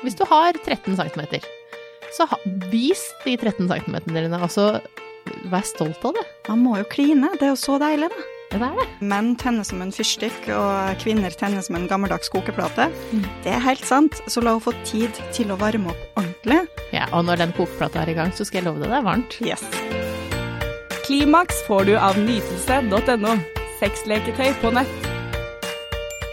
Hvis 0.00 0.16
du 0.16 0.24
har 0.28 0.56
13 0.56 0.96
cm, 0.96 1.44
så 2.16 2.26
ha, 2.30 2.38
vis 2.72 3.02
de 3.24 3.36
13 3.36 3.68
cm 3.68 3.96
dine, 4.08 4.40
og 4.40 4.50
så 4.52 4.72
vær 5.52 5.64
stolt 5.66 6.04
av 6.08 6.16
det. 6.16 6.26
Man 6.48 6.62
må 6.64 6.78
jo 6.80 6.86
kline, 6.90 7.34
det 7.36 7.48
er 7.48 7.52
jo 7.52 7.60
så 7.60 7.76
deilig, 7.82 8.08
da. 8.12 8.28
Ja, 8.50 8.58
det 8.58 8.66
er 8.66 8.78
det. 8.80 8.86
Menn 9.12 9.28
tenner 9.38 9.66
som 9.66 9.82
en 9.84 9.92
fyrstikk, 9.94 10.48
og 10.56 11.02
kvinner 11.04 11.36
tenner 11.38 11.62
som 11.62 11.76
en 11.78 11.86
gammeldags 11.90 12.32
kokeplate. 12.32 12.88
Mm. 13.12 13.28
Det 13.44 13.52
er 13.54 13.62
helt 13.62 13.84
sant, 13.86 14.18
så 14.26 14.42
la 14.42 14.56
henne 14.56 14.64
få 14.64 14.74
tid 14.88 15.20
til 15.36 15.52
å 15.52 15.58
varme 15.60 15.92
opp 15.92 16.18
ordentlig. 16.18 16.64
Ja, 16.96 17.06
og 17.12 17.28
når 17.28 17.44
den 17.44 17.54
kokeplata 17.54 18.02
er 18.02 18.14
i 18.14 18.16
gang, 18.18 18.34
så 18.34 18.48
skal 18.48 18.62
jeg 18.62 18.70
love 18.70 18.82
deg 18.82 18.90
det 18.90 18.98
er 18.98 19.06
varmt. 19.06 19.38
Yes. 19.44 19.62
Klimaks 21.04 21.62
får 21.68 21.92
du 21.92 21.94
av 22.00 22.18
nytelse.no. 22.18 23.38
Sexleketøy 23.80 24.50
på 24.64 24.74
nett. 24.74 25.09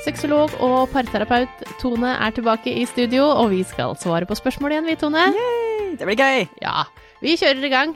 Sexolog 0.08 0.54
og 0.64 0.86
parterapeut 0.94 1.66
Tone 1.82 2.14
er 2.16 2.32
tilbake 2.32 2.72
i 2.72 2.86
studio, 2.88 3.26
og 3.28 3.50
vi 3.52 3.58
skal 3.68 3.98
svare 4.00 4.24
på 4.24 4.38
spørsmål 4.40 4.72
igjen, 4.72 4.86
vi, 4.88 4.94
Tone. 4.96 5.24
Det 6.00 6.08
blir 6.08 6.16
gøy. 6.16 6.46
Ja, 6.64 6.86
vi 7.20 7.34
kjører 7.36 7.66
i 7.68 7.72
gang. 7.74 7.92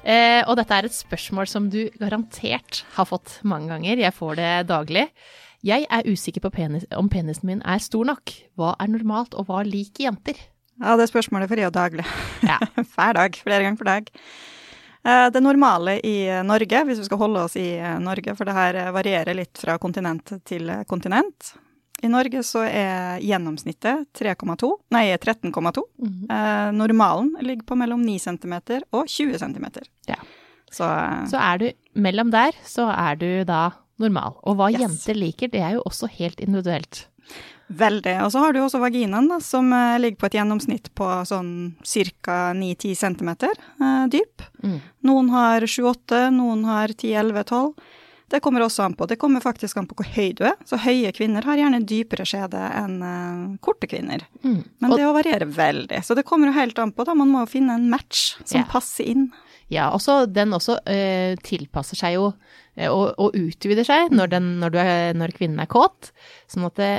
Eh, 0.00 0.40
og 0.48 0.56
dette 0.56 0.78
er 0.78 0.88
et 0.88 0.96
spørsmål 0.96 1.50
som 1.52 1.66
du 1.68 1.82
garantert 2.00 2.80
har 2.94 3.08
fått 3.10 3.34
mange 3.44 3.68
ganger. 3.74 4.00
Jeg 4.00 4.16
får 4.16 4.40
det 4.40 4.54
daglig. 4.70 5.04
Jeg 5.60 5.84
er 5.92 6.08
usikker 6.08 6.46
på 6.46 6.54
penis, 6.54 6.88
om 6.96 7.12
penisen 7.12 7.50
min 7.50 7.60
er 7.68 7.84
stor 7.84 8.08
nok. 8.08 8.32
Hva 8.56 8.72
er 8.80 8.94
normalt, 8.94 9.36
og 9.36 9.50
hva 9.50 9.60
liker 9.60 10.06
jenter? 10.06 10.40
Ja, 10.80 10.96
det 10.96 11.10
spørsmålet 11.12 11.52
får 11.52 11.60
jeg 11.60 11.76
daglig. 11.76 12.08
Ja. 12.40 12.56
Hver 12.94 13.20
dag, 13.20 13.36
flere 13.36 13.68
ganger 13.68 13.82
per 13.82 13.90
dag. 13.90 14.08
Eh, 15.04 15.30
Det 15.30 15.40
normale 15.40 15.98
i 16.04 16.42
Norge, 16.44 16.84
hvis 16.84 16.98
vi 17.00 17.04
skal 17.08 17.18
holde 17.18 17.44
oss 17.46 17.56
i 17.56 17.78
eh, 17.78 17.98
Norge, 17.98 18.34
for 18.36 18.44
det 18.44 18.52
her 18.56 18.74
eh, 18.76 18.90
varierer 18.92 19.34
litt 19.38 19.56
fra 19.58 19.78
kontinent 19.78 20.32
til 20.44 20.68
eh, 20.70 20.84
kontinent. 20.84 21.54
I 22.02 22.08
Norge 22.08 22.40
så 22.46 22.62
er 22.64 23.20
gjennomsnittet 23.20 24.06
3,2, 24.16 24.70
nei 24.96 25.06
13,2. 25.20 25.82
Mm. 26.00 26.30
Eh, 26.30 26.70
Normalen 26.72 27.34
ligger 27.44 27.64
på 27.68 27.76
mellom 27.76 28.00
9 28.06 28.18
cm 28.24 28.54
og 28.92 29.06
20 29.06 29.36
cm. 29.42 29.66
Ja. 30.08 30.16
Så, 30.70 30.84
eh, 30.84 31.26
Så 31.28 31.36
er 31.40 31.58
du 31.58 31.70
mellom 32.00 32.30
der, 32.32 32.52
så 32.64 32.88
er 32.92 33.16
du 33.20 33.44
da 33.44 33.70
normal. 34.00 34.38
Og 34.48 34.56
hva 34.56 34.70
Yes. 34.72 34.80
jenter 34.80 35.14
liker, 35.18 35.48
det 35.52 35.60
er 35.60 35.72
jo 35.76 35.82
også 35.84 36.08
helt 36.08 36.40
individuelt. 36.40 37.06
Veldig. 37.70 38.16
Og 38.24 38.32
så 38.32 38.42
har 38.42 38.52
du 38.52 38.60
også 38.62 38.80
vaginaen, 38.82 39.28
da, 39.30 39.38
som 39.44 39.70
eh, 39.72 39.98
ligger 40.02 40.20
på 40.20 40.30
et 40.30 40.36
gjennomsnitt 40.40 40.90
på 40.98 41.08
sånn 41.28 41.52
ca. 41.84 42.38
9-10 42.56 42.94
cm 42.98 43.30
eh, 43.30 44.04
dyp. 44.12 44.44
Mm. 44.64 44.78
Noen 45.06 45.32
har 45.34 45.66
7-8, 45.66 46.28
noen 46.34 46.66
har 46.68 46.94
10-11-12. 46.96 47.74
Det 48.30 48.38
kommer 48.40 48.62
også 48.62 48.84
an 48.84 48.94
på. 48.94 49.08
Det 49.10 49.18
kommer 49.18 49.42
faktisk 49.42 49.78
an 49.80 49.88
på 49.90 49.96
hvor 49.98 50.06
høy 50.14 50.30
du 50.38 50.44
er. 50.46 50.54
Så 50.66 50.78
høye 50.78 51.10
kvinner 51.14 51.46
har 51.46 51.58
gjerne 51.58 51.82
dypere 51.82 52.26
skjede 52.28 52.62
enn 52.78 53.00
eh, 53.02 53.46
korte 53.64 53.90
kvinner. 53.90 54.22
Mm. 54.44 54.60
Men 54.82 54.94
det 54.94 55.12
varierer 55.18 55.50
veldig. 55.50 56.02
Så 56.06 56.14
det 56.18 56.26
kommer 56.28 56.50
jo 56.50 56.58
helt 56.58 56.78
an 56.78 56.94
på, 56.94 57.06
da. 57.06 57.16
Man 57.18 57.32
må 57.32 57.44
jo 57.44 57.54
finne 57.58 57.78
en 57.78 57.88
match 57.90 58.36
som 58.44 58.62
yeah. 58.62 58.70
passer 58.70 59.10
inn. 59.14 59.30
Ja, 59.70 59.90
også, 59.94 60.24
den 60.26 60.54
også 60.56 60.80
eh, 60.90 61.36
tilpasser 61.46 61.98
seg 61.98 62.16
jo 62.16 62.24
eh, 62.74 62.90
og, 62.90 63.14
og 63.22 63.36
utvider 63.38 63.86
seg 63.86 64.10
når, 64.10 64.32
den, 64.32 64.48
når, 64.62 64.78
er, 64.82 65.14
når 65.18 65.34
kvinnen 65.36 65.62
er 65.62 65.70
kåt. 65.70 66.10
Sånn 66.50 66.66
at 66.66 66.80
det, 66.80 66.90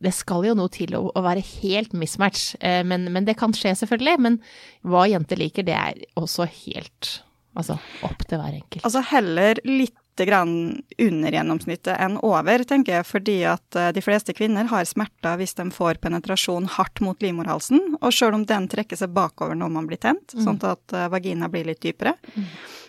det 0.00 0.14
skal 0.16 0.46
jo 0.48 0.56
noe 0.56 0.72
til 0.72 0.96
å, 0.96 1.02
å 1.12 1.24
være 1.24 1.44
helt 1.60 1.92
mismatch. 1.96 2.54
Eh, 2.64 2.80
men, 2.88 3.10
men 3.12 3.28
det 3.28 3.36
kan 3.40 3.52
skje 3.56 3.74
selvfølgelig. 3.82 4.16
Men 4.24 4.40
hva 4.88 5.04
jenter 5.12 5.40
liker, 5.40 5.66
det 5.68 5.76
er 5.76 6.00
også 6.16 6.48
helt 6.64 7.18
altså, 7.52 7.76
opp 8.06 8.24
til 8.24 8.40
hver 8.40 8.58
enkelt. 8.62 8.84
Altså 8.84 9.04
heller 9.12 9.60
litt 9.68 9.96
grann 10.24 10.82
under 10.98 11.34
gjennomsnittet 11.36 12.00
enn 12.00 12.16
over, 12.24 12.64
tenker 12.64 12.96
jeg, 12.96 13.06
fordi 13.08 13.36
at 13.50 13.76
eh, 13.76 13.90
de 13.92 14.04
fleste 14.04 14.32
kvinner 14.36 14.70
har 14.70 14.88
smerter 14.88 15.36
hvis 15.36 15.52
de 15.58 15.68
får 15.74 16.00
penetrasjon 16.00 16.70
hardt 16.78 17.02
mot 17.04 17.20
livmorhalsen, 17.22 17.98
og 18.00 18.14
sjøl 18.14 18.38
om 18.38 18.46
den 18.48 18.70
trekker 18.72 18.96
seg 18.96 19.12
bakover 19.16 19.58
når 19.58 19.74
man 19.76 19.90
blir 19.90 20.00
tent, 20.00 20.32
sånn 20.32 20.60
at 20.64 20.96
eh, 20.96 21.10
vagina 21.12 21.50
blir 21.52 21.68
litt 21.68 21.82
dypere, 21.84 22.16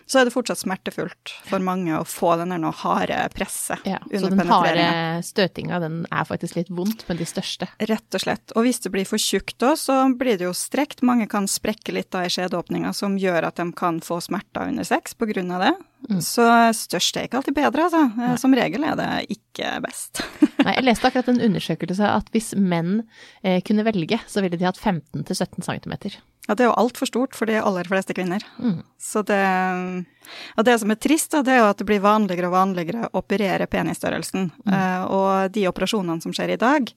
så 0.07 0.21
er 0.21 0.27
det 0.27 0.33
fortsatt 0.33 0.61
smertefullt 0.61 1.33
for 1.49 1.63
mange 1.63 1.91
å 1.97 2.05
få 2.07 2.33
den 2.39 2.53
der 2.55 2.65
harde 2.81 3.19
presset 3.35 3.83
Ja, 3.87 3.99
så 4.07 4.31
den 4.31 4.47
harde 4.47 4.87
støtinga, 5.27 5.81
den 5.83 5.99
er 6.07 6.27
faktisk 6.27 6.57
litt 6.59 6.71
vondt 6.73 7.03
men 7.09 7.19
de 7.19 7.27
største. 7.27 7.67
Rett 7.89 8.15
og 8.15 8.23
slett. 8.23 8.55
Og 8.55 8.67
hvis 8.67 8.79
det 8.83 8.91
blir 8.93 9.07
for 9.07 9.21
tjukt 9.21 9.57
da, 9.61 9.73
så 9.79 9.99
blir 10.17 10.39
det 10.39 10.47
jo 10.47 10.55
strekt. 10.55 11.03
Mange 11.05 11.27
kan 11.31 11.49
sprekke 11.51 11.95
litt 11.95 12.09
da 12.15 12.23
i 12.25 12.31
skjedeåpninga, 12.31 12.93
som 12.95 13.19
gjør 13.19 13.49
at 13.49 13.59
de 13.59 13.67
kan 13.77 13.99
få 14.03 14.19
smerter 14.23 14.71
under 14.71 14.87
sex 14.87 15.17
på 15.17 15.29
grunn 15.29 15.51
av 15.55 15.65
det. 15.65 15.73
Mm. 16.07 16.21
Så 16.23 16.45
størst 16.77 17.17
er 17.17 17.27
ikke 17.27 17.41
alltid 17.41 17.57
bedre, 17.57 17.87
altså. 17.87 18.37
Som 18.39 18.55
regel 18.55 18.85
er 18.87 18.97
det 18.99 19.11
ikke 19.37 19.77
best. 19.83 20.23
Nei, 20.67 20.73
jeg 20.75 20.83
leste 20.83 21.07
akkurat 21.07 21.29
en 21.31 21.43
undersøkelse 21.45 22.07
at 22.11 22.27
hvis 22.33 22.51
menn 22.59 23.05
eh, 23.39 23.61
kunne 23.63 23.85
velge, 23.87 24.19
så 24.27 24.43
ville 24.43 24.59
de 24.59 24.67
hatt 24.67 24.79
15-17 24.81 25.63
cm. 25.63 25.93
Ja, 26.47 26.55
det 26.55 26.65
er 26.65 26.69
jo 26.69 26.77
altfor 26.79 27.07
stort 27.07 27.35
for 27.35 27.47
de 27.47 27.55
aller 27.59 27.87
fleste 27.87 28.15
kvinner. 28.15 28.43
Mm. 28.59 28.81
Så 28.99 29.23
det 29.27 29.39
Og 30.59 30.65
det 30.67 30.75
som 30.79 30.91
er 30.91 30.99
trist, 30.99 31.31
da, 31.31 31.41
det 31.43 31.55
er 31.55 31.61
jo 31.61 31.69
at 31.71 31.79
det 31.79 31.87
blir 31.87 32.03
vanligere 32.03 32.49
og 32.49 32.57
vanligere 32.57 33.07
å 33.07 33.21
operere 33.21 33.67
penisstørrelsen. 33.71 34.51
Eh, 34.67 35.03
og 35.07 35.55
de 35.55 35.67
operasjonene 35.71 36.23
som 36.23 36.35
skjer 36.35 36.55
i 36.55 36.59
dag, 36.59 36.91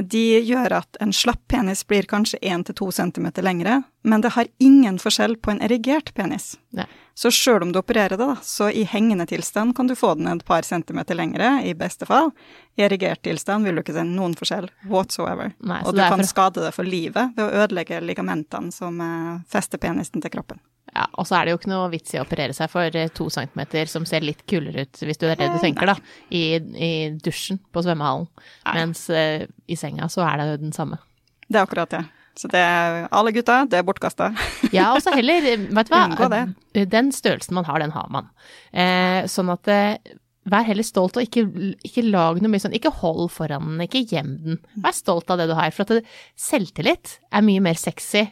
de 0.00 0.40
gjør 0.44 0.72
at 0.80 0.96
en 1.00 1.12
slapp 1.12 1.40
penis 1.48 1.80
blir 1.88 2.06
kanskje 2.08 2.38
1-2 2.42 2.90
cm 2.92 3.28
lengre, 3.42 3.82
men 4.04 4.20
det 4.24 4.30
har 4.36 4.46
ingen 4.62 4.98
forskjell 5.02 5.36
på 5.42 5.50
en 5.50 5.60
erigert 5.64 6.12
penis. 6.14 6.56
Nei. 6.76 6.86
Så 7.18 7.32
sjøl 7.34 7.64
om 7.66 7.72
du 7.74 7.80
opererer 7.80 8.14
det, 8.14 8.22
da, 8.22 8.36
så 8.46 8.68
i 8.70 8.84
hengende 8.86 9.26
tilstand 9.26 9.74
kan 9.74 9.88
du 9.90 9.96
få 9.98 10.12
den 10.14 10.28
et 10.30 10.44
par 10.46 10.62
centimeter 10.62 11.18
lengre, 11.18 11.48
i 11.66 11.72
beste 11.74 12.06
fall. 12.06 12.30
I 12.78 12.84
erigert 12.86 13.24
tilstand 13.26 13.66
vil 13.66 13.74
du 13.74 13.82
ikke 13.82 13.96
se 13.96 14.04
noen 14.06 14.36
forskjell 14.38 14.68
whatsoever. 14.86 15.50
Nei, 15.58 15.80
og 15.82 15.96
du 15.96 16.02
kan 16.04 16.22
for- 16.22 16.30
skade 16.30 16.62
det 16.62 16.74
for 16.76 16.86
livet 16.86 17.34
ved 17.36 17.42
å 17.48 17.64
ødelegge 17.64 17.98
ligamentene 18.06 18.70
som 18.72 19.00
eh, 19.02 19.40
fester 19.50 19.78
penisen 19.82 20.22
til 20.22 20.30
kroppen. 20.30 20.60
Ja, 20.94 21.06
og 21.20 21.26
så 21.28 21.38
er 21.38 21.46
det 21.46 21.54
jo 21.54 21.60
ikke 21.60 21.72
noe 21.72 21.88
vits 21.92 22.14
i 22.14 22.20
å 22.20 22.24
operere 22.24 22.54
seg 22.56 22.70
for 22.72 22.96
eh, 22.96 23.10
to 23.14 23.28
centimeter 23.32 23.90
som 23.90 24.06
ser 24.08 24.24
litt 24.24 24.44
kulere 24.48 24.86
ut, 24.86 25.00
hvis 25.04 25.20
du 25.20 25.26
er 25.28 25.38
det 25.38 25.50
du 25.54 25.58
tenker, 25.62 25.92
da, 25.92 25.96
i, 26.34 26.44
i 26.58 26.92
dusjen 27.22 27.60
på 27.72 27.84
svømmehallen. 27.84 28.28
Nei. 28.64 28.76
Mens 28.78 29.04
uh, 29.12 29.44
i 29.68 29.76
senga 29.78 30.08
så 30.12 30.24
er 30.26 30.40
det 30.40 30.48
jo 30.52 30.62
den 30.64 30.76
samme. 30.76 31.00
Det 31.48 31.60
er 31.60 31.64
akkurat 31.64 31.92
det. 31.92 32.04
Så 32.38 32.46
det 32.52 32.60
er 32.62 33.08
alle 33.10 33.32
gutta, 33.34 33.64
det 33.66 33.80
er 33.80 33.86
bortkasta. 33.86 34.30
Ja, 34.76 34.92
og 34.94 35.02
så 35.02 35.14
heller, 35.16 35.42
eh, 35.48 35.66
vet 35.74 35.90
du 35.90 35.94
hva, 35.94 36.04
Unngå 36.06 36.30
det. 36.30 36.86
Den 36.92 37.10
størrelsen 37.14 37.56
man 37.58 37.66
har, 37.66 37.82
den 37.82 37.94
har 37.94 38.08
man. 38.14 38.30
Eh, 38.70 39.26
sånn 39.30 39.52
at 39.54 39.70
eh, 39.72 40.16
Vær 40.48 40.64
heller 40.64 40.86
stolt, 40.86 41.18
og 41.18 41.26
ikke, 41.26 41.42
ikke 41.84 42.06
lag 42.06 42.38
noe 42.40 42.48
mye 42.48 42.62
sånn 42.62 42.72
Ikke 42.72 42.92
hold 43.02 43.26
foran 43.34 43.66
den, 43.66 43.82
ikke 43.84 44.00
gjem 44.08 44.30
den. 44.44 44.60
Vær 44.80 44.94
stolt 44.96 45.28
av 45.28 45.40
det 45.40 45.48
du 45.50 45.52
har. 45.58 45.74
For 45.76 45.84
at 45.84 45.98
det, 45.98 46.14
selvtillit 46.40 47.18
er 47.28 47.44
mye 47.44 47.64
mer 47.66 47.76
sexy 47.76 48.22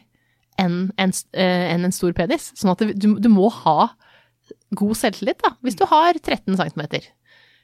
enn 0.61 0.89
en, 0.97 1.13
eh, 1.33 1.69
en 1.73 1.93
stor 1.95 2.13
penis. 2.17 2.51
Sånn 2.57 2.73
at 2.73 2.83
du, 2.97 3.07
du 3.21 3.29
må 3.31 3.49
ha 3.63 3.91
god 4.77 4.97
selvtillit, 4.99 5.39
da. 5.43 5.55
Hvis 5.65 5.77
du 5.79 5.85
har 5.89 6.17
13 6.19 6.57
cm, 6.59 6.83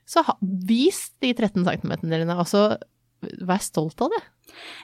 så 0.10 0.24
ha, 0.28 0.36
vis 0.42 1.06
de 1.24 1.32
13 1.34 1.64
cm 1.68 1.94
dine, 2.04 2.36
og 2.36 2.48
så 2.50 2.74
vær 3.44 3.62
stolt 3.64 4.02
av 4.04 4.14
det. 4.14 4.24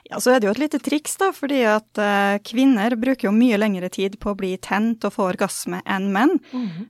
Ja, 0.08 0.18
så 0.20 0.32
er 0.32 0.40
det 0.40 0.48
jo 0.48 0.52
et 0.54 0.60
lite 0.62 0.80
triks, 0.82 1.14
da, 1.20 1.30
fordi 1.34 1.60
at 1.68 2.00
uh, 2.00 2.40
kvinner 2.46 2.96
bruker 2.98 3.28
jo 3.28 3.34
mye 3.34 3.58
lengre 3.60 3.90
tid 3.92 4.16
på 4.22 4.32
å 4.32 4.38
bli 4.38 4.54
tent 4.62 5.04
og 5.06 5.14
få 5.14 5.28
orgasme 5.30 5.82
enn 5.84 6.08
menn. 6.14 6.38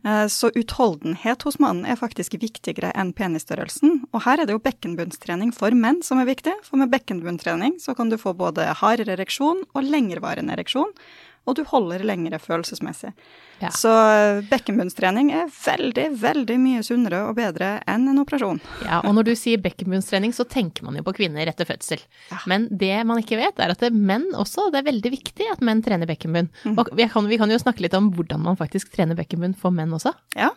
Eh, 0.01 0.27
så 0.33 0.49
utholdenhet 0.57 1.45
hos 1.45 1.59
mannen 1.61 1.85
er 1.85 1.99
faktisk 2.01 2.39
viktigere 2.41 2.93
enn 2.99 3.13
penisstørrelsen. 3.17 4.05
Og 4.15 4.25
her 4.25 4.41
er 4.41 4.49
det 4.49 4.57
jo 4.57 4.63
bekkenbunnstrening 4.65 5.53
for 5.57 5.77
menn 5.77 6.01
som 6.07 6.23
er 6.23 6.31
viktig, 6.31 6.55
for 6.67 6.81
med 6.81 6.93
bekkenbunnstrening 6.95 7.77
så 7.83 7.95
kan 7.99 8.13
du 8.13 8.17
få 8.21 8.33
både 8.39 8.71
hardere 8.81 9.19
ereksjon 9.19 9.67
og 9.75 9.85
lengrevarende 9.85 10.57
ereksjon. 10.57 10.95
Og 11.49 11.57
du 11.57 11.63
holder 11.67 12.03
lengre 12.05 12.37
følelsesmessig. 12.39 13.11
Ja. 13.61 13.71
Så 13.75 13.91
eh, 13.91 14.41
bekkenbunnstrening 14.49 15.31
er 15.35 15.49
veldig, 15.53 16.05
veldig 16.21 16.57
mye 16.61 16.83
sunnere 16.85 17.23
og 17.29 17.35
bedre 17.37 17.71
enn 17.91 18.07
en 18.13 18.21
operasjon. 18.23 18.61
Ja, 18.87 19.01
og 19.05 19.15
når 19.17 19.27
du 19.29 19.33
sier 19.37 19.61
bekkenbunnstrening, 19.61 20.33
så 20.37 20.47
tenker 20.49 20.85
man 20.87 20.97
jo 20.97 21.05
på 21.07 21.15
kvinner 21.17 21.49
etter 21.51 21.69
fødsel. 21.69 22.01
Men 22.49 22.69
det 22.71 22.93
man 23.09 23.21
ikke 23.23 23.39
vet, 23.41 23.59
er 23.61 23.73
at 23.75 23.83
det 23.85 23.91
menn 23.97 24.29
også, 24.37 24.69
det 24.73 24.81
er 24.83 24.89
veldig 24.91 25.13
viktig 25.17 25.49
at 25.53 25.65
menn 25.65 25.83
trener 25.85 26.09
bekkenbunn. 26.09 26.49
Og 26.77 26.93
vi 26.97 27.09
kan, 27.13 27.29
vi 27.33 27.41
kan 27.41 27.53
jo 27.53 27.59
snakke 27.61 27.85
litt 27.85 27.97
om 27.99 28.13
hvordan 28.17 28.45
man 28.47 28.61
faktisk 28.61 28.93
trener 28.95 29.19
bekkenbunn 29.19 29.57
for 29.59 29.75
menn 29.75 29.93
også. 29.97 30.15
Ja, 30.39 30.53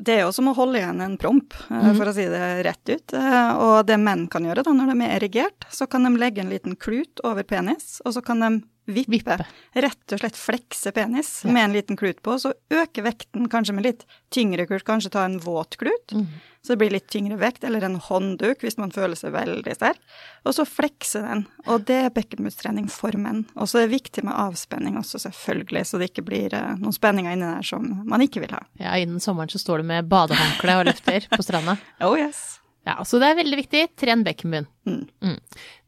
det 0.00 0.18
er 0.18 0.24
jo 0.24 0.32
som 0.34 0.50
å 0.50 0.56
holde 0.58 0.80
igjen 0.82 1.02
en 1.04 1.18
promp, 1.20 1.54
eh, 1.70 1.90
for 1.98 2.10
å 2.10 2.16
si 2.16 2.26
det 2.30 2.48
rett 2.66 2.94
ut. 2.94 3.14
Eh, 3.18 3.52
Og 3.60 3.86
det 3.86 3.98
menn 4.00 4.26
kan 4.30 4.46
gjøre 4.46 4.64
da, 4.66 4.74
når 4.74 4.94
de 4.94 5.06
er 5.06 5.16
erigert, 5.20 5.66
så 5.70 5.86
kan 5.90 6.06
de 6.06 6.14
legge 6.18 6.42
en 6.42 6.50
liten 6.54 6.74
klut 6.78 7.22
over 7.26 7.42
penis, 7.46 7.98
og 8.06 8.14
så 8.16 8.22
kan 8.24 8.40
de 8.46 8.52
vippe. 8.94 9.12
Vippe. 9.12 9.36
Rett 9.80 10.14
og 10.14 10.20
slett 10.22 10.38
flekse 10.38 10.92
penis 10.96 11.32
med 11.44 11.64
en 11.64 11.74
liten 11.76 11.98
klut 11.98 12.22
på, 12.22 12.36
så 12.42 12.52
øke 12.74 13.04
vekten 13.06 13.48
kanskje 13.52 13.74
med 13.76 13.86
litt 13.86 14.06
tyngre 14.34 14.66
klut, 14.66 14.84
kanskje 14.86 15.12
ta 15.14 15.24
en 15.26 15.38
våt 15.42 15.76
klut, 15.80 16.14
så 16.62 16.74
det 16.74 16.80
blir 16.82 16.92
litt 16.94 17.08
tyngre 17.08 17.38
vekt, 17.40 17.64
eller 17.64 17.84
en 17.86 17.96
håndduk 18.02 18.62
hvis 18.64 18.76
man 18.80 18.92
føler 18.94 19.16
seg 19.18 19.32
veldig 19.34 19.74
sterk, 19.78 20.00
og 20.44 20.54
så 20.56 20.66
flekse 20.68 21.22
den. 21.24 21.46
Og 21.66 21.86
det 21.88 21.98
er 22.04 22.14
bekkenbunnstrening 22.14 22.90
for 22.92 23.16
menn. 23.16 23.46
Og 23.56 23.70
så 23.70 23.80
er 23.80 23.88
det 23.88 23.96
viktig 23.96 24.24
med 24.28 24.36
avspenning 24.36 24.98
også, 25.00 25.22
selvfølgelig, 25.24 25.84
så 25.88 26.00
det 26.00 26.10
ikke 26.12 26.26
blir 26.28 26.54
eh, 26.56 26.72
noen 26.80 26.96
spenninger 26.96 27.36
inni 27.36 27.48
der 27.48 27.66
som 27.66 27.86
man 28.04 28.24
ikke 28.24 28.44
vil 28.44 28.54
ha. 28.56 28.62
Ja, 28.80 28.96
innen 29.00 29.22
sommeren 29.24 29.52
så 29.52 29.62
står 29.62 29.80
du 29.80 29.90
med 29.92 30.10
badehåndkle 30.10 30.80
og 30.80 30.88
løfter 30.90 31.30
på 31.32 31.44
stranda. 31.46 31.78
Oh 32.00 32.16
yes. 32.16 32.60
Ja, 32.88 33.04
så 33.04 33.18
det 33.20 33.28
er 33.28 33.36
veldig 33.42 33.58
viktig. 33.60 33.82
Tren 34.00 34.24
bekkenbunn. 34.24 34.66
Mm. 34.88 35.04
Mm. 35.22 35.36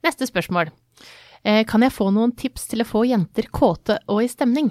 Neste 0.05 0.28
spørsmål. 0.28 0.70
Eh, 1.43 1.65
kan 1.67 1.83
jeg 1.83 1.94
få 1.94 2.11
noen 2.15 2.35
tips 2.39 2.69
til 2.71 2.85
å 2.85 2.89
få 2.89 3.03
jenter 3.09 3.49
kåte 3.50 3.99
og 4.06 4.23
i 4.23 4.31
stemning? 4.31 4.71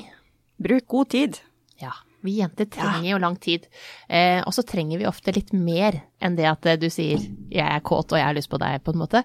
Bruk 0.61 0.87
god 0.93 1.09
tid. 1.11 1.39
Ja, 1.81 1.91
vi 2.23 2.37
jenter 2.39 2.69
trenger 2.71 3.09
jo 3.09 3.19
lang 3.19 3.35
tid. 3.41 3.65
Eh, 4.07 4.39
og 4.45 4.53
så 4.55 4.63
trenger 4.67 5.01
vi 5.01 5.09
ofte 5.09 5.33
litt 5.35 5.51
mer 5.51 5.99
enn 6.21 6.37
det 6.37 6.47
at 6.47 6.69
eh, 6.69 6.79
du 6.79 6.87
sier 6.89 7.19
'jeg 7.19 7.67
er 7.67 7.81
kåt 7.81 8.13
og 8.13 8.19
jeg 8.19 8.27
har 8.27 8.37
lyst 8.37 8.49
på 8.49 8.61
deg', 8.61 8.83
på 8.83 8.93
en 8.93 9.03
måte. 9.03 9.23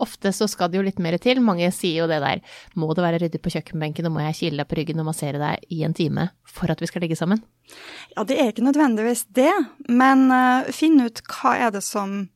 Ofte 0.00 0.32
så 0.32 0.48
skal 0.48 0.70
det 0.70 0.78
jo 0.78 0.82
litt 0.82 0.98
mer 0.98 1.18
til. 1.18 1.42
Mange 1.44 1.68
sier 1.70 2.02
jo 2.02 2.06
det 2.08 2.20
der 2.24 2.40
'må 2.74 2.94
det 2.94 3.04
være 3.04 3.20
ryddig 3.20 3.42
på 3.42 3.52
kjøkkenbenken, 3.52 4.06
og 4.06 4.12
må 4.12 4.20
jeg 4.26 4.34
kile 4.40 4.56
deg 4.56 4.68
på 4.68 4.78
ryggen 4.80 4.98
og 4.98 5.06
massere 5.06 5.38
deg 5.38 5.60
i 5.70 5.84
en 5.84 5.94
time 5.94 6.30
for 6.44 6.70
at 6.70 6.80
vi 6.80 6.86
skal 6.86 7.02
ligge 7.02 7.16
sammen'? 7.16 7.42
Ja, 8.16 8.24
det 8.24 8.40
er 8.40 8.50
ikke 8.50 8.66
nødvendigvis 8.66 9.26
det, 9.30 9.52
men 9.88 10.32
uh, 10.32 10.64
finn 10.72 11.00
ut 11.00 11.20
hva 11.28 11.68
er 11.68 11.70
det 11.70 11.84
som 11.84 12.30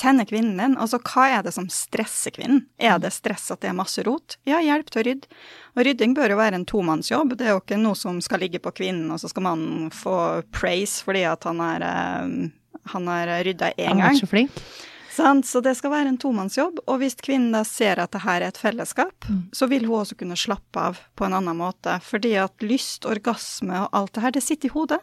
tenner 0.00 0.26
kvinnen 0.28 0.56
din? 0.58 0.76
Altså 0.80 0.98
hva 1.04 1.26
er 1.36 1.44
det 1.46 1.52
som 1.54 1.68
stresser 1.72 2.34
kvinnen? 2.34 2.64
Er 2.80 2.98
det 3.02 3.12
stress 3.14 3.50
at 3.52 3.60
det 3.62 3.70
er 3.70 3.76
masse 3.76 4.02
rot? 4.06 4.38
Ja, 4.48 4.62
hjelp 4.64 4.88
til 4.90 5.02
å 5.02 5.06
rydde. 5.10 5.40
Og 5.76 5.84
rydding 5.86 6.16
bør 6.16 6.34
jo 6.34 6.38
være 6.40 6.58
en 6.58 6.68
tomannsjobb. 6.68 7.36
Det 7.38 7.48
er 7.48 7.54
jo 7.54 7.60
ikke 7.62 7.78
noe 7.80 7.98
som 7.98 8.18
skal 8.24 8.42
ligge 8.42 8.62
på 8.62 8.72
kvinnen, 8.80 9.10
og 9.12 9.20
så 9.22 9.30
skal 9.30 9.46
mannen 9.46 9.92
få 9.94 10.16
praise 10.56 11.04
fordi 11.04 11.26
at 11.28 11.44
han 11.46 11.60
uh, 11.60 12.48
han 12.90 13.10
har 13.12 13.44
rydda 13.44 13.74
én 13.76 13.88
Han 13.88 14.00
er 14.00 14.08
gang. 14.08 14.16
så 14.16 14.26
flink. 14.26 14.62
Sant? 15.10 15.46
Så 15.46 15.60
det 15.60 15.74
skal 15.76 15.90
være 15.90 16.08
en 16.12 16.18
tomannsjobb. 16.18 16.80
Og 16.86 17.00
hvis 17.02 17.18
kvinnen 17.20 17.52
da 17.52 17.64
ser 17.66 18.00
at 18.00 18.12
det 18.14 18.22
her 18.24 18.40
er 18.40 18.48
et 18.48 18.60
fellesskap, 18.60 19.26
så 19.52 19.66
vil 19.68 19.84
hun 19.88 20.00
også 20.00 20.16
kunne 20.16 20.38
slappe 20.38 20.80
av 20.80 21.00
på 21.18 21.26
en 21.26 21.34
annen 21.36 21.58
måte. 21.58 21.98
Fordi 22.06 22.36
at 22.40 22.62
lyst, 22.64 23.04
orgasme 23.04 23.84
og 23.84 23.88
alt 23.92 24.14
det 24.14 24.24
her, 24.24 24.34
det 24.36 24.44
sitter 24.46 24.70
i 24.70 24.74
hodet. 24.74 25.00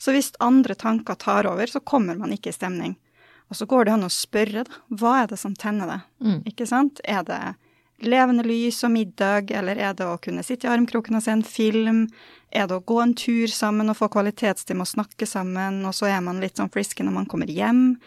Så 0.00 0.14
hvis 0.16 0.32
andre 0.40 0.74
tanker 0.74 1.18
tar 1.20 1.48
over, 1.50 1.66
så 1.66 1.80
kommer 1.80 2.16
man 2.16 2.32
ikke 2.32 2.52
i 2.52 2.56
stemning. 2.56 2.96
Og 3.50 3.58
så 3.58 3.66
går 3.66 3.88
det 3.88 3.96
an 3.96 4.06
å 4.06 4.12
spørre, 4.14 4.62
da. 4.68 4.80
Hva 4.94 5.16
er 5.24 5.32
det 5.32 5.40
som 5.42 5.56
tenner 5.58 5.90
deg? 5.90 6.06
Mm. 6.22 6.38
Ikke 6.52 6.68
sant? 6.70 7.02
Er 7.02 7.24
det 7.26 7.40
levende 8.06 8.44
lys 8.46 8.78
og 8.86 8.94
middag, 8.94 9.50
eller 9.52 9.76
er 9.76 9.96
det 9.98 10.06
å 10.06 10.18
kunne 10.22 10.44
sitte 10.46 10.68
i 10.68 10.72
armkroken 10.72 11.18
og 11.18 11.24
se 11.24 11.34
en 11.34 11.44
film? 11.44 12.06
Er 12.54 12.70
det 12.70 12.78
å 12.78 12.86
gå 12.86 12.96
en 13.02 13.14
tur 13.18 13.50
sammen 13.52 13.92
og 13.92 13.98
få 13.98 14.08
kvalitetstid 14.14 14.78
med 14.78 14.86
å 14.86 14.94
snakke 14.94 15.28
sammen, 15.28 15.82
og 15.86 15.94
så 15.96 16.08
er 16.10 16.24
man 16.24 16.40
litt 16.42 16.60
sånn 16.60 16.72
frisky 16.72 17.06
når 17.06 17.18
man 17.20 17.30
kommer 17.30 17.50
hjem? 17.50 17.98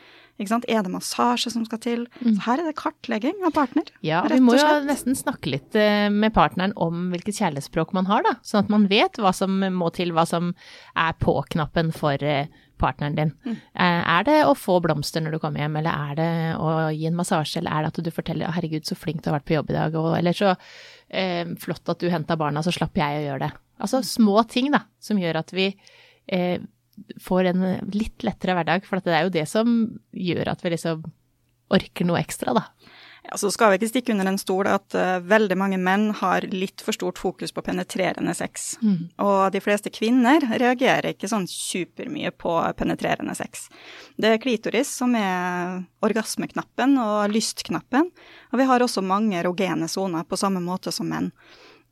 Er 0.42 0.82
det 0.82 0.90
massasje 0.90 1.52
som 1.54 1.64
skal 1.64 1.80
til? 1.80 2.08
Så 2.18 2.34
her 2.48 2.60
er 2.60 2.66
det 2.66 2.74
kartlegging 2.80 3.44
av 3.46 3.54
partner. 3.54 3.86
Ja, 4.04 4.24
vi 4.28 4.40
må 4.42 4.56
jo 4.58 4.66
nesten 4.88 5.16
snakke 5.16 5.52
litt 5.54 5.78
eh, 5.78 6.10
med 6.10 6.34
partneren 6.34 6.74
om 6.74 7.12
hvilket 7.14 7.38
kjærlighetsspråk 7.38 7.94
man 7.96 8.10
har, 8.10 8.26
da. 8.26 8.34
Sånn 8.42 8.66
at 8.66 8.72
man 8.74 8.90
vet 8.90 9.22
hva 9.22 9.32
som 9.36 9.62
må 9.62 9.92
til, 9.94 10.12
hva 10.12 10.26
som 10.28 10.52
er 10.98 11.14
på-knappen 11.22 11.94
for 11.96 12.18
eh, 12.26 12.50
partneren 12.84 13.16
din. 13.18 13.34
Mm. 13.46 13.56
Eh, 13.56 14.02
Er 14.14 14.28
det 14.28 14.38
å 14.46 14.54
få 14.60 14.78
blomster 14.84 15.24
når 15.24 15.38
du 15.38 15.40
kommer 15.44 15.64
hjem, 15.64 15.80
eller 15.80 16.12
er 16.12 16.20
det 16.20 16.30
å 16.60 16.70
gi 16.94 17.08
en 17.10 17.18
massasje, 17.18 17.62
eller 17.62 17.72
er 17.72 17.86
det 17.88 17.92
at 17.94 18.04
du 18.04 18.12
forteller 18.12 18.52
'herregud, 18.54 18.86
så 18.86 19.00
flink 19.00 19.24
du 19.24 19.32
har 19.32 19.40
vært 19.40 19.50
på 19.50 19.58
jobb 19.58 19.72
i 19.72 19.78
dag', 19.80 19.96
og, 20.00 20.12
eller 20.18 20.38
så 20.38 20.54
eh, 21.10 21.46
flott 21.60 21.90
at 21.90 22.00
du 22.04 22.10
henta 22.12 22.38
barna, 22.38 22.64
så 22.64 22.76
slapp 22.76 22.96
jeg 23.00 23.22
å 23.22 23.26
gjøre 23.28 23.48
det. 23.48 23.52
Altså 23.80 24.04
små 24.06 24.44
ting, 24.48 24.72
da, 24.72 24.84
som 25.00 25.18
gjør 25.18 25.42
at 25.42 25.52
vi 25.56 25.72
eh, 26.28 26.60
får 27.20 27.50
en 27.50 27.64
litt 27.92 28.24
lettere 28.24 28.54
hverdag, 28.54 28.86
for 28.86 28.98
at 28.98 29.08
det 29.08 29.16
er 29.18 29.24
jo 29.26 29.34
det 29.34 29.48
som 29.50 30.00
gjør 30.14 30.52
at 30.54 30.62
vi 30.64 30.76
liksom 30.76 31.04
orker 31.74 32.06
noe 32.06 32.22
ekstra, 32.22 32.54
da. 32.54 32.68
Ja, 33.24 33.38
så 33.40 33.52
skal 33.52 33.72
vi 33.72 33.78
ikke 33.80 33.88
stikke 33.88 34.12
under 34.12 34.28
en 34.28 34.40
stol 34.42 34.68
at 34.68 34.96
uh, 35.00 35.22
veldig 35.24 35.56
mange 35.60 35.78
menn 35.80 36.10
har 36.20 36.44
litt 36.52 36.84
for 36.84 36.96
stort 36.96 37.22
fokus 37.22 37.54
på 37.56 37.64
penetrerende 37.64 38.34
sex. 38.36 38.74
Og 39.24 39.54
de 39.56 39.62
fleste 39.64 39.94
kvinner 39.96 40.44
reagerer 40.52 41.14
ikke 41.14 41.30
sånn 41.32 41.48
supermye 41.48 42.34
på 42.36 42.58
penetrerende 42.76 43.36
sex. 43.40 43.70
Det 44.20 44.34
er 44.34 44.42
klitoris 44.44 44.92
som 44.92 45.16
er 45.16 45.86
orgasmeknappen 46.04 46.98
og 47.00 47.32
lystknappen, 47.32 48.10
og 48.52 48.60
vi 48.60 48.68
har 48.68 48.84
også 48.84 49.06
mange 49.06 49.40
erogene 49.40 49.88
soner 49.88 50.28
på 50.28 50.40
samme 50.40 50.60
måte 50.64 50.92
som 50.92 51.08
menn. 51.08 51.32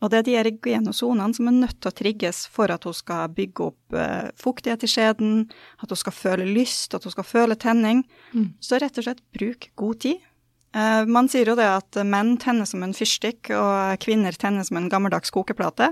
Og 0.02 0.10
det 0.10 0.18
er 0.18 0.26
de 0.26 0.36
erogene 0.40 0.92
sonene 0.98 1.38
som 1.38 1.48
er 1.48 1.60
nødt 1.62 1.78
til 1.80 1.92
å 1.92 1.96
trigges 1.96 2.42
for 2.50 2.74
at 2.74 2.84
hun 2.90 2.96
skal 2.98 3.30
bygge 3.38 3.68
opp 3.70 3.96
uh, 3.96 4.28
fuktighet 4.36 4.84
i 4.84 4.90
skjeden, 4.90 5.46
at 5.80 5.94
hun 5.94 6.02
skal 6.02 6.16
føle 6.18 6.48
lyst, 6.50 6.96
at 6.98 7.06
hun 7.06 7.14
skal 7.14 7.28
føle 7.30 7.56
tenning. 7.56 8.04
Så 8.60 8.82
rett 8.82 8.98
og 8.98 9.06
slett 9.06 9.24
bruk 9.38 9.70
god 9.80 10.02
tid. 10.08 10.28
Eh, 10.72 11.04
man 11.12 11.28
sier 11.32 11.52
jo 11.52 11.58
det 11.60 11.68
at 11.68 12.00
menn 12.08 12.38
tenner 12.42 12.68
som 12.70 12.84
en 12.86 12.96
fyrstikk, 12.96 13.52
og 13.58 14.00
kvinner 14.04 14.36
tenner 14.40 14.68
som 14.68 14.80
en 14.80 14.90
gammeldags 14.92 15.34
kokeplate. 15.36 15.92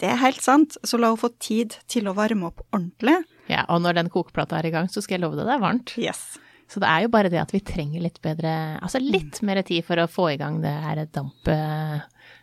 Det 0.00 0.10
er 0.10 0.18
helt 0.22 0.42
sant, 0.42 0.78
så 0.82 0.98
la 0.98 1.12
henne 1.12 1.22
få 1.22 1.30
tid 1.42 1.78
til 1.90 2.10
å 2.10 2.16
varme 2.16 2.50
opp 2.50 2.64
ordentlig. 2.72 3.20
Ja, 3.50 3.62
og 3.70 3.84
når 3.84 4.00
den 4.00 4.10
kokeplata 4.10 4.58
er 4.58 4.66
i 4.66 4.74
gang, 4.74 4.90
så 4.90 5.02
skal 5.04 5.18
jeg 5.18 5.26
love 5.26 5.38
deg 5.38 5.46
det 5.46 5.54
er 5.54 5.62
varmt. 5.62 5.94
Yes. 6.00 6.24
Så 6.66 6.82
det 6.82 6.88
er 6.90 7.04
jo 7.04 7.12
bare 7.14 7.30
det 7.30 7.38
at 7.38 7.52
vi 7.54 7.62
trenger 7.62 8.02
litt 8.02 8.18
bedre, 8.24 8.52
altså 8.82 8.98
litt 8.98 9.38
mer 9.46 9.62
tid 9.66 9.86
for 9.86 10.02
å 10.02 10.08
få 10.10 10.32
i 10.32 10.38
gang 10.40 10.58
det 10.64 10.72
her 10.82 11.04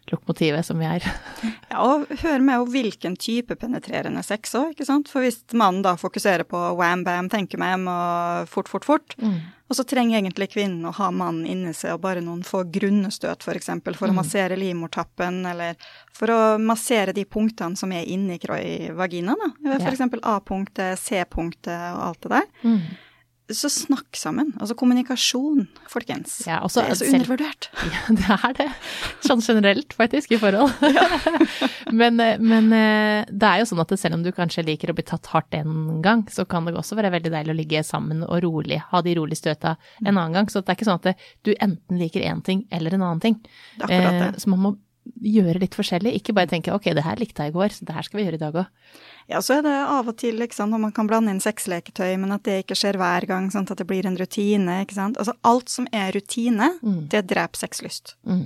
damplokomotivet 0.03 0.65
som 0.65 0.79
vi 0.79 0.85
er. 0.85 1.03
Ja, 1.73 1.81
og 1.81 2.05
hør 2.21 2.37
med 2.45 2.67
hvilken 2.69 3.15
type 3.17 3.55
penetrerende 3.57 4.21
sex 4.23 4.51
òg, 4.53 4.75
ikke 4.75 4.85
sant. 4.85 5.07
For 5.09 5.25
hvis 5.25 5.39
mannen 5.57 5.81
da 5.81 5.95
fokuserer 5.97 6.45
på 6.45 6.59
wham 6.77 7.01
bam, 7.03 7.29
tenker 7.33 7.57
meg 7.57 7.87
og 7.89 8.49
fort, 8.51 8.69
fort, 8.69 8.85
fort, 8.85 9.15
og 9.17 9.77
så 9.79 9.85
trenger 9.89 10.19
egentlig 10.19 10.51
kvinnen 10.53 10.85
å 10.85 10.91
ha 10.93 11.07
mannen 11.09 11.47
inni 11.49 11.73
seg 11.73 11.95
og 11.95 12.03
bare 12.03 12.21
noen 12.21 12.43
få 12.45 12.61
grunnestøt, 12.69 13.41
f.eks. 13.41 13.47
For, 13.47 13.57
eksempel, 13.57 13.97
for 13.97 14.13
å 14.13 14.13
massere 14.13 14.59
livmortappen, 14.59 15.39
eller 15.49 15.79
for 16.13 16.29
å 16.29 16.41
massere 16.61 17.15
de 17.17 17.25
punktene 17.25 17.79
som 17.79 17.91
er 17.95 18.05
inni 18.05 18.37
vaginaen, 18.93 19.39
da. 19.39 19.49
Ja. 19.71 19.79
For 19.79 19.95
eksempel 19.95 20.21
A-punktet, 20.21 21.01
C-punktet 21.01 21.89
og 21.95 22.03
alt 22.11 22.21
det 22.27 22.35
der. 22.35 22.77
Så 23.51 23.67
snakk 23.67 24.15
sammen. 24.15 24.53
Altså 24.55 24.75
kommunikasjon, 24.79 25.65
folkens. 25.91 26.37
Ja, 26.47 26.61
også 26.63 26.79
det 26.79 26.93
er 26.93 26.95
så 26.95 27.07
selv- 27.09 27.15
undervurdert. 27.25 27.67
Ja, 27.93 28.13
det 28.15 28.37
er 28.37 28.53
det. 28.61 28.67
Sånn 29.27 29.41
generelt, 29.43 29.91
faktisk, 29.97 30.31
i 30.31 30.39
forhold. 30.39 30.71
men, 31.99 32.19
eh, 32.23 32.39
men 32.39 32.71
eh, 32.71 33.25
det 33.27 33.49
er 33.49 33.59
jo 33.59 33.67
sånn 33.67 33.83
at 33.83 33.91
selv 33.99 34.15
om 34.15 34.23
du 34.23 34.31
kanskje 34.35 34.63
liker 34.63 34.93
å 34.93 34.95
bli 34.95 35.03
tatt 35.11 35.27
hardt 35.33 35.57
en 35.59 35.99
gang, 36.05 36.23
så 36.31 36.45
kan 36.47 36.65
det 36.69 36.75
også 36.79 36.95
være 36.99 37.11
veldig 37.17 37.33
deilig 37.35 37.53
å 37.53 37.57
ligge 37.59 37.83
sammen 37.83 38.23
og 38.23 38.39
rolig, 38.47 38.79
ha 38.93 39.03
de 39.03 39.17
rolige 39.19 39.41
støta 39.43 39.75
en 40.05 40.13
annen 40.15 40.39
gang. 40.39 40.47
Så 40.47 40.63
det 40.63 40.71
er 40.71 40.79
ikke 40.79 40.87
sånn 40.87 41.03
at 41.03 41.27
du 41.43 41.51
enten 41.59 41.99
liker 41.99 42.23
én 42.23 42.39
ting 42.47 42.63
eller 42.71 42.95
en 42.95 43.03
annen 43.09 43.23
ting. 43.27 43.37
Det 43.75 43.89
er 43.89 44.07
akkurat 44.07 44.19
det. 44.21 44.31
Eh, 44.31 44.41
så 44.45 44.55
man 44.55 44.63
må 44.69 44.75
gjøre 45.03 45.61
litt 45.61 45.75
forskjellig, 45.77 46.13
ikke 46.19 46.35
bare 46.35 46.49
tenke 46.51 46.73
ok, 46.73 46.89
det 46.95 47.05
her 47.05 47.19
likte 47.19 47.45
jeg 47.45 47.53
i 47.53 47.55
går, 47.55 47.75
så 47.75 47.87
det 47.87 47.95
her 47.95 48.07
skal 48.07 48.19
vi 48.19 48.25
gjøre 48.25 48.39
i 48.39 48.43
dag 48.43 48.57
òg. 48.63 48.97
Ja, 49.31 49.39
så 49.43 49.57
er 49.57 49.63
det 49.65 49.75
av 49.75 50.09
og 50.11 50.17
til 50.19 50.43
ikke 50.43 50.57
sant, 50.57 50.73
når 50.73 50.81
man 50.85 50.95
kan 50.95 51.07
blande 51.07 51.31
inn 51.31 51.43
sexleketøy, 51.43 52.17
men 52.19 52.35
at 52.35 52.43
det 52.47 52.59
ikke 52.63 52.77
skjer 52.79 52.99
hver 52.99 53.27
gang, 53.29 53.47
sånn 53.53 53.67
at 53.71 53.79
det 53.79 53.87
blir 53.87 54.07
en 54.07 54.19
rutine. 54.19 54.81
ikke 54.83 54.97
sant? 54.97 55.19
Altså 55.21 55.35
alt 55.47 55.71
som 55.71 55.87
er 55.95 56.11
rutine, 56.15 56.73
det 57.11 57.23
dreper 57.31 57.63
sexlyst. 57.63 58.17
Mm. 58.27 58.45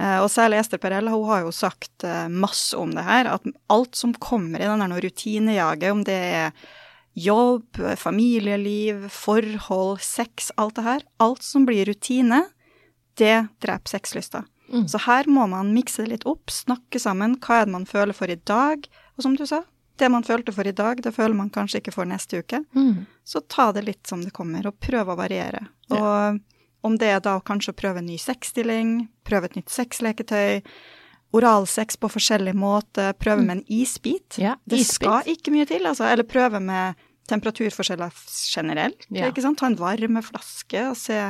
Eh, 0.00 0.18
og 0.18 0.30
særlig 0.32 0.58
Ester 0.62 0.80
Perel, 0.82 1.10
hun 1.12 1.26
har 1.28 1.44
jo 1.44 1.52
sagt 1.54 2.06
eh, 2.08 2.26
masse 2.28 2.78
om 2.78 2.94
det 2.96 3.04
her, 3.06 3.28
at 3.34 3.46
alt 3.72 3.98
som 3.98 4.14
kommer 4.14 4.62
i 4.62 4.70
den 4.70 4.82
der 4.82 5.04
rutinejaget, 5.06 5.90
om 5.92 6.02
det 6.08 6.18
er 6.18 6.70
jobb, 7.12 7.76
familieliv, 8.00 9.08
forhold, 9.12 10.00
sex, 10.00 10.50
alt 10.56 10.78
det 10.78 10.86
her, 10.86 11.04
alt 11.20 11.44
som 11.44 11.66
blir 11.68 11.84
rutine, 11.90 12.46
det 13.20 13.36
dreper 13.60 13.98
sexlysta. 13.98 14.46
Så 14.88 15.00
her 15.04 15.28
må 15.28 15.46
man 15.50 15.74
mikse 15.74 16.04
det 16.04 16.10
litt 16.14 16.26
opp, 16.28 16.50
snakke 16.50 17.00
sammen. 17.02 17.36
Hva 17.42 17.60
er 17.60 17.68
det 17.68 17.74
man 17.74 17.88
føler 17.88 18.16
for 18.16 18.30
i 18.30 18.38
dag? 18.48 18.86
Og 19.16 19.26
som 19.26 19.36
du 19.36 19.44
sa, 19.48 19.62
det 20.00 20.08
man 20.12 20.24
følte 20.24 20.54
for 20.54 20.66
i 20.66 20.72
dag, 20.72 21.02
det 21.04 21.12
føler 21.14 21.36
man 21.36 21.50
kanskje 21.52 21.82
ikke 21.82 21.94
for 21.94 22.08
neste 22.08 22.40
uke. 22.40 22.62
Mm. 22.76 23.04
Så 23.24 23.42
ta 23.52 23.70
det 23.76 23.84
litt 23.86 24.08
som 24.08 24.22
det 24.24 24.32
kommer, 24.36 24.66
og 24.68 24.80
prøv 24.82 25.12
å 25.12 25.18
variere. 25.18 25.66
Og 25.92 26.40
om 26.82 26.98
det 26.98 27.12
er 27.14 27.22
da 27.22 27.36
kanskje 27.44 27.74
å 27.74 27.78
prøve 27.78 28.02
en 28.02 28.08
ny 28.10 28.18
sexstilling, 28.18 28.96
prøve 29.28 29.50
et 29.50 29.60
nytt 29.60 29.70
sexleketøy, 29.70 30.62
oralsex 31.32 31.96
på 32.00 32.10
forskjellig 32.12 32.54
måte, 32.58 33.12
prøve 33.20 33.44
med 33.44 33.60
en 33.60 33.64
isbit. 33.72 34.36
Ja, 34.40 34.56
det 34.68 34.82
isbit. 34.82 34.98
skal 34.98 35.30
ikke 35.32 35.54
mye 35.54 35.68
til, 35.68 35.86
altså. 35.88 36.08
Eller 36.10 36.28
prøve 36.28 36.60
med 36.60 36.98
temperaturforskjeller 37.30 38.12
generelt. 38.50 39.06
Ja. 39.14 39.30
Ikke 39.30 39.44
sant? 39.44 39.60
Ta 39.60 39.70
en 39.70 39.78
varmeflaske 39.78 40.88
og 40.90 40.98
se 40.98 41.20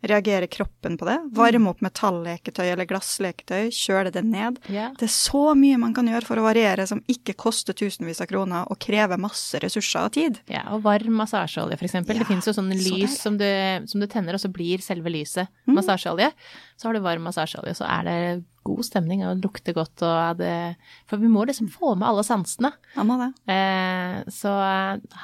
Reagerer 0.00 0.46
kroppen 0.46 0.94
på 0.98 1.08
det? 1.08 1.16
Varme 1.34 1.72
opp 1.72 1.80
metalleketøy 1.82 2.68
eller 2.70 2.86
glassleketøy, 2.86 3.72
kjøle 3.74 4.12
det 4.14 4.22
ned. 4.22 4.60
Yeah. 4.70 4.92
Det 4.94 5.08
er 5.08 5.10
så 5.10 5.56
mye 5.58 5.78
man 5.82 5.94
kan 5.96 6.06
gjøre 6.06 6.22
for 6.28 6.38
å 6.38 6.44
variere 6.46 6.84
som 6.86 7.00
ikke 7.10 7.34
koster 7.34 7.74
tusenvis 7.74 8.20
av 8.22 8.28
kroner 8.30 8.68
og 8.70 8.78
krever 8.78 9.18
masse 9.18 9.58
ressurser 9.58 10.06
og 10.06 10.14
tid. 10.14 10.38
Ja, 10.46 10.62
og 10.76 10.84
varm 10.86 11.18
massasjeolje, 11.18 11.80
eksempel. 11.82 12.14
Ja, 12.14 12.22
det 12.22 12.30
finnes 12.30 12.46
jo 12.46 12.54
sånne 12.54 12.78
lys 12.78 13.16
så 13.16 13.24
som 13.26 13.40
du, 13.40 13.48
som 13.90 13.98
du 13.98 14.06
tenner, 14.06 14.38
og 14.38 14.42
så 14.44 14.52
blir 14.54 14.84
selve 14.84 15.10
lyset 15.10 15.48
Mm. 15.68 15.74
massasjeolje. 15.76 16.30
Så 16.78 16.86
har 16.88 16.94
du 16.94 17.00
varm 17.04 17.26
massasjeolje, 17.26 17.74
så 17.76 17.84
er 17.84 18.04
det 18.06 18.44
god 18.64 18.84
stemning, 18.84 19.24
og 19.26 19.42
lukter 19.42 19.74
godt, 19.74 20.00
og 20.02 20.38
det 20.38 20.76
For 21.08 21.16
vi 21.18 21.26
må 21.26 21.44
liksom 21.46 21.68
få 21.72 21.96
med 21.98 22.06
alle 22.08 22.22
sansene. 22.24 22.70
Han 22.94 23.06
må 23.08 23.18
det. 23.18 23.28
Eh, 23.52 24.22
så 24.30 24.52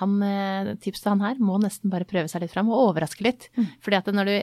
han, 0.00 0.22
eh, 0.22 0.74
tipset 0.82 1.04
han 1.12 1.20
her 1.20 1.36
må 1.36 1.60
nesten 1.62 1.90
bare 1.90 2.04
prøve 2.04 2.28
seg 2.28 2.42
litt 2.42 2.52
fram, 2.52 2.68
og 2.68 2.94
overraske 2.94 3.22
litt. 3.22 3.48
Mm. 3.56 3.68
Fordi 3.80 3.96
at 3.96 4.06
når 4.06 4.24
du 4.26 4.36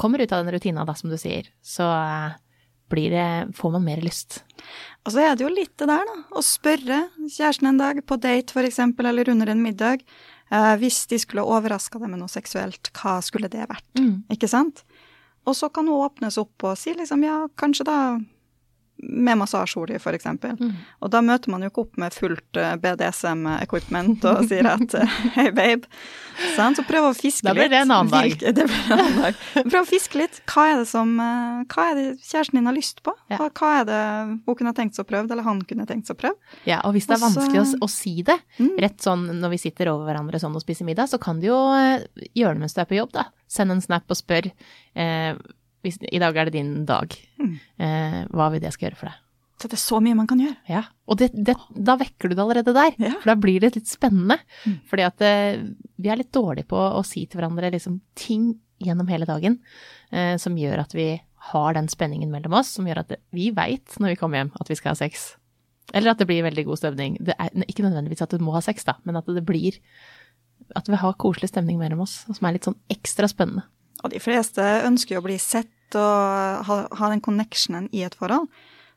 kommer 0.00 0.22
ut 0.22 0.32
av 0.32 0.44
den 0.44 0.54
rutina, 0.54 0.84
da, 0.86 0.94
som 0.98 1.12
du 1.12 1.16
sier, 1.20 1.48
så 1.64 1.86
eh, 1.92 2.36
blir 2.92 3.14
det, 3.14 3.56
får 3.56 3.74
man 3.76 3.86
mer 3.86 4.02
lyst. 4.04 4.42
Og 5.04 5.14
så 5.14 5.24
er 5.24 5.34
det 5.36 5.44
jo 5.44 5.52
litt 5.52 5.74
det 5.80 5.88
der, 5.90 6.04
da. 6.08 6.20
Å 6.36 6.44
spørre 6.44 7.00
kjæresten 7.22 7.70
en 7.70 7.80
dag, 7.80 8.00
på 8.06 8.18
date 8.20 8.64
eksempel, 8.64 9.10
eller 9.10 9.30
under 9.32 9.52
en 9.52 9.64
middag. 9.64 10.04
Eh, 10.52 10.74
hvis 10.80 11.04
de 11.10 11.18
skulle 11.20 11.44
overraska 11.44 12.00
deg 12.00 12.12
med 12.12 12.22
noe 12.22 12.32
seksuelt, 12.32 12.92
hva 12.98 13.18
skulle 13.24 13.50
det 13.52 13.66
vært? 13.70 13.86
Mm. 13.98 14.24
Ikke 14.32 14.50
sant? 14.50 14.84
Og 15.44 15.56
så 15.58 15.68
kan 15.72 15.88
hun 15.88 16.04
åpnes 16.06 16.38
opp 16.40 16.64
og 16.64 16.78
si 16.80 16.94
liksom 16.96 17.24
ja, 17.26 17.42
kanskje 17.60 17.86
da 17.88 17.98
med 18.96 19.36
massasjeolje, 19.40 19.98
eksempel. 20.14 20.54
Mm. 20.60 20.74
Og 21.02 21.10
da 21.10 21.20
møter 21.20 21.50
man 21.50 21.62
jo 21.64 21.68
ikke 21.70 21.82
opp 21.82 21.96
med 22.00 22.14
fullt 22.14 22.56
eh, 22.60 22.76
BDSM-equipment 22.80 24.24
og 24.30 24.44
sier 24.50 24.68
at 24.70 24.94
eh, 24.98 25.16
hei, 25.36 25.48
babe. 25.54 25.88
Sånn, 26.56 26.76
Så 26.78 26.84
prøv 26.86 27.08
å 27.10 27.12
fiske 27.14 27.44
litt. 27.44 27.50
Da 27.50 27.54
blir 27.56 27.70
det 27.72 27.80
en 27.84 27.92
annen 27.94 28.12
dag. 28.12 28.36
Det 28.54 28.66
blir 28.68 28.78
en 28.86 28.94
annen 28.98 29.18
dag. 29.22 29.40
Prøv 29.66 29.80
å 29.82 29.88
fiske 29.88 30.18
litt. 30.18 30.40
Hva 30.50 30.66
er 30.72 30.80
det 30.82 30.86
som 30.90 31.12
eh, 31.22 31.64
Hva 31.74 31.88
er 31.90 31.98
det 31.98 32.06
kjæresten 32.22 32.58
din 32.60 32.70
har 32.70 32.76
lyst 32.76 33.02
på? 33.06 33.14
Hva, 33.34 33.48
hva 33.50 33.72
er 33.80 33.88
det 33.90 34.00
hun 34.46 34.58
kunne 34.58 34.74
tenkt 34.78 34.96
seg 34.98 35.04
å 35.06 35.10
prøve, 35.10 35.30
eller 35.34 35.46
han 35.46 35.62
kunne 35.68 35.86
tenkt 35.90 36.08
seg 36.10 36.16
å 36.16 36.22
prøve? 36.24 36.54
Ja, 36.68 36.80
og 36.86 36.94
hvis 36.96 37.08
det 37.10 37.16
er 37.18 37.24
vanskelig 37.26 37.62
å, 37.64 37.66
å 37.86 37.90
si 37.90 38.16
det, 38.22 38.38
Mm. 38.54 38.76
rett 38.78 39.02
sånn 39.02 39.24
når 39.40 39.50
vi 39.54 39.58
sitter 39.58 39.88
over 39.90 40.06
hverandre 40.06 40.38
sånn 40.38 40.54
og 40.54 40.62
spiser 40.62 40.86
middag, 40.86 41.08
så 41.10 41.18
kan 41.18 41.40
du 41.42 41.48
jo 41.48 41.56
gjøre 42.38 42.54
det 42.54 42.62
mens 42.62 42.74
du 42.76 42.80
er 42.82 42.86
på 42.86 42.94
jobb, 42.98 43.10
da. 43.16 43.24
Send 43.50 43.74
en 43.74 43.82
snap 43.82 44.06
og 44.10 44.18
spør 44.18 44.46
eh, 44.94 45.34
hvis, 45.84 46.00
I 46.00 46.22
dag 46.22 46.36
er 46.36 46.48
det 46.48 46.56
din 46.56 46.72
dag. 46.88 47.14
Mm. 47.40 47.54
Eh, 47.84 48.18
hva 48.34 48.48
vil 48.52 48.62
det 48.64 48.72
skal 48.74 48.88
gjøre 48.88 49.00
for 49.00 49.10
deg? 49.10 49.20
Så 49.60 49.70
det 49.70 49.76
er 49.78 49.84
så 49.84 50.00
mye 50.02 50.16
man 50.18 50.26
kan 50.28 50.40
gjøre. 50.42 50.56
Ja, 50.68 50.82
og 51.08 51.20
det, 51.20 51.30
det, 51.32 51.54
da 51.70 51.94
vekker 52.00 52.28
du 52.28 52.34
det 52.34 52.42
allerede 52.42 52.74
der. 52.74 52.96
Ja. 52.98 53.14
For 53.22 53.30
da 53.30 53.36
blir 53.40 53.62
det 53.62 53.74
litt 53.76 53.88
spennende. 53.88 54.40
Mm. 54.66 54.80
Fordi 54.90 55.06
at 55.06 55.24
eh, 55.24 55.62
vi 56.02 56.10
er 56.10 56.20
litt 56.20 56.32
dårlige 56.34 56.68
på 56.72 56.80
å 56.80 57.04
si 57.06 57.24
til 57.28 57.38
hverandre 57.38 57.70
liksom 57.72 58.00
ting 58.18 58.50
gjennom 58.82 59.08
hele 59.08 59.28
dagen 59.28 59.60
eh, 60.10 60.34
som 60.42 60.58
gjør 60.58 60.82
at 60.82 60.96
vi 60.96 61.12
har 61.52 61.76
den 61.76 61.88
spenningen 61.92 62.32
mellom 62.32 62.56
oss, 62.58 62.72
som 62.76 62.86
gjør 62.88 63.02
at 63.04 63.14
vi 63.36 63.50
veit 63.54 63.96
når 64.00 64.14
vi 64.14 64.18
kommer 64.20 64.40
hjem 64.40 64.52
at 64.60 64.70
vi 64.72 64.76
skal 64.80 64.94
ha 64.94 65.00
sex. 65.04 65.34
Eller 65.92 66.14
at 66.14 66.20
det 66.20 66.26
blir 66.28 66.44
veldig 66.46 66.64
god 66.66 66.80
stemning. 66.80 67.18
Det 67.20 67.36
er 67.36 67.52
ikke 67.68 67.84
nødvendigvis 67.84 68.24
at 68.24 68.32
du 68.32 68.42
må 68.42 68.54
ha 68.56 68.62
sex, 68.64 68.86
da, 68.88 68.96
men 69.04 69.20
at 69.20 69.28
det 69.28 69.44
blir 69.44 69.80
At 70.74 70.88
vi 70.88 70.96
har 70.96 71.16
koselig 71.20 71.50
stemning 71.50 71.76
mellom 71.78 72.00
oss, 72.00 72.24
som 72.24 72.46
er 72.46 72.54
litt 72.56 72.64
sånn 72.64 72.78
ekstra 72.88 73.28
spennende. 73.28 73.66
Og 74.04 74.12
de 74.12 74.20
fleste 74.20 74.62
ønsker 74.86 75.16
jo 75.16 75.20
å 75.20 75.26
bli 75.26 75.36
sett 75.38 75.68
og 75.98 76.64
ha, 76.68 76.78
ha 76.88 77.10
den 77.12 77.22
connectionen 77.24 77.90
i 77.92 78.04
et 78.06 78.16
forhold. 78.18 78.48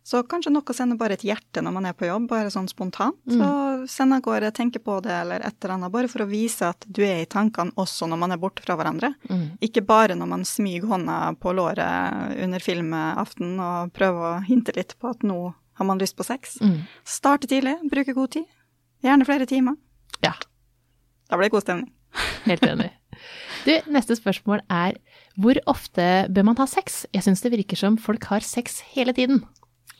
Så 0.07 0.21
kanskje 0.23 0.53
nok 0.55 0.69
å 0.71 0.73
sende 0.75 0.95
bare 0.95 1.17
et 1.17 1.23
hjerte 1.27 1.59
når 1.59 1.73
man 1.75 1.87
er 1.89 1.95
på 1.97 2.07
jobb, 2.07 2.29
bare 2.29 2.51
sånn 2.53 2.69
spontant. 2.71 3.17
Mm. 3.27 3.41
Så 3.41 3.97
send 3.97 4.15
av 4.15 4.21
gårde, 4.23 4.53
tenke 4.55 4.79
på 4.79 5.01
det 5.03 5.11
eller 5.11 5.43
et 5.43 5.57
eller 5.59 5.73
annet, 5.75 5.91
bare 5.91 6.07
for 6.07 6.23
å 6.23 6.29
vise 6.29 6.69
at 6.69 6.85
du 6.87 7.01
er 7.03 7.25
i 7.25 7.27
tankene 7.27 7.75
også 7.75 8.07
når 8.07 8.21
man 8.21 8.31
er 8.31 8.39
borte 8.39 8.63
fra 8.63 8.77
hverandre. 8.79 9.09
Mm. 9.27 9.57
Ikke 9.67 9.83
bare 9.83 10.15
når 10.15 10.29
man 10.31 10.45
smyger 10.47 10.87
hånda 10.93 11.17
på 11.43 11.51
låret 11.57 12.39
under 12.39 12.63
filmaften 12.63 13.59
og 13.59 13.91
prøver 13.97 14.29
å 14.29 14.45
hinte 14.47 14.77
litt 14.79 14.95
på 14.95 15.11
at 15.11 15.27
nå 15.27 15.41
har 15.51 15.89
man 15.91 15.99
lyst 15.99 16.15
på 16.15 16.23
sex. 16.23 16.55
Mm. 16.63 16.85
Starte 17.03 17.51
tidlig, 17.51 17.75
bruke 17.91 18.15
god 18.15 18.37
tid. 18.39 18.47
Gjerne 19.03 19.27
flere 19.27 19.49
timer. 19.49 19.75
Ja. 20.23 20.37
Da 21.27 21.35
blir 21.35 21.51
det 21.51 21.57
god 21.57 21.67
stemning. 21.67 21.91
Helt 22.47 22.63
enig. 22.63 22.93
Du, 23.67 23.73
neste 23.91 24.15
spørsmål 24.15 24.61
er 24.71 24.95
hvor 25.35 25.59
ofte 25.67 26.03
bør 26.31 26.45
man 26.47 26.59
ha 26.61 26.67
sex? 26.71 27.03
Jeg 27.11 27.25
syns 27.25 27.43
det 27.43 27.51
virker 27.51 27.79
som 27.79 27.97
folk 27.99 28.29
har 28.31 28.45
sex 28.45 28.79
hele 28.93 29.11
tiden. 29.15 29.41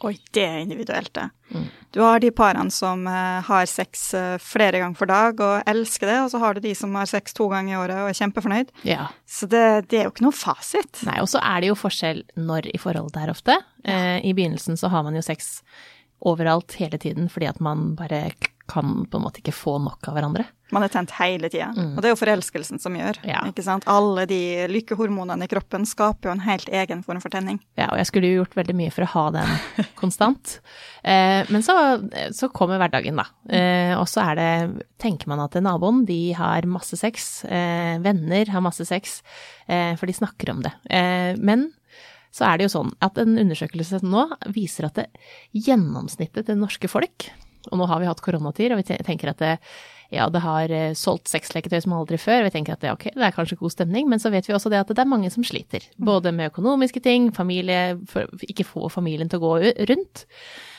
Oi, 0.05 0.13
det 0.35 0.43
er 0.45 0.59
individuelt, 0.61 1.09
det. 1.17 1.25
Mm. 1.49 1.63
Du 1.95 1.99
har 2.03 2.21
de 2.21 2.29
parene 2.35 2.69
som 2.71 3.01
eh, 3.09 3.39
har 3.47 3.65
sex 3.67 4.11
eh, 4.13 4.35
flere 4.37 4.77
ganger 4.83 4.99
for 4.99 5.09
dag 5.09 5.41
og 5.41 5.71
elsker 5.71 6.11
det, 6.11 6.17
og 6.21 6.29
så 6.29 6.41
har 6.43 6.53
du 6.53 6.61
de 6.61 6.73
som 6.77 6.93
har 6.95 7.09
sex 7.09 7.33
to 7.35 7.47
ganger 7.49 7.73
i 7.73 7.79
året 7.79 8.01
og 8.03 8.11
er 8.11 8.19
kjempefornøyd. 8.19 8.71
Ja. 8.85 9.07
Så 9.25 9.49
det, 9.49 9.63
det 9.89 9.99
er 9.99 10.05
jo 10.05 10.13
ikke 10.13 10.27
noe 10.27 10.37
fasit. 10.37 11.01
Nei, 11.09 11.17
og 11.23 11.31
så 11.31 11.41
er 11.41 11.63
det 11.63 11.71
jo 11.71 11.79
forskjell 11.81 12.21
når 12.37 12.69
i 12.75 12.81
forholdet 12.81 13.23
er 13.23 13.33
ofte. 13.33 13.57
Eh, 13.83 14.19
I 14.21 14.35
begynnelsen 14.37 14.77
så 14.77 14.93
har 14.93 15.03
man 15.07 15.17
jo 15.17 15.25
sex 15.25 15.57
overalt 16.27 16.77
hele 16.77 17.01
tiden 17.01 17.27
fordi 17.29 17.49
at 17.49 17.59
man 17.61 17.91
bare 17.97 18.29
kan 18.69 19.03
på 19.09 19.17
en 19.17 19.25
måte 19.25 19.41
ikke 19.41 19.55
få 19.55 19.79
nok 19.81 20.11
av 20.11 20.17
hverandre. 20.17 20.45
Man 20.75 20.83
er 20.83 20.91
tent 20.91 21.13
hele 21.15 21.49
tida. 21.51 21.69
Mm. 21.71 21.93
Og 21.95 22.01
det 22.01 22.09
er 22.09 22.13
jo 22.13 22.19
forelskelsen 22.19 22.81
som 22.83 22.95
gjør. 22.97 23.21
Ja. 23.27 23.43
ikke 23.47 23.63
sant? 23.63 23.87
Alle 23.87 24.25
de 24.29 24.39
lykkehormonene 24.71 25.47
i 25.47 25.51
kroppen 25.51 25.87
skaper 25.87 26.29
jo 26.29 26.35
en 26.35 26.43
helt 26.43 26.67
egen 26.67 27.03
form 27.05 27.21
for 27.23 27.33
tenning. 27.33 27.61
Ja, 27.79 27.87
og 27.91 28.01
jeg 28.01 28.09
skulle 28.09 28.31
jo 28.31 28.41
gjort 28.41 28.57
veldig 28.59 28.75
mye 28.81 28.93
for 28.93 29.05
å 29.05 29.11
ha 29.13 29.25
den 29.37 29.53
konstant. 30.01 30.57
Eh, 31.07 31.47
men 31.53 31.63
så, 31.65 31.77
så 32.35 32.51
kommer 32.51 32.81
hverdagen, 32.81 33.19
da. 33.21 33.29
Eh, 33.47 33.93
og 33.97 34.07
så 34.11 34.25
er 34.31 34.39
det 34.41 34.51
Tenker 34.97 35.29
man 35.29 35.43
at 35.43 35.53
naboen, 35.61 36.01
de 36.09 36.33
har 36.33 36.65
masse 36.65 36.97
sex. 36.97 37.45
Eh, 37.45 37.99
venner 38.01 38.49
har 38.49 38.63
masse 38.65 38.83
sex. 38.89 39.21
Eh, 39.69 39.93
for 39.99 40.09
de 40.09 40.15
snakker 40.17 40.49
om 40.55 40.63
det. 40.65 40.73
Eh, 40.89 41.37
men 41.37 41.69
så 42.33 42.47
er 42.47 42.57
det 42.57 42.67
jo 42.67 42.75
sånn 42.75 42.93
at 43.03 43.17
en 43.21 43.37
undersøkelse 43.39 44.01
nå 44.05 44.25
viser 44.53 44.89
at 44.89 44.99
det 44.99 45.07
gjennomsnittet 45.55 46.49
til 46.49 46.59
norske 46.59 46.89
folk 46.91 47.29
Og 47.71 47.79
nå 47.79 47.87
har 47.89 48.01
vi 48.01 48.09
hatt 48.09 48.21
koronatid, 48.23 48.71
og 48.71 48.81
vi 48.81 48.97
tenker 49.03 49.31
at 49.33 49.41
det, 49.41 49.53
ja, 50.13 50.29
det 50.31 50.41
har 50.43 50.71
eh, 50.71 50.93
solgt 50.95 51.31
sexleketøy 51.31 51.81
som 51.83 51.95
aldri 51.97 52.19
før. 52.21 52.45
Vi 52.45 52.53
tenker 52.55 52.77
at 52.77 52.83
det, 52.83 52.93
ok, 52.95 53.09
det 53.15 53.25
er 53.27 53.35
kanskje 53.35 53.59
god 53.59 53.73
stemning, 53.73 54.07
men 54.11 54.21
så 54.23 54.31
vet 54.33 54.47
vi 54.47 54.55
også 54.55 54.71
det 54.71 54.79
at 54.83 54.93
det 54.93 55.03
er 55.03 55.09
mange 55.09 55.31
som 55.33 55.45
sliter. 55.47 55.83
Både 55.97 56.31
med 56.35 56.53
økonomiske 56.53 57.03
ting, 57.03 57.31
familie, 57.35 57.97
for, 58.11 58.29
ikke 58.47 58.67
få 58.67 58.91
familien 58.93 59.31
til 59.31 59.41
å 59.41 59.45
gå 59.45 59.73
rundt. 59.91 60.27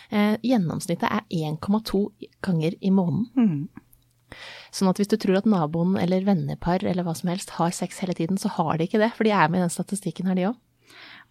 Eh, 0.09 0.39
gjennomsnittet 0.47 1.11
er 1.11 1.27
1,2 1.29 2.07
ganger 2.45 2.79
i 2.81 2.95
måneden. 2.95 3.29
Mm. 3.37 4.39
Sånn 4.75 4.89
at 4.91 5.01
hvis 5.01 5.11
du 5.11 5.17
tror 5.21 5.41
at 5.41 5.49
naboen 5.49 5.97
eller 6.01 6.25
vennepar 6.27 6.85
eller 6.85 7.05
hva 7.05 7.15
som 7.17 7.31
helst 7.33 7.55
har 7.57 7.73
sex 7.77 8.01
hele 8.05 8.17
tiden, 8.17 8.41
så 8.41 8.51
har 8.57 8.77
de 8.77 8.89
ikke 8.89 9.01
det, 9.01 9.13
for 9.17 9.29
de 9.29 9.33
er 9.37 9.53
med 9.53 9.61
i 9.61 9.67
den 9.67 9.73
statistikken 9.73 10.29
her, 10.29 10.39
de 10.39 10.49
òg. 10.51 10.59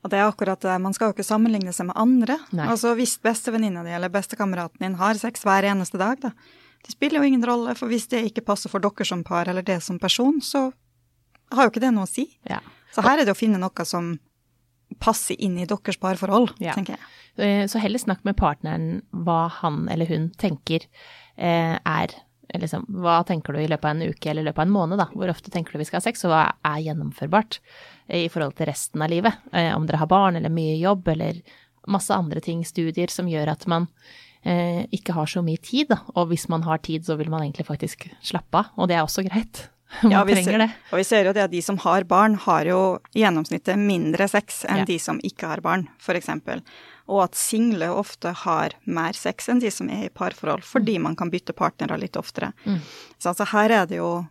Og 0.06 0.12
det 0.13 0.20
er 0.20 0.27
akkurat 0.27 0.62
det, 0.62 0.75
man 0.82 0.94
skal 0.94 1.10
jo 1.10 1.16
ikke 1.16 1.25
sammenligne 1.25 1.74
seg 1.74 1.89
med 1.89 1.98
andre. 1.98 2.38
Nei. 2.56 2.68
Altså 2.70 2.94
hvis 2.98 3.18
bestevenninna 3.24 3.82
di 3.86 3.96
eller 3.98 4.13
bestekameraten 4.13 4.86
din 4.86 4.98
har 5.00 5.18
sex 5.18 5.42
hver 5.46 5.66
eneste 5.68 6.00
dag, 6.01 6.22
da. 6.22 6.34
Det 6.88 6.94
spiller 6.96 7.20
jo 7.20 7.27
ingen 7.27 7.44
rolle, 7.46 7.74
for 7.75 7.91
hvis 7.91 8.08
det 8.12 8.24
ikke 8.29 8.46
passer 8.48 8.72
for 8.72 8.79
dere 8.84 9.06
som 9.06 9.24
par 9.27 9.50
eller 9.51 9.65
det 9.67 9.82
som 9.84 10.00
person, 10.00 10.39
så 10.41 10.70
har 11.51 11.67
jo 11.67 11.72
ikke 11.74 11.84
det 11.84 11.91
noe 11.96 12.08
å 12.08 12.12
si. 12.12 12.29
Ja. 12.48 12.62
Så 12.96 13.03
her 13.03 13.20
er 13.20 13.27
det 13.27 13.34
å 13.36 13.39
finne 13.39 13.60
noe 13.60 13.86
som 13.88 14.13
passer 15.03 15.36
inn 15.44 15.58
i 15.60 15.65
deres 15.67 16.00
parforhold, 16.00 16.53
Ja. 16.63 16.74
tenker 16.74 16.96
jeg. 16.96 17.00
Eh, 17.38 17.67
Så 17.67 17.79
heller 17.84 18.00
snakk 18.00 18.24
med 18.24 18.38
partneren 18.39 19.01
hva 19.13 19.50
han 19.60 19.88
eller 19.91 20.06
hun 20.08 20.29
tenker 20.39 20.86
eh, 21.38 21.77
er 21.86 22.08
liksom, 22.56 22.86
Hva 22.89 23.20
tenker 23.27 23.53
du 23.53 23.60
i 23.60 23.67
løpet 23.67 23.84
av 23.86 23.91
en 23.91 24.08
uke 24.10 24.29
eller 24.32 24.41
i 24.41 24.46
løpet 24.46 24.60
av 24.63 24.67
en 24.67 24.74
måned, 24.74 24.98
da? 24.98 25.06
Hvor 25.13 25.29
ofte 25.29 25.51
tenker 25.51 25.74
du 25.74 25.77
vi 25.79 25.86
skal 25.86 26.00
ha 26.00 26.06
sex, 26.08 26.24
og 26.25 26.32
hva 26.32 26.53
er 26.65 26.79
gjennomførbart 26.88 27.60
eh, 28.08 28.24
i 28.25 28.29
forhold 28.32 28.56
til 28.56 28.67
resten 28.72 29.01
av 29.03 29.10
livet? 29.12 29.36
Om 29.51 29.86
dere 29.86 30.00
har 30.00 30.08
barn 30.08 30.38
eller 30.39 30.50
mye 30.50 30.79
jobb 30.79 31.06
eller 31.10 31.41
masse 31.88 32.10
andre 32.15 32.39
ting, 32.41 32.63
studier, 32.63 33.08
som 33.12 33.27
gjør 33.27 33.51
at 33.51 33.67
man 33.67 33.89
ikke 34.96 35.13
har 35.18 35.27
så 35.32 35.42
mye 35.46 35.60
tid, 35.63 35.89
da. 35.92 35.98
Og 36.16 36.30
hvis 36.32 36.48
man 36.51 36.63
har 36.68 36.80
tid, 36.86 37.06
så 37.08 37.18
vil 37.20 37.30
man 37.34 37.44
egentlig 37.44 37.66
faktisk 37.68 38.08
slappe 38.24 38.62
av, 38.62 38.70
og 38.77 38.88
det 38.89 38.96
er 38.98 39.04
også 39.06 39.25
greit. 39.27 39.68
Man 40.04 40.12
Ja, 40.12 40.24
vi 40.27 40.34
trenger 40.36 40.51
ser, 40.51 40.60
det. 40.60 40.70
Og 40.92 40.98
vi 41.00 41.04
ser 41.08 41.25
jo 41.30 41.32
det 41.32 41.44
at 41.46 41.51
de 41.54 41.62
som 41.63 41.77
har 41.80 42.04
barn, 42.04 42.34
har 42.44 42.68
jo 42.68 42.80
i 43.16 43.22
gjennomsnittet 43.22 43.80
mindre 43.80 44.27
sex 44.27 44.66
enn 44.68 44.82
Ja. 44.82 44.86
de 44.86 44.98
som 45.00 45.20
ikke 45.24 45.48
har 45.48 45.62
barn, 45.63 45.86
f.eks. 46.04 46.27
Og 47.08 47.22
at 47.24 47.36
single 47.39 47.88
ofte 47.96 48.34
har 48.44 48.75
mer 48.84 49.16
sex 49.16 49.48
enn 49.48 49.62
de 49.63 49.72
som 49.72 49.88
er 49.89 50.10
i 50.10 50.12
parforhold, 50.12 50.66
fordi 50.68 50.98
man 51.00 51.16
kan 51.16 51.32
bytte 51.32 51.56
partnere 51.56 51.98
litt 52.01 52.20
oftere. 52.20 52.51
Mm. 52.66 52.82
Så 53.18 53.32
altså 53.32 53.48
her 53.54 53.72
er 53.72 53.88
det 53.88 54.01
jo 54.01 54.27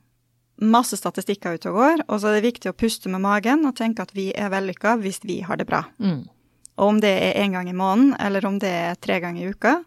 masse 0.60 0.96
statistikker 1.00 1.56
ute 1.56 1.72
og 1.72 1.80
går, 1.80 2.04
og 2.08 2.20
så 2.20 2.28
er 2.28 2.38
det 2.38 2.50
viktig 2.52 2.70
å 2.72 2.76
puste 2.76 3.08
med 3.08 3.24
magen 3.24 3.64
og 3.64 3.76
tenke 3.76 4.04
at 4.04 4.12
vi 4.16 4.30
er 4.36 4.52
vellykka 4.52 4.98
hvis 5.00 5.20
vi 5.24 5.40
har 5.40 5.56
det 5.56 5.66
bra. 5.68 5.86
Mm. 5.98 6.28
Og 6.76 6.88
om 6.92 7.00
det 7.00 7.12
er 7.16 7.40
én 7.40 7.56
gang 7.56 7.68
i 7.68 7.76
måneden, 7.76 8.12
eller 8.20 8.44
om 8.44 8.58
det 8.60 8.68
er 8.68 9.00
tre 9.00 9.20
ganger 9.24 9.40
i 9.40 9.52
uka, 9.56 9.78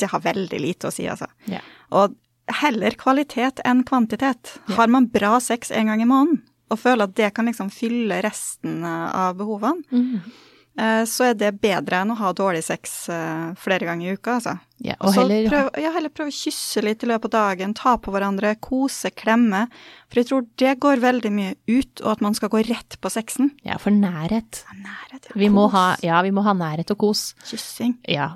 det 0.00 0.10
har 0.12 0.20
veldig 0.24 0.60
lite 0.60 0.88
å 0.90 0.94
si, 0.94 1.06
altså. 1.10 1.28
Ja. 1.50 1.60
Og 1.96 2.16
heller 2.60 2.96
kvalitet 2.98 3.60
enn 3.64 3.84
kvantitet. 3.86 4.56
Har 4.76 4.90
man 4.90 5.06
bra 5.12 5.36
sex 5.40 5.70
en 5.70 5.86
gang 5.92 6.02
i 6.02 6.08
måneden, 6.08 6.42
og 6.70 6.78
føler 6.82 7.06
at 7.06 7.14
det 7.18 7.32
kan 7.36 7.46
liksom 7.50 7.70
fylle 7.74 8.20
resten 8.26 8.84
av 8.86 9.36
behovene, 9.38 9.84
Mm. 9.90 10.20
Eh, 10.78 11.02
så 11.08 11.30
er 11.30 11.34
det 11.40 11.54
bedre 11.62 12.02
enn 12.04 12.12
å 12.14 12.18
ha 12.20 12.32
dårlig 12.36 12.62
sex 12.66 13.08
eh, 13.12 13.52
flere 13.58 13.88
ganger 13.88 14.10
i 14.10 14.14
uka, 14.18 14.36
altså. 14.38 14.58
Ja, 14.80 14.94
Og 15.04 15.12
heller 15.12 15.44
prøv, 15.50 15.66
ja, 15.82 15.90
heller 15.92 16.08
prøve 16.08 16.32
å 16.32 16.34
kysse 16.34 16.80
litt 16.80 17.02
i 17.04 17.08
løpet 17.10 17.34
av 17.36 17.50
dagen, 17.50 17.74
ta 17.76 17.98
på 18.00 18.14
hverandre, 18.14 18.54
kose, 18.64 19.10
klemme. 19.12 19.66
For 20.08 20.20
jeg 20.22 20.28
tror 20.30 20.46
det 20.62 20.70
går 20.80 21.02
veldig 21.02 21.32
mye 21.36 21.56
ut, 21.68 22.00
og 22.00 22.14
at 22.14 22.22
man 22.24 22.36
skal 22.38 22.48
gå 22.54 22.62
rett 22.64 22.96
på 23.04 23.12
sexen. 23.12 23.50
Ja, 23.66 23.76
for 23.82 23.92
nærhet. 23.92 24.62
Ja, 24.64 24.78
Nærhet, 24.86 25.28
ja, 25.28 25.34
Vi 25.36 25.50
må 25.52 25.66
ha, 25.74 25.84
ja, 26.00 26.22
vi 26.24 26.32
må 26.32 26.44
ha 26.46 26.54
nærhet 26.56 26.94
og 26.94 27.00
kos. 27.02 27.34
Kyssing. 27.50 27.98
Ja. 28.08 28.30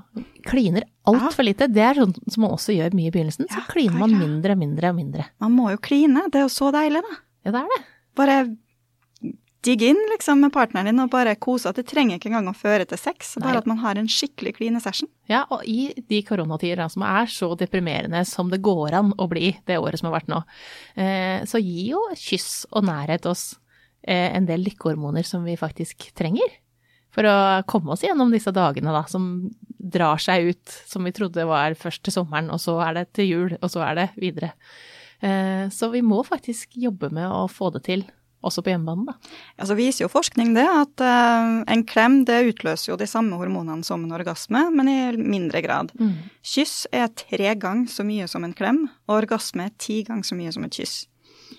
Kliner 0.45 0.85
altfor 1.09 1.49
lite. 1.49 1.71
Det 1.73 1.81
er 1.81 1.97
sånn 2.03 2.13
som 2.29 2.45
man 2.45 2.53
også 2.59 2.77
gjør 2.77 2.93
mye 2.99 3.09
i 3.09 3.15
begynnelsen. 3.15 3.49
Så 3.49 3.65
kliner 3.73 4.03
man 4.05 4.13
mindre 4.21 4.53
og 4.53 4.61
mindre 4.61 4.93
og 4.93 4.99
mindre. 5.01 5.31
Man 5.41 5.57
må 5.57 5.71
jo 5.73 5.81
kline, 5.81 6.27
det 6.29 6.43
er 6.43 6.45
jo 6.45 6.53
så 6.53 6.69
deilig, 6.77 7.01
da. 7.09 7.17
Ja, 7.49 7.57
det 7.57 7.65
er 7.65 7.73
det. 7.73 7.81
Bare 8.21 8.37
digge 9.65 9.89
inn 9.93 10.01
liksom 10.13 10.43
med 10.45 10.53
partneren 10.55 10.91
din 10.91 11.03
og 11.03 11.11
bare 11.13 11.35
kose. 11.41 11.71
At 11.71 11.79
det 11.81 11.87
trenger 11.91 12.19
ikke 12.19 12.31
engang 12.31 12.51
å 12.51 12.57
føre 12.57 12.87
til 12.89 13.01
sex, 13.01 13.35
Nei. 13.39 13.47
bare 13.49 13.63
at 13.63 13.69
man 13.71 13.81
har 13.83 13.99
en 14.01 14.11
skikkelig 14.11 14.55
kline-session. 14.59 15.11
Ja, 15.31 15.45
og 15.55 15.65
i 15.69 15.95
de 16.11 16.21
koronatider 16.27 16.83
som 16.93 17.07
er 17.09 17.31
så 17.33 17.53
deprimerende 17.59 18.25
som 18.29 18.53
det 18.53 18.63
går 18.65 18.97
an 19.01 19.15
å 19.19 19.29
bli 19.31 19.55
det 19.69 19.81
året 19.81 20.01
som 20.01 20.11
har 20.11 20.19
vært 20.21 20.33
nå, 20.33 20.43
eh, 21.01 21.45
så 21.49 21.61
gir 21.63 21.95
jo 21.95 22.03
kyss 22.21 22.67
og 22.73 22.87
nærhet 22.89 23.27
oss 23.31 23.55
eh, 24.03 24.31
en 24.37 24.49
del 24.49 24.65
lykkehormoner 24.69 25.27
som 25.27 25.47
vi 25.49 25.57
faktisk 25.61 26.11
trenger. 26.19 26.61
For 27.15 27.27
å 27.31 27.37
komme 27.71 27.95
oss 27.95 28.03
gjennom 28.03 28.33
disse 28.35 28.51
dagene 28.55 28.93
da, 28.93 29.05
som 29.07 29.47
drar 29.79 30.19
seg 30.23 30.51
ut, 30.51 30.81
som 30.91 31.07
vi 31.07 31.15
trodde 31.15 31.47
var 31.47 31.77
først 31.79 32.03
til 32.07 32.17
sommeren, 32.17 32.51
og 32.51 32.59
så 32.63 32.81
er 32.89 32.99
det 32.99 33.07
til 33.15 33.31
jul, 33.31 33.57
og 33.61 33.71
så 33.71 33.85
er 33.87 34.01
det 34.01 34.09
videre. 34.19 34.51
Eh, 35.23 35.71
så 35.71 35.89
vi 35.93 36.03
må 36.03 36.25
faktisk 36.27 36.75
jobbe 36.77 37.13
med 37.15 37.31
å 37.31 37.47
få 37.49 37.71
det 37.77 37.85
til 37.87 38.05
også 38.45 38.65
på 38.65 38.73
hjemmebane, 38.73 39.09
da. 39.09 39.33
Ja, 39.59 39.69
så 39.71 39.77
viser 39.79 40.05
jo 40.05 40.13
forskning 40.13 40.53
det, 40.57 40.67
at 40.69 41.05
uh, 41.05 41.63
en 41.71 41.85
klem 41.89 42.23
det 42.29 42.43
utløser 42.53 42.93
jo 42.93 43.01
de 43.01 43.09
samme 43.11 43.39
hormonene 43.41 43.87
som 43.87 44.05
en 44.05 44.15
orgasme, 44.17 44.67
men 44.75 44.91
i 44.91 44.99
mindre 45.19 45.65
grad. 45.65 45.95
Mm. 46.01 46.31
Kyss 46.55 46.85
er 46.93 47.11
tre 47.17 47.57
ganger 47.61 47.91
så 47.91 48.07
mye 48.07 48.29
som 48.31 48.47
en 48.47 48.55
klem, 48.57 48.87
og 49.09 49.19
orgasme 49.23 49.69
er 49.69 49.75
ti 49.81 50.03
ganger 50.07 50.29
så 50.29 50.39
mye 50.39 50.55
som 50.55 50.69
et 50.69 50.81
kyss. 50.83 51.05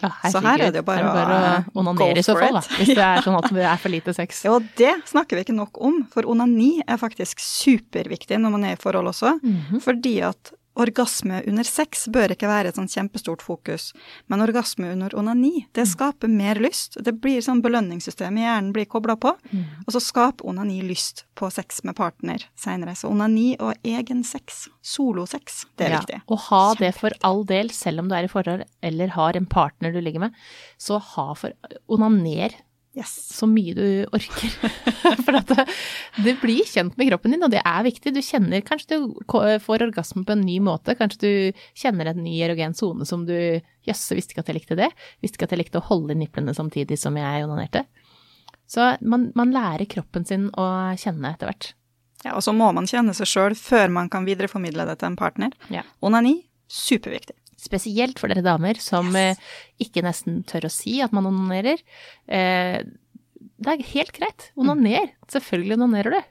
Ja, 0.01 0.10
så 0.32 0.42
her 0.44 0.60
er 0.60 0.74
det 0.74 0.82
jo 0.82 0.88
bare, 0.88 1.06
bare 1.13 1.38
å 1.72 1.80
onanere 1.80 2.20
i 2.20 2.25
så 2.25 2.36
fall, 2.38 2.58
da. 2.58 2.63
Hvis 2.80 2.92
det 2.92 3.06
er 3.06 3.22
sånn 3.25 3.38
at 3.38 3.48
det 3.56 3.63
er 3.63 3.80
for 3.82 3.94
lite 3.94 4.15
sex. 4.18 4.42
Og 4.51 4.68
det 4.80 4.92
snakker 5.08 5.39
vi 5.39 5.46
ikke 5.46 5.56
nok 5.56 5.80
om, 5.84 6.01
for 6.12 6.27
onani 6.30 6.80
er 6.84 7.00
faktisk 7.01 7.44
superviktig 7.44 8.39
når 8.42 8.56
man 8.58 8.68
er 8.68 8.75
i 8.75 8.82
forhold 8.82 9.13
også. 9.13 9.38
Mm 9.42 9.58
-hmm. 9.70 9.84
Fordi 9.86 10.15
at 10.27 10.54
orgasme 10.75 11.41
under 11.48 11.67
sex 11.67 12.05
bør 12.12 12.34
ikke 12.36 12.50
være 12.50 12.72
et 12.72 12.79
sånn 12.79 12.89
kjempestort 12.91 13.44
fokus, 13.46 13.91
men 14.32 14.44
orgasme 14.44 14.91
under 14.91 15.15
onani, 15.17 15.65
det 15.75 15.86
mm. 15.86 15.91
skaper 15.94 16.32
mer 16.32 16.60
lyst. 16.63 17.00
Det 17.05 17.15
blir 17.24 17.44
sånn 17.46 17.63
belønningssystem 17.65 18.39
i 18.39 18.46
hjernen 18.46 18.74
blir 18.75 18.89
kobla 18.91 19.15
på, 19.20 19.34
mm. 19.51 19.86
og 19.86 19.96
så 19.96 20.03
skaper 20.03 20.50
onani 20.51 20.82
lyst 20.86 21.25
på 21.39 21.50
sex 21.53 21.84
med 21.88 21.98
partner 21.98 22.44
seinere. 22.60 22.96
Så 23.00 23.12
onani 23.12 23.53
og 23.60 23.74
egen 23.88 24.24
sex, 24.27 24.65
solosex, 24.86 25.63
det 25.79 25.89
er 25.89 25.98
ja, 25.98 26.03
viktig. 26.03 26.22
Og 26.27 26.46
ha 26.50 26.63
det 26.79 26.94
for 27.00 27.15
all 27.27 27.44
del, 27.48 27.72
selv 27.75 28.03
om 28.03 28.12
du 28.12 28.17
er 28.17 28.27
i 28.27 28.32
forhold 28.32 28.65
eller 28.86 29.15
har 29.15 29.39
en 29.39 29.50
partner 29.50 29.96
du 29.96 30.01
ligger 30.03 30.27
med, 30.27 30.39
så 30.82 31.00
ha 31.15 31.32
for 31.39 31.55
onaner 31.91 32.55
Yes. 32.96 33.12
Så 33.36 33.48
mye 33.52 33.74
du 33.75 33.88
orker. 34.16 34.54
For 35.25 35.36
at 35.36 35.50
det, 35.52 35.66
det, 36.24 36.38
blir 36.40 36.64
kjent 36.64 36.96
med 36.96 37.10
kroppen 37.10 37.36
din, 37.36 37.44
og 37.44 37.52
det 37.52 37.60
er 37.60 37.84
viktig. 37.84 38.14
Du 38.16 38.22
kjenner 38.24 38.64
Kanskje 38.64 38.96
du 39.02 39.16
får 39.64 39.84
orgasme 39.90 40.24
på 40.24 40.36
en 40.36 40.46
ny 40.48 40.62
måte. 40.64 40.96
Kanskje 40.96 41.20
du 41.25 41.64
kjenner 41.75 42.12
en 42.12 42.24
ny 42.24 42.38
erogen 42.46 42.75
sone 42.78 43.08
som 43.08 43.28
du 43.28 43.36
Jøsse, 43.86 44.16
visste 44.18 44.34
ikke 44.34 44.42
at 44.42 44.48
jeg 44.50 44.58
likte 44.58 44.80
det. 44.80 44.88
Visste 45.22 45.38
ikke 45.38 45.50
at 45.50 45.52
jeg 45.54 45.60
likte 45.66 45.78
å 45.78 45.88
holde 45.92 46.16
i 46.16 46.22
niplene 46.24 46.56
samtidig 46.58 46.98
som 46.98 47.20
jeg 47.20 47.44
onanerte. 47.46 47.84
Så 48.66 48.96
man, 49.06 49.28
man 49.38 49.52
lærer 49.54 49.86
kroppen 49.92 50.25
sin 50.25 50.48
å 50.58 50.66
kjenne 50.98 51.36
etter 51.36 51.52
hvert. 51.52 51.68
Ja, 52.24 52.34
og 52.34 52.42
så 52.42 52.56
må 52.58 52.72
man 52.74 52.88
kjenne 52.90 53.14
seg 53.14 53.30
sjøl 53.30 53.54
før 53.60 53.92
man 53.94 54.10
kan 54.10 54.25
videreformidle 54.25 54.88
det 54.90 54.98
til 55.02 55.12
en 55.12 55.20
partner. 55.20 55.54
Ja. 55.70 55.84
Onani, 56.02 56.40
superviktig. 56.72 57.38
Spesielt 57.60 58.20
for 58.20 58.32
dere 58.32 58.44
damer 58.46 58.80
som 58.84 59.10
yes. 59.16 59.40
Eh, 59.40 59.86
ikke 59.88 60.04
nesten 60.06 60.44
tør 60.48 60.68
å 60.68 60.74
si 60.74 61.00
at 61.04 61.16
man 61.16 61.28
onanerer. 61.30 61.82
Eh, 62.28 62.84
det 63.56 63.72
er 63.72 63.86
helt 63.94 64.14
greit. 64.16 64.50
Onaner. 64.60 65.14
Selvfølgelig 65.32 65.78
onanerer 65.80 66.18
du. 66.18 66.22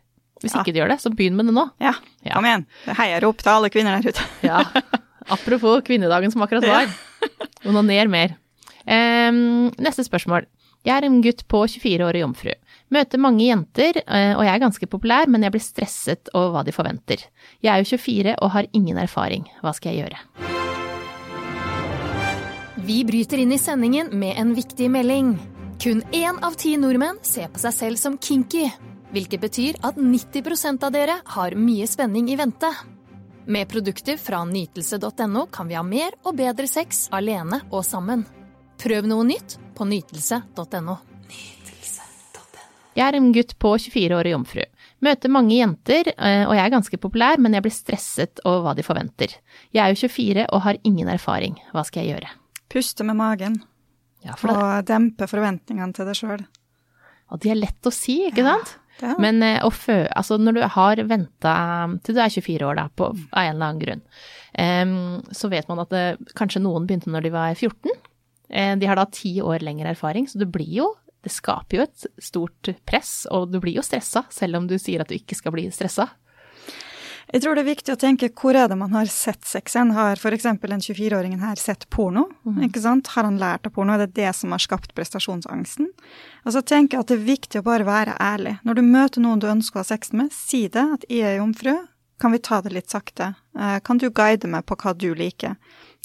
Hvis 0.45 0.53
ja. 0.53 0.61
ikke 0.61 0.75
du 0.75 0.81
gjør 0.83 0.93
det, 0.93 1.01
så 1.01 1.13
begynn 1.15 1.39
med 1.39 1.49
det 1.49 1.55
nå. 1.57 1.65
Ja, 1.81 1.95
ja. 2.27 2.35
kom 2.35 2.49
igjen. 2.49 2.67
Heiarop 2.99 3.41
til 3.41 3.53
alle 3.55 3.71
kvinner 3.73 3.97
der 3.97 4.13
ute. 4.13 4.27
ja. 4.45 4.61
Apropos 5.33 5.81
kvinnedagen 5.87 6.35
som 6.35 6.45
akkurat 6.45 6.67
var. 6.69 6.91
Onaner 7.71 8.11
mer. 8.13 8.37
Um, 8.85 9.71
neste 9.81 10.05
spørsmål. 10.05 10.45
Jeg 10.85 10.99
er 10.99 11.07
en 11.09 11.23
gutt 11.25 11.47
på 11.49 11.63
24 11.65 12.05
år 12.05 12.19
og 12.19 12.27
jomfru. 12.27 12.53
Møter 12.93 13.23
mange 13.23 13.47
jenter, 13.47 14.03
eh, 14.05 14.35
og 14.37 14.45
jeg 14.45 14.53
er 14.53 14.65
ganske 14.67 14.89
populær, 14.93 15.31
men 15.33 15.47
jeg 15.47 15.55
blir 15.55 15.65
stresset 15.65 16.29
over 16.35 16.53
hva 16.59 16.65
de 16.67 16.77
forventer. 16.77 17.25
Jeg 17.65 17.73
er 17.73 17.81
jo 17.81 17.97
24 17.97 18.37
og 18.37 18.53
har 18.59 18.69
ingen 18.77 19.01
erfaring. 19.01 19.49
Hva 19.65 19.73
skal 19.73 19.95
jeg 19.95 20.05
gjøre? 20.05 20.54
Vi 22.85 23.05
bryter 23.05 23.39
inn 23.39 23.53
i 23.53 23.59
sendingen 23.59 24.11
med 24.13 24.37
en 24.37 24.55
viktig 24.55 24.91
melding. 24.91 25.39
Kun 25.81 26.03
én 26.13 26.39
av 26.45 26.53
ti 26.61 26.75
nordmenn 26.77 27.17
ser 27.25 27.49
på 27.49 27.63
seg 27.63 27.73
selv 27.73 27.97
som 27.97 28.19
kinky. 28.21 28.67
Hvilket 29.15 29.41
betyr 29.41 29.79
at 29.81 29.97
90% 29.97 30.85
av 30.85 30.93
dere 30.93 31.15
har 31.33 31.57
mye 31.57 31.87
spenning 31.89 32.29
i 32.29 32.37
vente. 32.37 32.69
Med 33.49 33.71
produkter 33.73 34.21
fra 34.21 34.43
nytelse.no 34.45 35.47
kan 35.47 35.73
vi 35.73 35.79
ha 35.79 35.87
mer 35.87 36.13
og 36.27 36.37
bedre 36.37 36.69
sex 36.69 37.07
alene 37.09 37.63
og 37.71 37.87
sammen. 37.89 38.27
Prøv 38.85 39.09
noe 39.09 39.25
nytt 39.33 39.57
på 39.79 39.89
nytelse.no. 39.89 41.01
Jeg 42.95 43.07
er 43.09 43.17
en 43.17 43.33
gutt 43.33 43.57
på 43.57 43.75
24 43.81 44.21
år 44.21 44.29
og 44.29 44.37
jomfru. 44.37 44.63
Møter 45.01 45.33
mange 45.33 45.57
jenter, 45.57 46.13
eh, 46.19 46.45
og 46.45 46.53
jeg 46.53 46.67
er 46.69 46.77
ganske 46.77 47.01
populær, 47.01 47.41
men 47.41 47.57
jeg 47.57 47.65
blir 47.65 47.81
stresset 47.81 48.45
over 48.45 48.69
hva 48.69 48.77
de 48.77 48.85
forventer. 48.85 49.41
Jeg 49.73 49.87
er 49.89 49.97
jo 49.97 50.05
24 50.05 50.49
og 50.53 50.67
har 50.69 50.85
ingen 50.85 51.09
erfaring. 51.09 51.57
Hva 51.73 51.89
skal 51.89 52.05
jeg 52.05 52.19
gjøre? 52.19 52.41
Puste 52.73 53.07
med 53.07 53.19
magen. 53.19 53.59
Ja, 54.25 54.37
og 54.49 54.87
dempe 54.89 55.29
forventningene 55.29 55.93
til 55.97 56.09
deg 56.09 56.17
sjøl. 56.17 56.47
Og 57.33 57.43
det 57.43 57.53
er 57.53 57.61
lett 57.61 57.89
å 57.89 57.93
si, 57.93 58.23
ikke 58.31 58.45
sant? 58.47 58.79
Ja, 59.03 59.17
Men 59.19 59.43
uh, 59.43 59.67
fø, 59.75 60.05
altså 60.15 60.39
når 60.39 60.57
du 60.57 60.65
har 60.77 61.01
venta 61.11 61.55
til 62.07 62.15
du 62.15 62.21
er 62.23 62.31
24 62.31 62.69
år, 62.69 62.79
da, 62.79 62.89
på, 62.95 63.11
av 63.11 63.41
en 63.41 63.55
eller 63.57 63.67
annen 63.67 63.83
grunn, 63.83 64.03
um, 64.55 65.23
så 65.35 65.51
vet 65.51 65.71
man 65.71 65.83
at 65.83 65.95
det, 65.95 66.05
kanskje 66.39 66.63
noen 66.63 66.87
begynte 66.87 67.11
når 67.11 67.27
de 67.27 67.33
var 67.35 67.57
14. 67.57 67.91
Uh, 67.91 67.97
eh, 68.61 68.75
de 68.79 68.91
har 68.91 69.01
da 69.01 69.09
ti 69.11 69.37
år 69.43 69.67
lengre 69.67 69.91
erfaring, 69.97 70.29
så 70.31 70.41
det 70.43 70.53
blir 70.55 70.71
jo 70.83 70.93
Det 71.25 71.33
skaper 71.33 71.79
jo 71.79 71.85
et 71.87 72.03
stort 72.21 72.69
press, 72.85 73.13
og 73.33 73.49
du 73.49 73.57
blir 73.57 73.79
jo 73.79 73.83
stressa, 73.83 74.27
selv 74.29 74.59
om 74.59 74.67
du 74.69 74.75
sier 74.77 75.01
at 75.01 75.09
du 75.09 75.15
ikke 75.17 75.39
skal 75.39 75.55
bli 75.55 75.71
stressa. 75.73 76.05
Jeg 77.33 77.43
tror 77.43 77.57
det 77.57 77.63
er 77.65 77.71
viktig 77.71 77.95
å 77.95 78.01
tenke 78.01 78.29
hvor 78.37 78.57
er 78.59 78.69
det 78.69 78.77
man 78.79 78.93
har 78.93 79.09
sett 79.11 79.47
sexen. 79.49 79.95
Har 79.97 80.21
f.eks. 80.21 80.45
den 80.45 80.85
24-åringen 80.85 81.41
her 81.45 81.57
sett 81.61 81.89
porno? 81.91 82.27
Mm. 82.45 82.61
ikke 82.69 82.83
sant? 82.85 83.09
Har 83.15 83.25
han 83.29 83.41
lært 83.41 83.67
av 83.67 83.75
porno? 83.77 83.95
Er 83.95 84.05
det 84.05 84.19
det 84.19 84.35
som 84.37 84.53
har 84.53 84.63
skapt 84.63 84.93
prestasjonsangsten? 84.97 85.89
Altså 86.45 86.63
tenker 86.63 86.99
jeg 86.99 87.07
at 87.07 87.13
det 87.13 87.19
er 87.19 87.27
viktig 87.31 87.63
å 87.63 87.67
bare 87.67 87.89
være 87.89 88.19
ærlig. 88.21 88.59
Når 88.69 88.79
du 88.79 88.85
møter 88.87 89.25
noen 89.25 89.41
du 89.43 89.49
ønsker 89.51 89.81
å 89.81 89.85
ha 89.85 89.89
sex 89.89 90.13
med, 90.13 90.33
si 90.37 90.67
det, 90.69 90.85
at 90.99 91.09
jeg 91.09 91.25
er 91.33 91.41
jomfru. 91.41 91.75
Kan 92.21 92.35
vi 92.37 92.43
ta 92.45 92.61
det 92.63 92.75
litt 92.75 92.93
sakte? 92.93 93.33
Eh, 93.59 93.79
kan 93.85 93.99
du 93.99 94.11
guide 94.11 94.49
meg 94.51 94.67
på 94.69 94.77
hva 94.79 94.93
du 94.95 95.11
liker? 95.19 95.57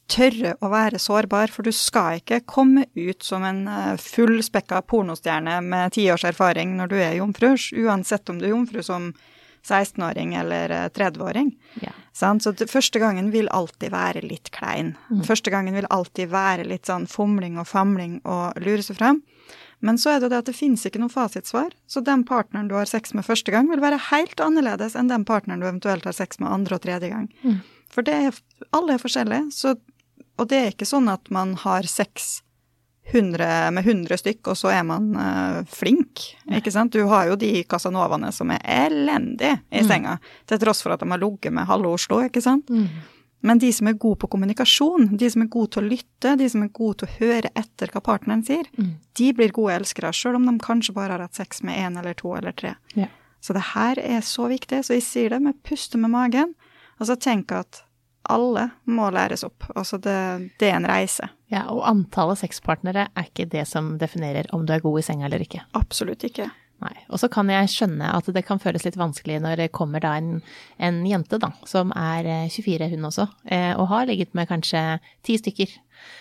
Tørre 0.09 0.55
å 0.65 0.71
være 0.71 0.97
sårbar, 0.97 1.51
for 1.53 1.67
du 1.67 1.69
skal 1.75 2.17
ikke 2.17 2.41
komme 2.49 2.87
ut 2.97 3.21
som 3.23 3.43
en 3.45 3.67
eh, 3.69 3.99
fullspekka 4.01 4.81
pornostjerne 4.89 5.59
med 5.61 5.93
ti 5.93 6.07
års 6.09 6.25
erfaring 6.25 6.73
når 6.79 6.89
du 6.89 6.97
er 6.97 7.19
jomfru, 7.19 7.51
uansett 7.83 8.31
om 8.31 8.39
du 8.39 8.47
er 8.47 8.55
jomfru 8.55 8.81
som 8.85 9.11
16-åring 9.67 10.35
eller 10.39 10.73
30-åring. 10.95 11.51
Eh, 11.75 11.87
ja. 11.87 11.95
Så 12.13 12.53
første 12.67 12.99
gangen 12.99 13.31
vil 13.31 13.49
alltid 13.55 13.93
være 13.93 14.23
litt 14.25 14.51
klein. 14.55 14.95
Mm. 15.09 15.23
Første 15.27 15.53
gangen 15.53 15.75
vil 15.77 15.87
alltid 15.89 16.31
være 16.33 16.67
litt 16.67 16.89
sånn 16.89 17.07
fomling 17.07 17.59
og 17.59 17.67
famling 17.69 18.19
og 18.27 18.59
lure 18.63 18.83
seg 18.85 18.99
frem. 18.99 19.21
Men 19.79 19.97
så 19.97 20.15
er 20.15 20.23
det 20.23 20.33
det 20.33 20.41
at 20.41 20.49
det 20.49 20.57
finnes 20.57 20.83
ikke 20.85 20.99
noe 20.99 21.11
fasitsvar. 21.11 21.71
Så 21.87 22.03
den 22.03 22.25
partneren 22.27 22.67
du 22.67 22.75
har 22.75 22.89
sex 22.89 23.13
med 23.15 23.27
første 23.27 23.53
gang, 23.55 23.69
vil 23.71 23.83
være 23.83 24.01
helt 24.09 24.41
annerledes 24.43 24.97
enn 24.99 25.11
den 25.11 25.23
partneren 25.27 25.63
du 25.63 25.69
eventuelt 25.69 26.07
har 26.07 26.17
sex 26.17 26.41
med 26.43 26.51
andre 26.51 26.75
og 26.75 26.83
tredje 26.83 27.11
gang. 27.13 27.29
Mm. 27.43 27.61
For 27.89 28.11
er, 28.11 28.35
alle 28.75 28.97
er 28.97 29.01
forskjellige. 29.01 29.47
Så, 29.55 29.77
og 30.35 30.51
det 30.51 30.59
er 30.59 30.75
ikke 30.75 30.89
sånn 30.89 31.07
at 31.11 31.31
man 31.33 31.55
har 31.63 31.87
sex 31.87 32.41
100, 33.09 33.71
med 33.73 33.85
100 33.85 34.19
stykk, 34.21 34.51
og 34.51 34.57
så 34.57 34.71
er 34.73 34.83
man 34.85 35.11
uh, 35.17 35.61
flink. 35.69 36.25
ikke 36.45 36.73
sant? 36.73 36.93
Du 36.93 37.07
har 37.09 37.29
jo 37.29 37.37
de 37.39 37.63
casanovaene 37.69 38.31
som 38.35 38.51
er 38.53 38.61
elendige 38.85 39.59
i 39.69 39.81
mm. 39.81 39.87
senga, 39.89 40.17
til 40.49 40.61
tross 40.61 40.83
for 40.85 40.93
at 40.93 41.01
de 41.01 41.09
har 41.09 41.21
ligget 41.21 41.55
med 41.55 41.69
halve 41.69 41.93
Oslo, 41.97 42.21
ikke 42.25 42.43
sant? 42.45 42.69
Mm. 42.69 42.87
Men 43.41 43.59
de 43.61 43.69
som 43.73 43.87
er 43.87 43.95
gode 43.95 44.19
på 44.19 44.27
kommunikasjon, 44.33 45.13
de 45.17 45.29
som 45.31 45.45
er 45.45 45.51
gode 45.51 45.71
til 45.73 45.85
å 45.85 45.89
lytte, 45.93 46.35
de 46.37 46.49
som 46.51 46.65
er 46.65 46.73
gode 46.75 46.99
til 46.99 47.07
å 47.07 47.15
høre 47.21 47.51
etter 47.57 47.91
hva 47.93 48.01
partneren 48.03 48.43
sier, 48.45 48.67
mm. 48.75 48.91
de 49.15 49.29
blir 49.37 49.53
gode 49.55 49.77
elskere, 49.79 50.11
sjøl 50.15 50.37
om 50.41 50.49
de 50.49 50.57
kanskje 50.63 50.95
bare 50.97 51.15
har 51.15 51.23
hatt 51.23 51.39
sex 51.39 51.63
med 51.63 51.79
én 51.79 51.99
eller 52.01 52.17
to 52.19 52.33
eller 52.35 52.55
tre. 52.55 52.75
Ja. 52.99 53.07
Så 53.39 53.55
det 53.55 53.69
her 53.71 53.99
er 54.03 54.25
så 54.27 54.49
viktig. 54.51 54.81
Så 54.83 54.97
jeg 54.97 55.05
sier 55.05 55.31
det 55.31 55.39
med 55.43 55.61
puste 55.63 55.97
med 55.97 56.11
magen. 56.11 56.51
Og 56.99 57.07
så 57.07 57.15
tenk 57.15 57.53
at 57.55 57.85
alle 58.31 58.69
må 58.89 59.09
læres 59.13 59.43
opp. 59.47 59.67
Altså 59.75 59.99
det, 60.01 60.15
det, 60.61 60.69
er 60.69 60.79
en 60.79 60.89
reise. 60.89 61.29
Ja, 61.51 61.65
og 61.73 61.83
antallet 61.89 62.41
sexpartnere 62.43 63.09
er 63.09 63.29
ikke 63.29 63.49
det 63.49 63.65
som 63.69 63.95
definerer 64.01 64.49
om 64.55 64.65
du 64.65 64.73
er 64.75 64.83
god 64.83 65.01
i 65.01 65.05
senga 65.05 65.27
eller 65.29 65.43
ikke. 65.45 65.63
Absolutt 65.77 66.25
ikke. 66.27 66.49
Nei. 66.79 66.93
Og 67.11 67.19
så 67.19 67.27
kan 67.31 67.49
jeg 67.51 67.71
skjønne 67.73 68.07
at 68.15 68.27
det 68.31 68.45
kan 68.47 68.61
føles 68.61 68.85
litt 68.87 68.97
vanskelig 68.99 69.41
når 69.43 69.63
det 69.63 69.71
kommer 69.75 70.03
da 70.03 70.13
en, 70.19 70.37
en 70.79 71.01
jente, 71.07 71.39
da, 71.41 71.51
som 71.67 71.91
er 71.91 72.29
24, 72.53 72.85
eh, 72.85 72.93
hun 72.93 73.09
også, 73.09 73.27
eh, 73.51 73.73
og 73.75 73.89
har 73.91 74.07
ligget 74.07 74.31
med 74.37 74.47
kanskje 74.47 74.83
ti 75.27 75.35
stykker. 75.41 75.73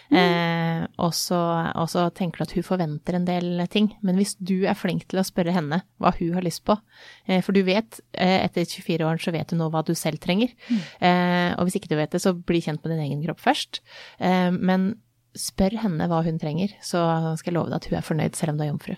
Eh, 0.09 0.85
og, 0.97 1.13
så, 1.15 2.05
tenker 2.17 2.41
du 2.41 2.47
at 2.47 2.55
hun 2.57 2.67
forventer 2.67 3.19
en 3.19 3.27
del 3.29 3.65
ting. 3.73 3.91
Men 4.05 4.19
hvis 4.21 4.35
du 4.41 4.63
er 4.69 4.79
flink 4.79 5.07
til 5.09 5.21
å 5.21 5.27
spørre 5.27 5.55
henne 5.55 5.83
hva 6.01 6.13
hun 6.19 6.37
har 6.37 6.47
lyst 6.47 6.65
på, 6.69 6.79
eh, 7.27 7.43
for 7.45 7.57
du 7.57 7.63
vet, 7.67 8.01
eh, 8.15 8.39
etter 8.45 8.69
24 8.69 9.09
år 9.09 9.21
så 9.23 9.35
vet 9.35 9.51
du 9.51 9.59
nå 9.59 9.71
hva 9.73 9.85
du 9.87 9.95
selv 9.99 10.23
trenger. 10.25 10.55
Mm. 10.69 10.81
Eh, 11.09 11.51
og 11.57 11.67
hvis 11.67 11.79
ikke 11.81 11.93
du 11.93 11.99
vet 12.01 12.15
det, 12.15 12.23
så 12.25 12.35
bli 12.37 12.63
kjent 12.65 12.83
med 12.85 12.95
din 12.95 13.05
egen 13.09 13.25
kropp 13.27 13.43
først. 13.45 13.83
men 14.19 14.95
spør 15.39 15.77
henne 15.83 16.07
hva 16.09 16.23
hun 16.25 16.39
trenger, 16.41 16.73
så 16.83 17.37
skal 17.39 17.53
jeg 17.53 17.57
love 17.57 17.71
deg 17.71 17.79
at 17.79 17.89
hun 17.91 17.99
er 17.99 18.07
fornøyd 18.07 18.39
selv 18.39 18.53
om 18.53 18.59
du 18.59 18.65
er 18.65 18.71
jomfru. 18.73 18.97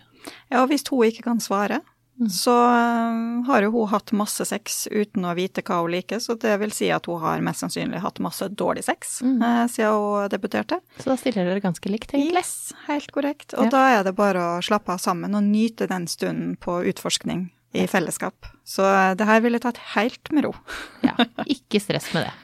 Ja, 0.50 0.62
og 0.62 0.70
hvis 0.70 0.86
hun 0.88 1.04
ikke 1.08 1.26
kan 1.26 1.40
svare. 1.42 1.80
Så 2.28 2.52
uh, 2.52 3.46
har 3.46 3.64
jo 3.64 3.70
hun 3.72 3.88
hatt 3.88 4.12
masse 4.16 4.44
sex 4.44 4.82
uten 4.90 5.24
å 5.24 5.32
vite 5.38 5.62
hva 5.64 5.78
hun 5.80 5.94
liker, 5.94 6.20
så 6.20 6.36
det 6.40 6.58
vil 6.60 6.74
si 6.74 6.90
at 6.92 7.08
hun 7.08 7.22
har 7.22 7.40
mest 7.44 7.64
sannsynlig 7.64 8.02
hatt 8.04 8.20
masse 8.20 8.50
dårlig 8.52 8.84
sex 8.84 9.20
mm. 9.24 9.38
uh, 9.40 9.64
siden 9.72 9.96
hun 9.96 10.28
debuterte. 10.32 10.80
Så 10.98 11.12
da 11.12 11.16
stiller 11.20 11.48
dere 11.48 11.64
ganske 11.64 11.92
likt, 11.92 12.12
egentlig? 12.12 12.42
Yes, 12.42 12.74
helt 12.90 13.08
korrekt. 13.14 13.54
Og 13.56 13.70
ja. 13.70 13.72
da 13.72 13.86
er 13.94 14.04
det 14.08 14.16
bare 14.18 14.44
å 14.56 14.60
slappe 14.64 14.92
av 14.92 15.00
sammen 15.00 15.38
og 15.38 15.48
nyte 15.48 15.88
den 15.90 16.04
stunden 16.10 16.58
på 16.60 16.82
utforskning 16.92 17.48
i 17.72 17.86
fellesskap. 17.88 18.50
Så 18.68 18.84
uh, 18.84 19.16
det 19.16 19.28
her 19.30 19.40
ville 19.46 19.62
tatt 19.62 19.80
helt 19.94 20.32
med 20.34 20.48
ro. 20.48 20.54
ja, 21.08 21.16
ikke 21.46 21.80
stress 21.80 22.12
med 22.16 22.28
det. 22.28 22.36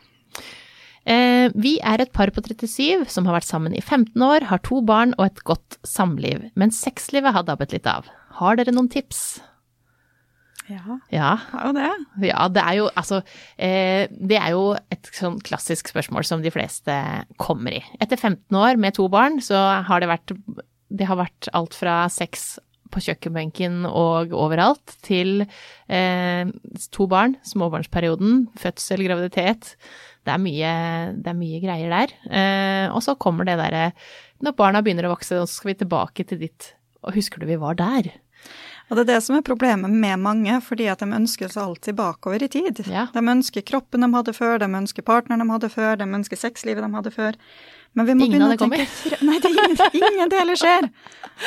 Eh, 1.06 1.52
vi 1.54 1.76
er 1.86 2.02
et 2.02 2.10
par 2.14 2.32
på 2.34 2.42
37 2.42 3.06
som 3.12 3.28
har 3.28 3.38
vært 3.38 3.46
sammen 3.46 3.74
i 3.78 3.82
15 3.82 4.22
år, 4.26 4.48
har 4.50 4.62
to 4.66 4.80
barn 4.82 5.14
og 5.20 5.28
et 5.28 5.42
godt 5.46 5.78
samliv, 5.86 6.48
men 6.58 6.74
sexlivet 6.74 7.36
har 7.36 7.46
dabbet 7.46 7.76
litt 7.76 7.86
av. 7.86 8.08
Har 8.40 8.58
dere 8.58 8.74
noen 8.74 8.90
tips? 8.90 9.38
Ja, 10.70 10.98
Ja, 11.14 11.33
har 11.52 11.66
jo 11.68 11.74
det. 11.76 11.90
ja 12.26 12.46
det 12.50 12.62
er 12.62 12.76
jo 12.81 12.87
altså 12.98 13.20
eh, 13.59 14.09
Det 14.11 14.38
er 14.40 14.50
jo 14.55 14.76
et 14.90 15.11
sånn 15.14 15.38
klassisk 15.46 15.92
spørsmål 15.92 16.26
som 16.26 16.42
de 16.42 16.50
fleste 16.55 16.94
kommer 17.38 17.76
i. 17.79 17.83
Etter 18.00 18.18
15 18.18 18.57
år 18.59 18.81
med 18.81 18.96
to 18.98 19.09
barn, 19.12 19.40
så 19.44 19.61
har 19.87 20.02
det 20.02 20.11
vært 20.11 20.35
Det 20.90 21.07
har 21.07 21.18
vært 21.20 21.50
alt 21.55 21.74
fra 21.74 22.07
sex 22.12 22.57
på 22.94 23.00
kjøkkenbenken 23.02 23.83
og 23.88 24.31
overalt, 24.37 24.94
til 25.02 25.42
eh, 25.90 26.46
to 26.94 27.07
barn, 27.11 27.35
småbarnsperioden, 27.44 28.44
fødsel, 28.57 29.02
graviditet. 29.09 29.74
Det 30.24 30.33
er 30.33 30.38
mye, 30.42 30.70
det 31.18 31.33
er 31.33 31.38
mye 31.38 31.59
greier 31.62 31.90
der. 31.92 32.14
Eh, 32.31 32.87
og 32.94 33.02
så 33.05 33.16
kommer 33.18 33.44
det 33.46 33.59
derre 33.61 33.90
Når 34.42 34.57
barna 34.59 34.83
begynner 34.87 35.09
å 35.09 35.14
vokse, 35.16 35.35
så 35.35 35.46
skal 35.50 35.72
vi 35.72 35.79
tilbake 35.83 36.24
til 36.29 36.40
ditt 36.46 36.72
Og 37.02 37.14
husker 37.18 37.40
du 37.42 37.46
vi 37.50 37.59
var 37.61 37.74
der? 37.79 38.11
Og 38.87 38.94
det 38.94 39.03
er 39.03 39.09
det 39.16 39.22
som 39.27 39.35
er 39.35 39.42
problemet 39.46 39.90
med 39.90 40.20
mange, 40.22 40.61
fordi 40.62 40.87
at 40.92 41.01
de 41.03 41.09
ønsker 41.11 41.51
seg 41.51 41.62
alltid 41.64 41.96
bakover 41.99 42.44
i 42.46 42.49
tid. 42.51 42.85
Ja. 42.87 43.09
De 43.14 43.22
ønsker 43.22 43.64
kroppen 43.66 44.05
de 44.05 44.11
hadde 44.14 44.35
før, 44.37 44.61
de 44.62 44.68
ønsker 44.79 45.07
partneren 45.07 45.42
de 45.42 45.51
hadde 45.51 45.70
før, 45.72 45.96
de 45.99 46.07
ønsker 46.07 46.38
sexlivet 46.38 46.87
de 46.87 46.92
hadde 46.94 47.12
før. 47.14 47.38
Men 47.96 48.07
vi 48.07 48.14
må 48.14 48.29
Ingen 48.29 48.44
begynne 48.44 48.53
det 48.53 48.61
å 48.61 48.68
tenke 48.68 49.18
Nei, 49.27 49.40
det 49.42 49.51
ingen, 49.51 50.05
ingen 50.12 50.31
deler 50.31 50.61
skjer. 50.61 50.90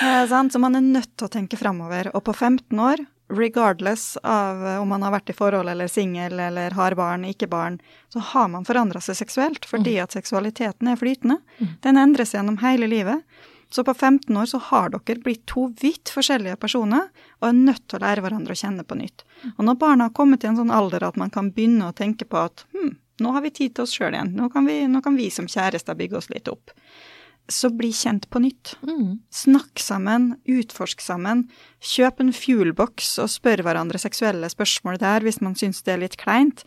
Eh. 0.01 0.25
Så 0.27 0.59
man 0.59 0.75
er 0.75 0.83
nødt 0.83 1.13
til 1.15 1.29
å 1.29 1.31
tenke 1.31 1.59
framover. 1.59 2.09
Og 2.17 2.25
på 2.27 2.33
15 2.33 2.83
år, 2.83 3.05
regardless 3.29 4.17
av 4.23 4.65
eh, 4.65 4.81
om 4.81 4.89
man 4.91 5.05
har 5.05 5.13
vært 5.13 5.31
i 5.31 5.37
forhold 5.37 5.69
eller 5.71 5.87
singel 5.87 6.41
eller 6.43 6.75
har 6.75 6.97
barn, 6.99 7.27
ikke 7.29 7.47
barn, 7.47 7.77
så 8.11 8.23
har 8.33 8.49
man 8.51 8.67
forandra 8.67 8.99
seg 9.05 9.19
seksuelt 9.21 9.69
fordi 9.69 9.95
at 10.03 10.17
seksualiteten 10.17 10.91
er 10.91 10.99
flytende. 10.99 11.39
Den 11.85 12.01
endres 12.01 12.33
gjennom 12.35 12.59
hele 12.65 12.89
livet. 12.89 13.23
Så 13.69 13.83
på 13.85 13.93
15 13.93 14.37
år 14.37 14.47
så 14.49 14.57
har 14.71 14.89
dere 14.89 15.21
blitt 15.21 15.45
to 15.49 15.67
vidt 15.81 16.09
forskjellige 16.09 16.57
personer 16.61 17.11
og 17.39 17.49
er 17.51 17.57
nødt 17.57 17.83
til 17.85 17.99
å 17.99 18.03
lære 18.05 18.23
hverandre 18.25 18.55
å 18.55 18.61
kjenne 18.61 18.85
på 18.87 18.97
nytt. 18.97 19.23
Og 19.57 19.61
når 19.67 19.77
barna 19.81 20.07
har 20.09 20.15
kommet 20.17 20.43
i 20.43 20.49
en 20.49 20.57
sånn 20.57 20.73
alder 20.73 21.05
at 21.05 21.19
man 21.21 21.29
kan 21.33 21.51
begynne 21.53 21.91
å 21.91 21.95
tenke 21.95 22.25
på 22.25 22.41
at 22.41 22.65
hm, 22.73 22.95
nå 23.21 23.35
har 23.35 23.45
vi 23.45 23.53
tid 23.53 23.75
til 23.75 23.85
oss 23.85 23.93
sjøl 23.93 24.15
igjen, 24.15 24.33
nå 24.39 24.49
kan, 24.53 24.65
vi, 24.65 24.81
nå 24.89 25.03
kan 25.05 25.17
vi 25.19 25.29
som 25.33 25.47
kjærester 25.49 25.97
bygge 25.99 26.17
oss 26.17 26.31
litt 26.33 26.49
opp, 26.49 26.73
så 27.49 27.69
bli 27.73 27.89
kjent 27.95 28.27
på 28.29 28.41
nytt. 28.43 28.75
Mm. 28.85 29.19
Snakk 29.33 29.81
sammen, 29.81 30.31
utforsk 30.49 31.01
sammen. 31.01 31.47
Kjøp 31.81 32.21
en 32.21 32.33
fuelbox 32.35 33.15
og 33.23 33.31
spør 33.33 33.63
hverandre 33.65 34.01
seksuelle 34.01 34.49
spørsmål 34.53 34.99
der 35.01 35.25
hvis 35.25 35.41
man 35.45 35.57
syns 35.57 35.81
det 35.85 35.95
er 35.95 36.03
litt 36.03 36.17
kleint. 36.21 36.65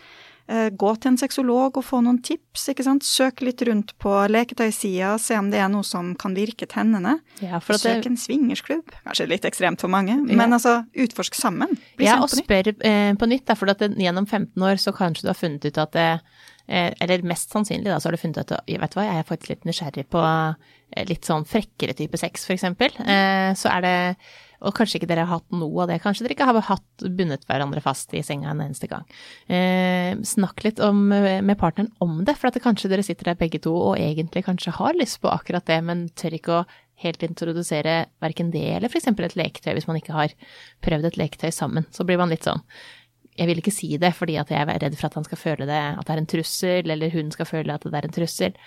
Eh, 0.50 0.68
Gå 0.74 0.90
til 1.00 1.12
en 1.12 1.18
sexolog 1.20 1.76
og 1.78 1.85
få 1.87 2.00
noen 2.02 2.18
tips, 2.24 2.64
ikke 2.72 2.85
sant. 2.87 3.05
Søk 3.07 3.40
litt 3.46 3.62
rundt 3.68 3.92
på 4.02 4.11
leketøysida, 4.33 5.14
se 5.22 5.37
om 5.38 5.50
det 5.52 5.61
er 5.62 5.68
noe 5.72 5.87
som 5.87 6.14
kan 6.18 6.35
virke 6.35 6.66
tennende. 6.70 7.18
Ja, 7.40 7.61
for 7.62 7.76
at 7.78 7.85
Søk 7.85 8.02
det, 8.02 8.11
en 8.11 8.18
swingersklubb. 8.20 8.90
Kanskje 9.07 9.28
litt 9.31 9.46
ekstremt 9.48 9.81
for 9.81 9.88
mange, 9.92 10.16
Ja. 10.18 10.37
men 10.37 10.52
altså, 10.52 10.85
utforsk 10.94 11.35
sammen. 11.38 11.78
Bli 11.96 12.07
ja, 12.07 12.18
og 12.20 12.28
spør 12.31 12.72
eh, 12.83 13.14
på 13.14 13.28
nytt, 13.31 13.46
for 13.57 13.66
gjennom 13.66 14.26
15 14.26 14.62
år 14.62 14.76
så 14.83 14.92
kanskje 14.92 15.22
du 15.22 15.28
har 15.28 15.38
funnet 15.38 15.64
ut 15.64 15.78
at 15.78 15.92
det, 15.92 16.20
eh, 16.68 16.92
eller 17.00 17.22
mest 17.22 17.50
sannsynlig 17.52 17.85
da, 17.90 17.98
så 17.98 18.09
har 18.11 18.16
du 18.16 18.22
funnet 18.22 18.38
ut 18.42 18.52
at 18.52 18.66
vet 18.66 18.90
du 18.92 18.98
hva, 18.98 19.07
jeg 19.07 19.18
er 19.22 19.28
faktisk 19.28 19.48
litt 19.55 19.64
nysgjerrig 19.64 20.07
på 20.11 20.22
eh, 20.96 21.05
litt 21.09 21.24
sånn 21.24 21.46
frekkere 21.46 21.94
type 21.94 22.18
sex, 22.18 22.46
for 22.46 22.55
eksempel. 22.57 22.90
Eh, 23.07 23.55
så 23.55 23.70
er 23.70 23.81
det 23.81 24.16
og 24.62 24.77
kanskje 24.77 25.01
ikke 25.01 25.11
dere 25.11 25.27
har 25.27 25.40
hatt 25.40 25.57
noe 25.57 25.85
av 25.85 25.90
det. 25.90 25.98
Kanskje 26.05 26.27
dere 26.27 26.37
ikke 26.37 26.48
har 26.48 26.61
hatt 26.68 27.07
bundet 27.18 27.46
hverandre 27.48 27.83
fast 27.85 28.14
i 28.14 28.22
senga 28.27 28.53
en 28.53 28.62
eneste 28.64 28.88
gang. 28.90 29.05
Eh, 29.51 30.14
snakk 30.27 30.62
litt 30.66 30.83
om, 30.85 31.05
med 31.11 31.59
partneren 31.61 31.90
om 32.05 32.22
det, 32.27 32.37
for 32.38 32.51
at 32.51 32.62
kanskje 32.62 32.92
dere 32.92 33.07
sitter 33.07 33.33
der 33.33 33.40
begge 33.40 33.62
to 33.62 33.75
og 33.75 34.01
egentlig 34.01 34.46
kanskje 34.46 34.77
har 34.79 34.96
lyst 34.98 35.20
på 35.22 35.33
akkurat 35.33 35.66
det, 35.68 35.83
men 35.87 36.09
tør 36.18 36.38
ikke 36.38 36.57
å 36.61 36.64
helt 37.03 37.22
introdusere 37.27 38.05
verken 38.22 38.53
det 38.55 38.66
eller 38.77 38.90
f.eks. 38.90 39.09
et 39.11 39.38
leketøy 39.38 39.72
hvis 39.75 39.88
man 39.88 39.98
ikke 39.98 40.14
har 40.14 40.35
prøvd 40.87 41.09
et 41.11 41.18
leketøy 41.18 41.51
sammen. 41.55 41.88
Så 41.90 42.07
blir 42.07 42.20
man 42.20 42.31
litt 42.31 42.46
sånn 42.46 42.62
jeg 43.33 43.48
vil 43.48 43.62
ikke 43.62 43.72
si 43.72 43.94
det 44.01 44.12
fordi 44.16 44.37
jeg 44.37 44.53
er 44.53 44.68
redd 44.68 44.96
for 44.98 45.09
at 45.09 45.16
han 45.16 45.27
skal 45.27 45.40
føle 45.40 45.68
det, 45.68 45.81
at 45.96 46.05
det 46.05 46.14
er 46.14 46.20
en 46.20 46.29
trussel, 46.29 46.90
eller 46.94 47.14
hun 47.14 47.31
skal 47.33 47.48
føle 47.48 47.75
at 47.75 47.87
det 47.87 47.96
er 47.96 48.09
en 48.09 48.16
trussel. 48.16 48.59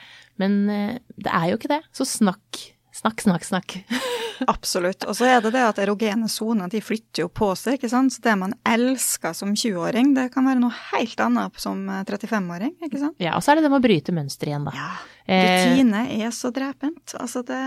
Men 0.41 0.55
eh, 0.73 0.95
det 1.21 1.31
er 1.31 1.51
jo 1.51 1.60
ikke 1.60 1.71
det. 1.75 1.81
Så 1.95 2.08
snakk, 2.10 2.62
snakk, 2.95 3.21
snakk, 3.25 3.43
snakk. 3.47 3.77
Absolutt. 4.51 5.05
Og 5.08 5.15
så 5.15 5.27
er 5.31 5.39
det 5.45 5.53
det 5.55 5.62
at 5.63 5.77
erogene 5.79 6.27
soner 6.31 6.67
de 6.71 6.81
flytter 6.84 7.23
jo 7.23 7.29
på 7.31 7.47
seg, 7.55 7.77
ikke 7.77 7.88
sant. 7.91 8.12
Så 8.15 8.23
det 8.25 8.34
man 8.39 8.51
elsker 8.67 9.31
som 9.38 9.53
20-åring, 9.55 10.13
det 10.17 10.25
kan 10.34 10.47
være 10.47 10.60
noe 10.60 10.75
helt 10.91 11.19
annet 11.23 11.60
som 11.62 11.86
eh, 11.89 12.01
35-åring, 12.08 12.73
ikke 12.84 12.99
sant. 12.99 13.15
Ja, 13.23 13.38
og 13.38 13.45
så 13.45 13.53
er 13.53 13.60
det 13.62 13.65
det 13.67 13.71
med 13.71 13.79
å 13.79 13.86
bryte 13.86 14.15
mønster 14.15 14.51
igjen, 14.51 14.67
da. 14.67 14.73
Ja. 14.75 14.89
Eh, 15.25 15.71
Rutine 15.71 16.01
er 16.19 16.34
så 16.36 16.51
drepent. 16.53 17.15
Altså, 17.17 17.41
det, 17.47 17.62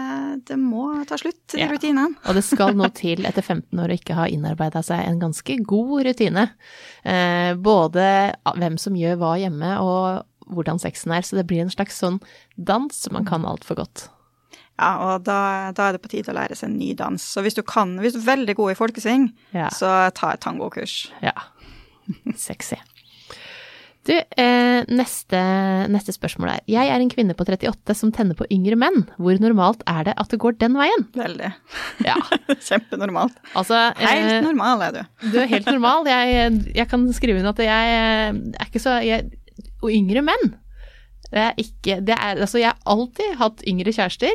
det 0.50 0.58
må 0.60 0.90
ta 1.08 1.16
slutt, 1.18 1.40
de 1.54 1.62
Ja. 1.64 1.70
rutinene. 1.72 2.12
Og 2.28 2.36
det 2.36 2.44
skal 2.46 2.76
nå 2.78 2.90
til 2.96 3.24
etter 3.28 3.42
15 3.42 3.80
år 3.82 3.94
å 3.94 3.98
ikke 3.98 4.18
ha 4.20 4.28
innarbeida 4.30 4.84
seg 4.86 5.06
en 5.08 5.22
ganske 5.24 5.56
god 5.66 6.04
rutine. 6.10 6.50
Eh, 7.02 7.54
både 7.56 8.04
hvem 8.60 8.76
som 8.78 8.98
gjør 8.98 9.16
hva 9.24 9.32
hjemme, 9.40 9.72
og 9.80 10.52
hvordan 10.52 10.78
sexen 10.84 11.16
er. 11.16 11.24
Så 11.26 11.36
det 11.40 11.48
blir 11.48 11.64
en 11.64 11.72
slags 11.72 11.96
sånn 12.04 12.20
dans 12.56 12.92
som 12.94 13.16
man 13.16 13.26
kan 13.28 13.48
altfor 13.48 13.80
godt. 13.82 14.06
Ja, 14.78 14.90
og 15.02 15.24
da, 15.26 15.38
da 15.74 15.88
er 15.88 15.96
det 15.96 16.02
på 16.04 16.10
tide 16.12 16.30
å 16.30 16.36
lære 16.38 16.54
seg 16.56 16.70
en 16.70 16.78
ny 16.78 16.92
dans. 16.94 17.22
Så 17.22 17.42
hvis 17.42 17.56
du 17.58 17.64
kan, 17.66 17.96
hvis 17.98 18.14
du 18.14 18.20
er 18.22 18.28
veldig 18.36 18.54
god 18.60 18.70
i 18.72 18.78
folkesving, 18.78 19.30
Ja. 19.56 19.68
så 19.74 19.90
ta 20.14 20.32
et 20.36 20.40
tangokurs. 20.44 21.08
Ja. 21.22 21.34
Sexy. 22.38 22.78
Du, 24.08 24.14
eh, 24.16 24.86
neste, 24.88 25.36
neste 25.92 26.14
spørsmål 26.14 26.48
er. 26.54 26.60
Jeg 26.70 26.88
er 26.88 27.02
en 27.02 27.10
kvinne 27.12 27.34
på 27.36 27.44
38 27.44 27.92
som 27.98 28.12
tenner 28.14 28.38
på 28.38 28.46
yngre 28.54 28.78
menn. 28.80 29.02
Hvor 29.20 29.36
normalt 29.42 29.82
er 29.90 30.06
det 30.08 30.14
at 30.16 30.30
det 30.32 30.38
går 30.40 30.56
den 30.62 30.78
veien? 30.78 31.04
Veldig. 31.18 31.50
Ja, 32.06 32.14
Kjempenormalt. 32.70 33.36
altså 33.58 33.82
Helt 34.00 34.30
eh, 34.38 34.40
normal 34.46 34.86
er 34.86 34.94
du. 34.96 35.02
Du 35.34 35.36
er 35.42 35.50
helt 35.50 35.68
normal. 35.68 36.08
Jeg, 36.08 36.72
jeg 36.78 36.88
kan 36.88 37.04
skrive 37.12 37.42
under 37.42 37.52
at 37.52 37.60
jeg 37.66 37.98
er 37.98 38.70
ikke 38.70 38.80
så 38.80 38.96
jeg, 39.04 39.28
Og 39.82 39.92
yngre 39.92 40.24
menn. 40.24 40.54
Det 41.30 41.40
er 41.44 41.58
ikke 41.60 41.98
det 42.08 42.14
er, 42.16 42.38
Altså, 42.40 42.58
jeg 42.62 42.70
har 42.72 42.78
alltid 42.88 43.34
hatt 43.36 43.62
yngre 43.68 43.92
kjærester, 43.92 44.32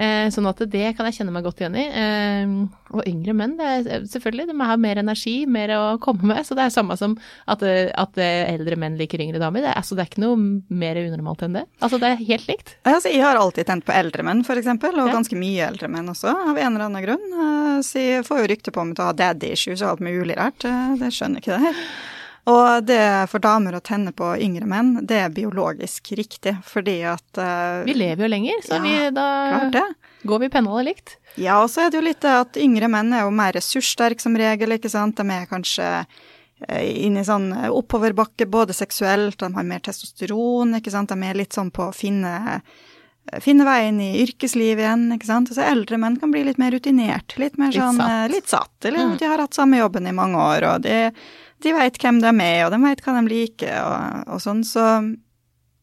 eh, 0.00 0.28
sånn 0.32 0.48
at 0.48 0.62
det 0.72 0.96
kan 0.96 1.04
jeg 1.08 1.18
kjenne 1.18 1.34
meg 1.34 1.44
godt 1.44 1.60
igjen 1.60 1.76
i. 1.76 1.84
Eh, 2.00 2.54
og 2.96 3.02
yngre 3.06 3.34
menn, 3.36 3.56
det 3.58 3.66
er 3.66 4.06
selvfølgelig, 4.08 4.46
de 4.48 4.56
har 4.66 4.80
mer 4.80 5.00
energi, 5.02 5.34
mer 5.46 5.68
å 5.76 5.82
komme 6.02 6.24
med. 6.32 6.46
Så 6.48 6.56
det 6.56 6.64
er 6.64 6.72
samme 6.74 6.96
som 6.98 7.16
at, 7.46 7.62
at 7.62 8.18
eldre 8.24 8.78
menn 8.80 8.96
liker 8.98 9.20
yngre 9.22 9.38
damer. 9.42 9.60
Det 9.66 9.74
altså, 9.76 9.94
det 9.98 10.06
er 10.06 10.10
ikke 10.10 10.24
noe 10.24 10.38
mer 10.68 10.96
unormalt 11.04 11.44
enn 11.46 11.58
det. 11.60 11.66
Altså, 11.84 12.00
det 12.02 12.08
er 12.14 12.24
helt 12.32 12.48
likt. 12.48 12.74
Altså, 12.88 13.12
jeg 13.12 13.22
har 13.22 13.36
alltid 13.40 13.68
tent 13.68 13.84
på 13.86 13.92
eldre 13.94 14.24
menn, 14.26 14.40
eksempel, 14.60 14.96
og 14.98 15.08
Ja. 15.08 15.14
ganske 15.14 15.36
mye 15.38 15.68
eldre 15.68 15.88
menn 15.88 16.08
også, 16.08 16.32
av 16.32 16.56
en 16.56 16.74
eller 16.74 16.86
annen 16.88 17.04
grunn. 17.04 17.26
Eh, 17.32 17.82
Så 17.84 17.98
jeg 18.00 18.24
får 18.26 18.40
jo 18.42 18.48
rykte 18.50 18.72
på 18.72 18.84
meg 18.84 18.96
til 18.96 19.04
å 19.04 19.10
ha 19.10 19.12
daddy 19.16 19.52
issues 19.52 19.80
og 19.82 19.88
alt 19.90 20.00
mulig 20.00 20.36
rart. 20.36 20.64
Eh, 20.64 20.96
Det 21.00 21.12
skjønner 21.12 21.40
ikke 21.40 21.56
det 21.56 21.60
her. 21.68 21.76
Og 22.50 22.84
det 22.88 23.00
for 23.30 23.42
damer 23.44 23.76
å 23.78 23.82
tenne 23.84 24.12
på 24.16 24.32
yngre 24.42 24.66
menn, 24.70 24.94
det 25.06 25.18
er 25.22 25.32
biologisk 25.34 26.10
riktig, 26.18 26.56
fordi 26.66 26.98
at 27.10 27.38
uh, 27.38 27.82
Vi 27.86 27.94
lever 27.94 28.24
jo 28.26 28.30
lenger, 28.32 28.62
så 28.66 28.78
Ja, 28.78 28.82
vi, 28.84 28.94
da 29.14 29.84
går 30.26 30.42
vi 30.42 30.48
pennholdet 30.52 30.88
likt. 30.90 31.14
Ja, 31.40 31.60
og 31.62 31.68
så 31.72 31.84
er 31.86 31.92
det 31.92 32.00
jo 32.00 32.06
litt 32.08 32.20
det 32.24 32.32
at 32.42 32.58
yngre 32.60 32.88
menn 32.92 33.12
er 33.16 33.22
jo 33.26 33.30
mer 33.32 33.54
ressurssterke 33.56 34.20
som 34.24 34.34
regel, 34.36 34.74
ikke 34.76 34.90
sant. 34.92 35.16
De 35.20 35.24
er 35.36 35.46
kanskje 35.50 35.90
inn 36.68 37.16
i 37.16 37.22
sånn 37.24 37.46
oppoverbakke 37.72 38.44
både 38.50 38.74
seksuelt, 38.76 39.38
de 39.40 39.48
har 39.54 39.64
mer 39.64 39.80
testosteron, 39.86 40.74
ikke 40.76 40.92
sant. 40.92 41.08
De 41.14 41.28
er 41.30 41.38
litt 41.38 41.56
sånn 41.56 41.70
på 41.72 41.86
å 41.88 41.94
finne, 41.96 42.60
finne 43.40 43.64
veien 43.64 44.00
i 44.04 44.10
yrkeslivet 44.26 44.82
igjen, 44.84 45.06
ikke 45.16 45.28
sant. 45.30 45.48
Og 45.52 45.56
så 45.56 45.64
eldre 45.70 45.96
menn 46.02 46.18
kan 46.20 46.32
bli 46.34 46.42
litt 46.50 46.60
mer 46.60 46.74
rutinert, 46.76 47.36
litt 47.40 47.56
mer 47.60 47.72
Litt 47.72 47.80
sånn 47.80 48.00
satt. 48.02 48.16
eh, 48.26 48.34
litt 48.34 48.52
satt. 48.52 48.74
Eller 48.90 49.06
Mm. 49.06 49.16
de 49.22 49.30
har 49.32 49.38
hatt 49.46 49.56
samme 49.56 49.78
jobben 49.80 50.06
i 50.10 50.12
mange 50.12 50.36
år, 50.36 50.68
og 50.74 50.82
de, 50.84 50.98
de 51.62 51.72
veit 51.76 51.98
hvem 52.02 52.20
de 52.22 52.30
er, 52.44 52.64
og 52.66 52.72
de 52.74 52.80
veit 52.82 53.02
hva 53.04 53.14
de 53.18 53.26
liker, 53.30 53.76
og, 53.84 54.28
og 54.36 54.40
sånn. 54.44 54.62
Så 54.66 54.84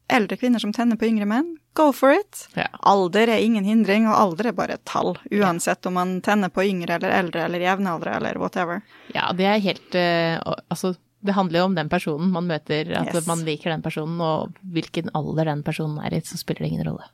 eldre 0.08 0.38
kvinner 0.40 0.62
som 0.62 0.72
tenner 0.72 0.96
på 0.96 1.04
yngre 1.08 1.26
menn, 1.28 1.50
go 1.76 1.90
for 1.92 2.14
it. 2.16 2.46
Ja. 2.56 2.66
Alder 2.88 3.28
er 3.28 3.42
ingen 3.44 3.66
hindring, 3.68 4.06
og 4.08 4.16
alder 4.16 4.48
er 4.50 4.56
bare 4.56 4.78
et 4.78 4.84
tall, 4.88 5.12
uansett 5.30 5.86
om 5.86 5.94
man 5.98 6.16
tenner 6.24 6.48
på 6.50 6.64
yngre 6.64 6.96
eller 6.96 7.12
eldre 7.18 7.44
eller 7.44 7.62
jevnaldre 7.66 8.16
eller 8.16 8.40
whatever. 8.40 8.80
Ja, 9.14 9.28
det 9.36 9.46
er 9.46 9.60
helt 9.62 9.94
uh, 9.94 10.54
Altså, 10.72 10.94
det 11.20 11.34
handler 11.36 11.60
jo 11.60 11.68
om 11.68 11.76
den 11.76 11.90
personen 11.92 12.32
man 12.32 12.48
møter, 12.48 12.88
at 12.96 13.12
Yes. 13.14 13.26
man 13.28 13.44
liker 13.46 13.70
den 13.74 13.82
personen, 13.84 14.18
og 14.22 14.56
hvilken 14.74 15.10
alder 15.18 15.50
den 15.52 15.62
personen 15.66 15.98
er 16.02 16.14
i, 16.16 16.22
så 16.24 16.38
spiller 16.40 16.64
det 16.64 16.72
ingen 16.72 16.86
rolle. 16.88 17.06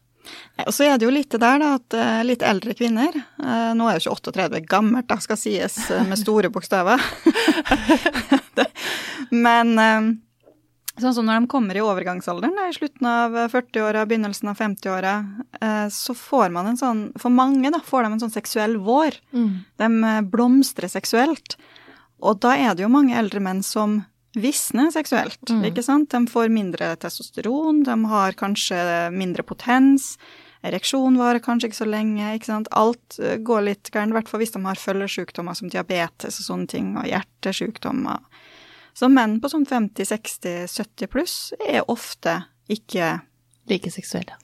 Og 0.65 0.73
så 0.75 0.87
er 0.87 0.99
det 0.99 1.07
jo 1.07 1.13
litt 1.15 1.35
der, 1.35 1.59
da, 1.61 1.75
at 1.77 1.97
eh, 1.99 2.21
litt 2.27 2.45
eldre 2.47 2.75
kvinner 2.79 3.17
eh, 3.17 3.73
Nå 3.77 3.89
er 3.89 3.99
jo 3.99 4.13
ikke 4.15 4.31
38 4.31 4.61
gammelt, 4.71 5.09
da, 5.11 5.19
skal 5.23 5.39
sies 5.41 5.79
eh, 5.91 6.05
med 6.09 6.21
store 6.21 6.51
bokstaver. 6.55 7.03
Men 9.45 9.75
eh, 9.83 10.09
sånn 11.03 11.17
som 11.17 11.27
når 11.27 11.43
de 11.43 11.51
kommer 11.51 11.77
i 11.77 11.83
overgangsalderen, 11.85 12.55
da, 12.57 12.69
i 12.71 12.77
slutten 12.77 13.11
av 13.11 13.37
40-åra, 13.53 14.07
begynnelsen 14.09 14.53
av 14.53 14.61
50-åra, 14.63 15.15
eh, 15.61 15.87
så 15.93 16.17
får 16.19 16.55
man 16.55 16.71
en 16.71 16.81
sånn 16.81 17.05
For 17.21 17.35
mange, 17.35 17.73
da, 17.75 17.83
får 17.83 18.07
de 18.07 18.13
en 18.15 18.25
sånn 18.27 18.37
seksuell 18.37 18.79
vår. 18.83 19.19
De 19.83 19.91
eh, 19.91 20.21
blomstrer 20.31 20.93
seksuelt. 20.93 21.59
Og 22.25 22.39
da 22.41 22.55
er 22.57 22.75
det 22.77 22.87
jo 22.87 22.93
mange 22.93 23.17
eldre 23.19 23.43
menn 23.43 23.63
som 23.67 24.03
visne 24.35 24.89
seksuelt, 24.93 25.41
Mm. 25.51 25.65
ikke 25.71 25.83
sant. 25.85 26.11
De 26.11 26.27
får 26.27 26.49
mindre 26.51 26.97
testosteron, 26.97 27.85
de 27.85 28.05
har 28.11 28.33
kanskje 28.33 29.13
mindre 29.13 29.43
potens. 29.43 30.17
Ereksjon 30.65 31.17
varer 31.21 31.41
kanskje 31.45 31.69
ikke 31.69 31.83
så 31.85 31.87
lenge, 31.91 32.35
ikke 32.35 32.47
sant. 32.49 32.69
Alt 32.73 33.19
eh, 33.21 33.37
går 33.37 33.63
litt 33.67 33.91
gærent, 33.93 34.11
i 34.11 34.17
hvert 34.17 34.29
fall 34.29 34.41
hvis 34.41 34.53
de 34.53 34.63
har 34.65 34.81
følgesykdommer 34.81 35.55
som 35.55 35.69
diabetes 35.69 36.41
og 36.41 36.47
sånne 36.49 36.69
ting, 36.69 36.97
og 36.97 37.05
hjertesykdommer. 37.05 38.19
Så 38.95 39.11
menn 39.11 39.41
på 39.43 39.51
sånn 39.51 39.67
50-60-70 39.67 41.07
pluss 41.11 41.53
er 41.61 41.83
ofte 41.89 42.45
ikke 42.71 43.21
Like 43.67 43.89
seksuelle. 43.91 44.35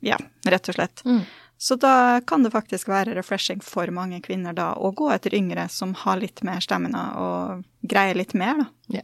Ja, 0.00 0.16
rett 0.48 0.68
og 0.70 0.74
slett. 0.74 1.02
Mm. 1.04 1.26
Så 1.60 1.76
da 1.76 2.20
kan 2.24 2.42
det 2.42 2.54
faktisk 2.54 2.88
være 2.88 3.12
refreshing 3.14 3.60
for 3.62 3.86
mange 3.92 4.22
kvinner 4.24 4.54
da 4.56 4.70
å 4.74 4.94
gå 4.96 5.10
etter 5.12 5.34
yngre 5.36 5.68
som 5.68 5.92
har 5.92 6.16
litt 6.16 6.40
mer 6.42 6.58
stamina 6.64 7.02
og 7.20 7.66
greier 7.84 8.16
litt 8.16 8.32
mer, 8.32 8.64
da. 8.88 9.02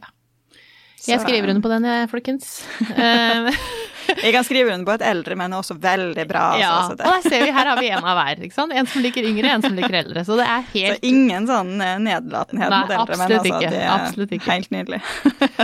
Jeg 1.07 1.21
skriver 1.23 1.51
under 1.53 1.63
på 1.63 1.71
den, 1.71 1.87
jeg, 1.89 2.09
folkens. 2.11 2.49
Eh, 4.09 4.23
Jeg 4.23 4.33
kan 4.33 4.41
skrive 4.41 4.73
under 4.73 4.87
på 4.87 4.93
at 4.95 5.03
eldre 5.05 5.35
menn 5.37 5.53
er 5.53 5.59
også 5.61 5.75
veldig 5.77 6.23
bra. 6.25 6.45
Altså, 6.55 6.63
ja, 6.63 6.69
så, 6.81 6.95
og 6.95 6.97
det, 6.97 7.05
der 7.05 7.29
ser 7.29 7.43
vi, 7.45 7.51
her 7.53 7.67
har 7.69 7.77
vi 7.77 7.89
en 7.93 8.07
av 8.09 8.17
hver. 8.17 8.41
En 8.81 8.87
som 8.89 9.03
liker 9.05 9.27
yngre, 9.29 9.51
en 9.53 9.61
som 9.61 9.75
liker 9.77 9.97
eldre. 9.99 10.23
Så 10.25 10.37
det 10.39 10.47
er 10.49 10.65
helt 10.73 10.97
så 11.03 11.11
ingen 11.11 11.45
sånn 11.45 11.75
eh, 11.85 11.99
nedlatenhet 12.07 12.73
mot 12.73 12.93
eldre 12.95 13.19
menn. 13.21 13.35
Altså, 13.37 13.51
ikke, 13.51 13.69
det 13.69 13.83
er 13.83 13.91
absolutt 13.93 14.33
ikke. 14.39 14.49
helt 14.49 14.73
nydelig. 14.73 15.01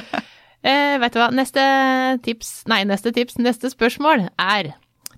eh, 0.69 0.93
Vet 1.02 1.17
du 1.17 1.19
hva, 1.24 1.32
neste 1.41 1.65
tips, 2.28 2.54
nei, 2.69 2.84
neste 2.86 3.15
tips, 3.17 3.39
neste 3.41 3.74
spørsmål 3.74 4.28
er 4.30 4.76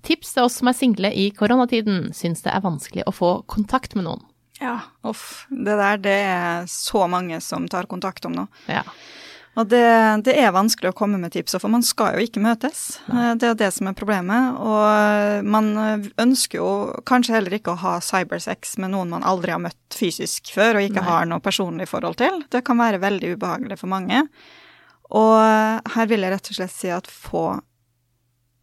Tips 0.08 0.30
til 0.32 0.46
oss 0.46 0.60
som 0.60 0.70
er 0.70 0.76
single 0.78 1.10
i 1.10 1.28
koronatiden, 1.34 2.12
syns 2.16 2.44
det 2.44 2.52
er 2.54 2.62
vanskelig 2.64 3.02
å 3.10 3.12
få 3.12 3.32
kontakt 3.50 3.96
med 3.98 4.06
noen. 4.06 4.22
Ja, 4.62 4.78
uff. 5.06 5.44
Det 5.50 5.74
der, 5.78 5.98
det 6.02 6.14
er 6.26 6.68
så 6.70 7.04
mange 7.10 7.40
som 7.44 7.66
tar 7.70 7.86
kontakt 7.90 8.24
om 8.26 8.34
nå. 8.34 8.46
Ja. 8.70 8.84
Og 9.58 9.66
det, 9.66 9.82
det 10.28 10.36
er 10.38 10.54
vanskelig 10.54 10.92
å 10.92 10.96
komme 10.96 11.18
med 11.18 11.32
tips, 11.34 11.56
for 11.58 11.72
man 11.72 11.82
skal 11.82 12.14
jo 12.14 12.26
ikke 12.28 12.42
møtes. 12.42 13.00
Nei. 13.10 13.32
Det 13.40 13.48
er 13.48 13.56
det 13.58 13.72
som 13.74 13.90
er 13.90 13.96
problemet. 13.98 14.60
Og 14.62 15.48
man 15.50 15.72
ønsker 16.14 16.60
jo 16.60 16.70
kanskje 17.08 17.34
heller 17.34 17.56
ikke 17.58 17.74
å 17.74 17.82
ha 17.82 17.96
cybersex 18.04 18.76
med 18.78 18.94
noen 18.94 19.10
man 19.16 19.26
aldri 19.26 19.56
har 19.56 19.62
møtt 19.64 19.98
fysisk 19.98 20.52
før, 20.54 20.78
og 20.78 20.86
ikke 20.86 21.02
Nei. 21.02 21.08
har 21.10 21.26
noe 21.30 21.42
personlig 21.42 21.88
forhold 21.90 22.20
til. 22.22 22.44
Det 22.54 22.62
kan 22.66 22.78
være 22.78 23.02
veldig 23.02 23.34
ubehagelig 23.34 23.80
for 23.82 23.90
mange. 23.90 24.22
Og 25.18 25.34
her 25.94 26.08
vil 26.10 26.22
jeg 26.22 26.36
rett 26.36 26.52
og 26.52 26.60
slett 26.60 26.74
si 26.76 26.94
at 26.94 27.10
få 27.10 27.48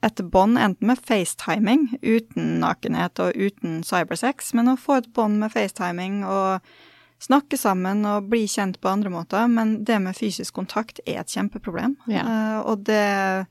et 0.06 0.22
bånd, 0.32 0.60
enten 0.62 0.88
med 0.88 1.02
facetiming, 1.02 1.88
uten 2.06 2.60
nakenhet 2.62 3.20
og 3.24 3.36
uten 3.36 3.80
cybersex, 3.84 4.54
men 4.56 4.70
å 4.70 4.80
få 4.80 5.00
et 5.02 5.08
bånd 5.18 5.42
med 5.42 5.52
facetiming 5.52 6.22
og 6.30 6.62
snakke 7.22 7.58
sammen 7.58 8.06
og 8.10 8.30
bli 8.32 8.44
kjent 8.50 8.80
på 8.82 8.92
andre 8.92 9.12
måter, 9.14 9.48
men 9.52 9.78
det 9.88 10.00
med 10.04 10.18
fysisk 10.18 10.56
kontakt 10.56 11.00
er 11.06 11.22
et 11.22 11.32
kjempeproblem. 11.32 11.96
Ja. 12.12 12.26
Uh, 12.26 12.60
og 12.72 12.86
det 12.88 13.48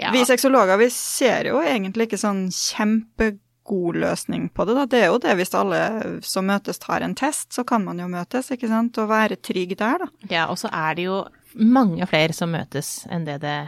Ja. 0.00 0.12
Vi 0.14 0.24
sexologer 0.24 0.78
vi 0.80 0.88
ser 0.90 1.44
jo 1.44 1.58
egentlig 1.60 2.06
ikke 2.08 2.18
sånn 2.22 2.46
kjempegod 2.48 3.98
løsning 4.00 4.48
på 4.48 4.64
det. 4.64 4.74
Da. 4.78 4.86
Det 4.86 5.00
er 5.02 5.10
jo 5.10 5.18
det 5.20 5.34
hvis 5.36 5.52
alle 5.54 5.80
som 6.24 6.48
møtes 6.48 6.80
tar 6.80 7.04
en 7.04 7.14
test, 7.14 7.52
så 7.52 7.66
kan 7.68 7.84
man 7.84 8.00
jo 8.00 8.08
møtes, 8.08 8.48
ikke 8.50 8.70
sant, 8.70 8.96
og 8.96 9.10
være 9.10 9.36
trygg 9.36 9.76
der, 9.76 10.06
da. 10.06 10.08
ja, 10.30 10.46
og 10.48 10.56
så 10.56 10.72
er 10.72 10.96
det 10.96 11.04
jo 11.04 11.20
mange 11.52 12.06
flere 12.08 12.32
som 12.32 12.52
møtes 12.54 13.04
enn 13.10 13.28
det 13.28 13.42
det. 13.44 13.58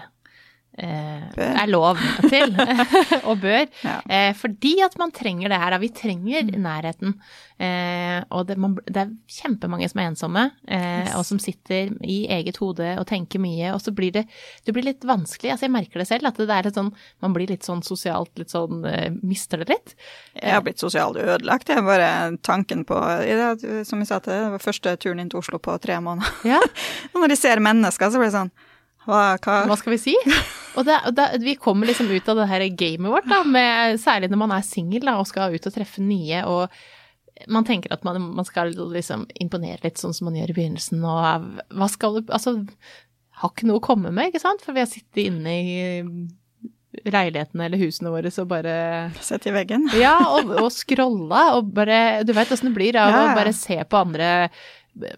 Er 0.79 1.69
lov 1.71 2.01
til, 2.29 2.57
og 3.29 3.41
bør. 3.43 3.67
Ja. 3.83 3.99
Eh, 4.07 4.31
fordi 4.39 4.77
at 4.85 4.95
man 4.99 5.11
trenger 5.15 5.51
det 5.51 5.59
her, 5.59 5.75
da. 5.75 5.79
Vi 5.83 5.89
trenger 5.95 6.47
nærheten. 6.55 7.17
Eh, 7.63 8.19
og 8.35 8.47
det, 8.49 8.57
man, 8.61 8.75
det 8.87 9.03
er 9.05 9.11
kjempemange 9.31 9.87
som 9.91 10.01
er 10.03 10.09
ensomme, 10.11 10.45
eh, 10.67 11.11
og 11.19 11.25
som 11.27 11.39
sitter 11.43 11.93
i 12.03 12.23
eget 12.33 12.59
hode 12.63 12.95
og 12.99 13.07
tenker 13.11 13.43
mye, 13.43 13.73
og 13.75 13.83
så 13.85 13.93
blir 13.95 14.15
det, 14.15 14.25
det 14.67 14.75
blir 14.75 14.87
litt 14.87 15.05
vanskelig. 15.07 15.53
Altså, 15.55 15.69
jeg 15.69 15.75
merker 15.75 16.03
det 16.03 16.09
selv, 16.09 16.31
at 16.31 16.41
det 16.41 16.49
er 16.51 16.69
litt 16.69 16.79
sånn, 16.79 16.91
man 17.23 17.37
blir 17.37 17.51
litt 17.51 17.67
sånn 17.67 17.85
sosialt 17.87 18.33
litt 18.41 18.55
sånn 18.55 18.83
eh, 18.89 19.11
Mister 19.23 19.63
det 19.63 19.69
litt. 19.71 19.95
Jeg 20.39 20.57
har 20.57 20.65
blitt 20.65 20.83
sosialt 20.83 21.21
ødelagt. 21.21 21.71
Er 21.71 21.85
bare 21.87 22.09
tanken 22.43 22.83
på 22.89 22.99
det, 23.23 23.85
Som 23.87 24.03
jeg 24.03 24.11
sa 24.11 24.19
til 24.23 24.33
deg, 24.33 24.47
det 24.47 24.57
var 24.57 24.67
første 24.67 24.97
turen 25.03 25.23
inn 25.23 25.31
til 25.31 25.43
Oslo 25.43 25.61
på 25.63 25.77
tre 25.83 26.01
måneder. 26.03 26.43
Ja, 26.55 26.61
når 27.15 27.35
de 27.35 27.39
ser 27.39 27.63
mennesker, 27.63 28.11
så 28.11 28.21
blir 28.21 28.33
det 28.33 28.39
sånn 28.41 28.53
Hva, 29.07 29.23
hva 29.43 29.63
hva 29.71 29.79
skal 29.79 29.97
vi 29.97 30.03
si? 30.03 30.19
Og 30.77 30.87
det, 30.89 30.97
det, 31.17 31.29
vi 31.43 31.57
kommer 31.61 31.91
liksom 31.91 32.11
ut 32.11 32.29
av 32.33 32.41
det 32.41 32.49
her 32.51 32.65
gamet 32.81 33.13
vårt, 33.13 33.29
da, 33.29 33.43
med, 33.45 34.01
særlig 34.01 34.31
når 34.33 34.43
man 34.45 34.57
er 34.57 34.67
singel 34.67 35.11
og 35.13 35.29
skal 35.29 35.55
ut 35.55 35.69
og 35.69 35.75
treffe 35.75 36.05
nye, 36.05 36.43
og 36.49 37.49
man 37.53 37.67
tenker 37.67 37.93
at 37.95 38.05
man, 38.07 38.21
man 38.37 38.47
skal 38.47 38.75
liksom 38.93 39.27
imponere 39.41 39.83
litt 39.85 40.01
sånn 40.01 40.15
som 40.17 40.29
man 40.29 40.37
gjør 40.39 40.53
i 40.53 40.59
begynnelsen, 40.61 41.03
og 41.05 41.59
hva 41.73 41.89
skal 41.91 42.21
du 42.21 42.33
Altså, 42.33 42.59
har 43.43 43.53
ikke 43.53 43.69
noe 43.69 43.81
å 43.81 43.85
komme 43.85 44.13
med, 44.15 44.31
ikke 44.31 44.43
sant? 44.43 44.63
For 44.65 44.77
vi 44.77 44.85
har 44.85 44.91
sittet 44.91 45.25
inne 45.25 45.57
i 45.57 45.73
leilighetene 47.09 47.67
eller 47.67 47.81
husene 47.81 48.13
våre 48.13 48.31
så 48.31 48.45
bare 48.49 48.75
Sett 49.25 49.47
i 49.49 49.55
veggen. 49.55 49.89
Ja, 49.97 50.19
og, 50.37 50.53
og 50.61 50.69
scrolla, 50.75 51.47
og 51.57 51.73
bare 51.75 52.23
Du 52.29 52.35
vet 52.37 52.53
åssen 52.53 52.71
det 52.71 52.77
blir 52.77 52.99
av 53.01 53.11
ja. 53.11 53.23
å 53.25 53.37
bare 53.39 53.55
se 53.57 53.79
på 53.81 54.03
andre 54.05 54.29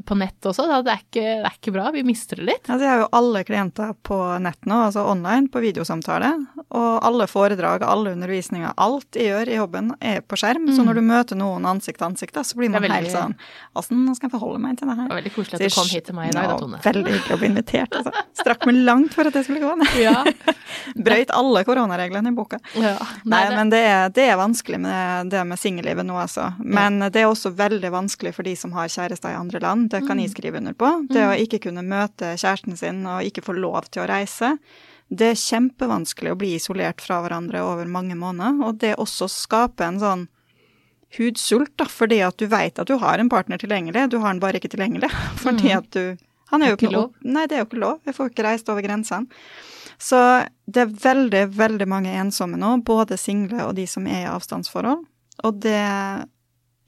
på 0.06 0.14
nett 0.16 0.46
også. 0.46 0.64
Det, 0.86 0.92
er 0.92 1.00
ikke, 1.02 1.22
det 1.42 1.48
er 1.48 1.54
ikke 1.58 1.72
bra. 1.74 1.88
Vi 1.94 2.02
mister 2.06 2.36
det 2.38 2.44
litt. 2.46 2.68
Altså, 2.70 2.84
jeg 2.86 2.92
har 2.92 3.00
jo 3.02 3.08
alle 3.18 3.40
klienter 3.44 3.90
på 4.06 4.18
nett 4.40 4.68
nå, 4.70 4.76
altså 4.86 5.02
online, 5.10 5.48
på 5.50 5.60
videosamtale. 5.64 6.30
Og 6.70 7.00
alle 7.04 7.26
foredrag, 7.30 7.82
alle 7.82 8.12
undervisninger, 8.14 8.72
alt 8.78 9.18
jeg 9.18 9.32
gjør 9.32 9.50
i 9.50 9.58
jobben 9.58 9.90
er 10.00 10.20
på 10.22 10.38
skjerm. 10.38 10.68
Så 10.76 10.84
når 10.86 11.00
du 11.00 11.02
møter 11.08 11.38
noen 11.40 11.66
ansikt 11.66 11.98
til 11.98 12.06
ansikt, 12.10 12.34
da, 12.38 12.42
så 12.46 12.54
blir 12.56 12.64
Mm. 12.64 12.72
Det 12.74 12.80
man 12.80 12.90
veldig- 12.90 13.04
helt 13.04 13.14
sånn 13.14 13.34
Åssen 13.76 14.14
skal 14.16 14.30
jeg 14.30 14.32
forholde 14.40 14.58
meg 14.60 14.78
til 14.78 14.88
det 14.88 14.94
Det 14.96 15.02
her? 15.02 15.08
var 15.08 15.20
veldig 15.20 15.32
koselig 15.34 15.54
at 15.54 15.60
du 15.60 15.74
kom 15.74 15.88
hit 15.90 16.04
til 16.06 16.14
meg 16.14 16.28
i 16.28 16.30
dag, 16.32 16.44
da, 16.44 16.50
Ja, 16.54 16.56
Tone. 16.58 16.78
Veldig 16.82 17.12
hyggelig 17.12 17.34
å 17.34 17.38
bli 17.38 17.48
invitert, 17.50 17.90
altså. 17.98 18.12
Strakk 18.40 18.66
meg 18.66 18.74
langt 18.86 19.12
for 19.14 19.26
at 19.26 19.34
jeg 19.34 19.44
skulle 19.44 19.60
gå 19.60 19.76
ned. 19.76 19.88
Ja. 20.04 20.24
Brøyt 21.06 21.30
alle 21.34 21.64
koronareglene 21.64 22.28
i 22.28 22.34
boka. 22.34 22.58
ja. 22.74 22.96
Nei, 23.24 23.42
det- 23.48 23.56
men 23.56 23.70
det 23.70 23.78
er, 23.84 24.08
det 24.10 24.24
er 24.30 24.36
vanskelig 24.36 24.80
med 24.80 25.30
det 25.30 25.44
med 25.46 25.58
singellivet 25.58 26.06
nå, 26.06 26.14
altså. 26.14 26.54
Men 26.62 26.98
det 27.10 27.16
er 27.16 27.26
også 27.28 27.52
veldig 27.54 27.90
vanskelig 27.90 28.34
for 28.34 28.42
de 28.42 28.54
som 28.56 28.72
har 28.72 28.86
kjærester 28.88 29.30
i 29.30 29.38
andre 29.38 29.60
land. 29.64 29.88
Det 29.92 30.04
kan 30.06 30.20
jeg 30.20 30.34
skrive 30.34 30.60
under 30.60 30.76
på. 30.76 30.90
Det 31.10 31.24
å 31.26 31.36
ikke 31.40 31.62
kunne 31.66 31.84
møte 31.86 32.34
kjæresten 32.36 32.76
sin 32.78 33.02
og 33.08 33.24
ikke 33.26 33.44
få 33.46 33.56
lov 33.56 33.88
til 33.90 34.04
å 34.04 34.10
reise. 34.10 34.54
Det 35.08 35.32
er 35.32 35.40
kjempevanskelig 35.40 36.32
å 36.32 36.38
bli 36.38 36.54
isolert 36.58 37.02
fra 37.04 37.20
hverandre 37.24 37.60
over 37.64 37.90
mange 37.90 38.16
måneder, 38.18 38.62
og 38.64 38.78
det 38.82 38.94
også 39.00 39.28
skaper 39.30 39.88
en 39.88 40.00
sånn 40.02 40.24
hudsult, 41.18 41.72
da, 41.78 41.86
fordi 41.90 42.20
at 42.26 42.38
du 42.40 42.48
veit 42.50 42.78
at 42.80 42.90
du 42.90 42.96
har 42.98 43.20
en 43.20 43.30
partner 43.30 43.60
tilgjengelig, 43.60 44.08
du 44.10 44.18
har 44.22 44.34
den 44.34 44.42
bare 44.42 44.58
ikke 44.58 44.72
tilgjengelig. 44.72 45.10
Fordi 45.44 45.74
at 45.76 45.90
du 45.94 46.16
Han 46.50 46.62
er 46.62 46.72
jo 46.72 46.76
ikke 46.76 46.88
ikke 46.88 46.96
lov. 46.96 47.14
Nei, 47.24 47.46
det 47.48 47.56
er 47.56 47.62
jo 47.62 47.68
ikke 47.68 47.80
lov. 47.82 47.96
Jeg 48.04 48.14
får 48.14 48.30
ikke 48.30 48.44
reist 48.46 48.68
over 48.70 48.84
grensene. 48.84 49.26
Så 49.98 50.18
det 50.66 50.82
er 50.82 50.92
veldig, 51.04 51.42
veldig 51.56 51.86
mange 51.88 52.12
ensomme 52.20 52.58
nå, 52.60 52.76
både 52.86 53.16
single 53.18 53.68
og 53.68 53.74
de 53.78 53.86
som 53.90 54.06
er 54.10 54.26
i 54.26 54.30
avstandsforhold. 54.30 55.04
Og 55.46 55.60
det 55.64 55.80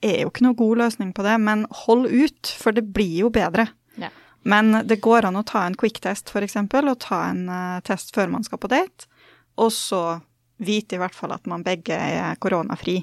er 0.05 0.21
jo 0.23 0.31
ikke 0.31 0.45
noe 0.45 0.57
god 0.57 0.83
løsning 0.83 1.11
på 1.15 1.25
det, 1.25 1.35
men 1.41 1.65
hold 1.85 2.07
ut, 2.09 2.53
for 2.59 2.75
det 2.75 2.85
blir 2.93 3.25
jo 3.25 3.33
bedre. 3.33 3.67
Ja. 3.97 4.11
Men 4.47 4.83
det 4.87 4.99
går 5.03 5.27
an 5.27 5.39
å 5.39 5.45
ta 5.47 5.65
en 5.65 5.77
quick-test, 5.79 6.31
eksempel, 6.37 6.89
og 6.91 7.01
ta 7.03 7.27
en 7.31 7.47
uh, 7.49 7.79
test 7.85 8.13
før 8.15 8.31
man 8.35 8.45
skal 8.45 8.61
på 8.61 8.71
date, 8.71 9.09
og 9.57 9.73
så 9.73 10.19
vite 10.63 10.97
i 10.97 11.01
hvert 11.01 11.15
fall 11.15 11.33
at 11.35 11.45
man 11.49 11.65
begge 11.65 11.97
er 11.97 12.37
koronafri. 12.41 13.01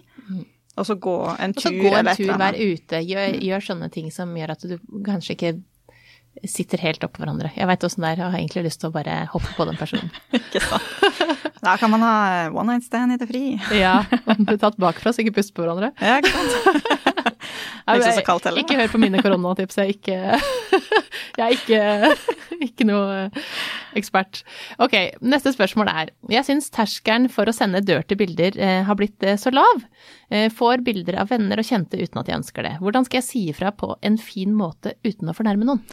Og 0.74 0.87
så 0.88 0.96
gå 0.98 1.18
en 1.38 1.54
tur. 1.54 1.61
Og 1.61 1.66
så 1.68 1.72
gå 1.76 1.92
en 2.00 2.11
tur, 2.16 2.33
vær 2.40 2.57
ute, 2.59 3.00
gjør, 3.07 3.37
gjør 3.46 3.66
sånne 3.68 3.90
ting 3.94 4.11
som 4.14 4.33
gjør 4.35 4.54
at 4.57 4.66
du 4.66 4.74
kanskje 5.07 5.37
ikke 5.37 5.52
sitter 6.49 6.83
helt 6.83 7.05
oppå 7.07 7.23
hverandre. 7.23 7.53
Jeg 7.57 7.68
veit 7.70 7.87
åssen 7.87 8.05
det 8.05 8.14
er, 8.14 8.23
og 8.25 8.35
har 8.35 8.42
egentlig 8.42 8.66
lyst 8.66 8.83
til 8.83 8.90
å 8.90 8.94
bare 8.94 9.20
hoppe 9.33 9.53
på 9.57 9.66
den 9.68 9.79
personen. 9.81 10.11
Ikke 10.38 10.62
sant? 10.64 11.44
Da 11.64 11.79
kan 11.81 11.92
man 11.92 12.05
ha 12.05 12.14
one 12.53 12.75
night 12.75 12.85
stand 12.85 13.14
i 13.14 13.20
det 13.20 13.29
fri. 13.31 13.44
Ja, 13.73 14.03
Man 14.27 14.44
blir 14.44 14.61
tatt 14.61 14.77
bakfra 14.81 15.14
så 15.14 15.23
ikke 15.25 15.38
puster 15.38 15.57
på 15.57 15.64
hverandre. 15.64 15.94
Ja, 16.03 16.18
ikke 16.20 16.35
sant? 16.35 17.14
Det 17.85 17.92
er 17.92 18.01
ikke 18.01 18.12
så 18.16 18.25
kaldt 18.25 18.47
heller. 18.49 18.62
Ikke 18.64 18.77
hør 18.79 18.92
på 18.94 19.01
mine 19.01 19.20
koronatips, 19.20 19.77
jeg 19.77 19.85
er 19.85 19.92
ikke, 19.92 20.81
jeg 21.38 21.44
er 21.44 21.57
ikke, 21.59 22.61
ikke 22.64 22.87
noe 22.88 23.27
ekspert. 23.99 24.40
Ok, 24.83 24.97
neste 25.20 25.53
spørsmål 25.53 25.90
er, 25.92 26.12
jeg 26.33 26.49
syns 26.49 26.70
terskelen 26.73 27.29
for 27.33 27.51
å 27.51 27.55
sende 27.55 27.85
dirty 27.85 28.16
bilder 28.18 28.57
eh, 28.57 28.81
har 28.88 28.99
blitt 28.99 29.25
eh, 29.27 29.37
så 29.40 29.53
lav. 29.53 29.85
Eh, 30.33 30.49
får 30.53 30.85
bilder 30.87 31.20
av 31.20 31.33
venner 31.35 31.61
og 31.61 31.68
kjente 31.68 32.01
uten 32.01 32.23
at 32.23 32.33
jeg 32.33 32.40
ønsker 32.40 32.66
det. 32.66 32.75
Hvordan 32.81 33.09
skal 33.09 33.20
jeg 33.20 33.29
si 33.29 33.47
ifra 33.53 33.75
på 33.77 33.92
en 34.01 34.16
fin 34.20 34.57
måte 34.57 34.97
uten 35.05 35.29
å 35.29 35.37
fornærme 35.37 35.68
noen? 35.68 35.85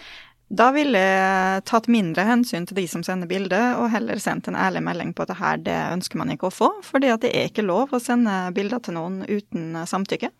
Da 0.51 0.67
ville 0.75 0.99
jeg 0.99 1.63
tatt 1.69 1.87
mindre 1.91 2.25
hensyn 2.27 2.65
til 2.67 2.75
de 2.81 2.83
som 2.91 3.03
sender 3.07 3.29
bilde, 3.29 3.59
og 3.79 3.87
heller 3.93 4.19
sendt 4.19 4.49
en 4.51 4.57
ærlig 4.59 4.81
melding 4.83 5.13
på 5.15 5.23
at 5.23 5.31
det 5.31 5.39
her 5.39 5.61
det 5.63 5.77
ønsker 5.93 6.19
man 6.19 6.33
ikke 6.33 6.49
å 6.49 6.53
få, 6.53 6.69
fordi 6.83 7.11
at 7.13 7.23
det 7.23 7.31
er 7.31 7.47
ikke 7.47 7.63
lov 7.63 7.93
å 7.95 8.01
sende 8.03 8.35
bilder 8.55 8.83
til 8.83 8.97
noen 8.97 9.21
uten 9.29 9.79
samtykke. 9.87 10.31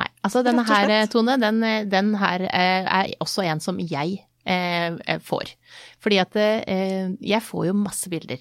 Nei, 0.00 0.08
altså 0.24 0.42
denne 0.46 0.64
her. 0.66 0.94
Tone, 1.12 1.36
den, 1.38 1.60
den 1.92 2.14
her 2.18 2.46
eh, 2.48 2.88
er 2.88 3.12
også 3.22 3.44
en 3.46 3.60
som 3.62 3.78
jeg 3.84 4.22
eh, 4.48 5.18
får. 5.28 5.52
Fordi 6.02 6.20
at 6.22 6.38
eh, 6.40 7.12
jeg 7.20 7.44
får 7.44 7.68
jo 7.68 7.76
masse 7.76 8.10
bilder. 8.10 8.40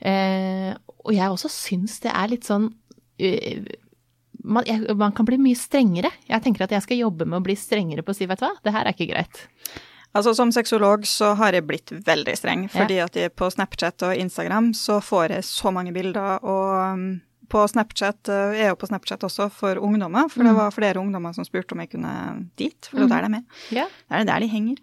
Eh, 0.00 0.72
og 1.04 1.12
jeg 1.14 1.32
også 1.32 1.52
syns 1.52 2.00
det 2.04 2.12
er 2.12 2.32
litt 2.32 2.48
sånn 2.48 2.66
uh, 2.68 3.68
man, 4.44 4.66
jeg, 4.66 4.82
man 4.98 5.14
kan 5.16 5.28
bli 5.28 5.38
mye 5.40 5.58
strengere. 5.58 6.10
Jeg 6.26 6.42
tenker 6.44 6.66
at 6.66 6.74
jeg 6.74 6.84
skal 6.84 7.04
jobbe 7.04 7.28
med 7.28 7.38
å 7.40 7.44
bli 7.44 7.56
strengere 7.58 8.04
på 8.06 8.12
å 8.12 8.18
si, 8.18 8.28
vet 8.28 8.40
du 8.40 8.46
hva, 8.48 8.56
det 8.64 8.74
her 8.74 8.88
er 8.88 8.96
ikke 8.96 9.12
greit. 9.12 9.44
Altså 10.16 10.32
Som 10.36 10.50
sexolog 10.54 11.04
så 11.08 11.34
har 11.36 11.52
jeg 11.56 11.66
blitt 11.68 11.92
veldig 12.06 12.34
streng, 12.38 12.64
fordi 12.72 12.96
at 13.04 13.16
jeg 13.20 13.34
på 13.36 13.50
Snapchat 13.52 14.02
og 14.08 14.16
Instagram 14.16 14.72
så 14.76 14.98
får 15.04 15.34
jeg 15.36 15.44
så 15.44 15.72
mange 15.74 15.92
bilder, 15.92 16.38
og 16.42 16.94
um, 16.94 17.04
på 17.52 17.62
Snapchat 17.70 18.30
uh, 18.32 18.54
Jeg 18.56 18.64
er 18.66 18.72
jo 18.72 18.78
på 18.80 18.88
Snapchat 18.88 19.22
også 19.28 19.50
for 19.52 19.76
ungdommer, 19.78 20.28
for 20.32 20.42
det 20.42 20.52
Mm. 20.54 20.56
var 20.62 20.70
flere 20.74 20.98
ungdommer 21.02 21.34
som 21.36 21.44
spurte 21.44 21.72
om 21.76 21.80
jeg 21.84 21.90
kunne 21.92 22.14
dit, 22.58 22.88
for 22.90 22.98
det 22.98 23.10
er 23.12 23.20
der 23.20 23.28
de 23.28 23.34
er. 23.36 23.44
Ja. 23.82 23.86
Det 24.08 24.20
er 24.22 24.24
der 24.32 24.40
de 24.40 24.48
henger. 24.48 24.76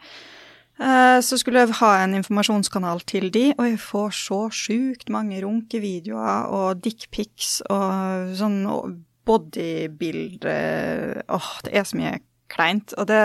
Eh, 0.79 1.19
Så 1.21 1.37
skulle 1.37 1.59
jeg 1.65 1.75
ha 1.81 2.03
en 2.03 2.15
informasjonskanal 2.17 3.01
til 3.05 3.29
de, 3.31 3.53
og 3.57 3.65
jeg 3.67 3.79
får 3.79 4.09
så 4.17 4.39
sjukt 4.51 5.09
mange 5.09 5.41
runkevideoer 5.43 6.47
og 6.49 6.81
dickpics 6.81 7.61
og 7.69 8.33
sånn 8.39 8.63
bodybilder 9.27 11.23
Åh, 11.29 11.49
det 11.65 11.73
er 11.77 11.83
så 11.87 11.97
mye 11.99 12.15
kleint. 12.53 12.93
Og 12.97 13.07
det, 13.09 13.19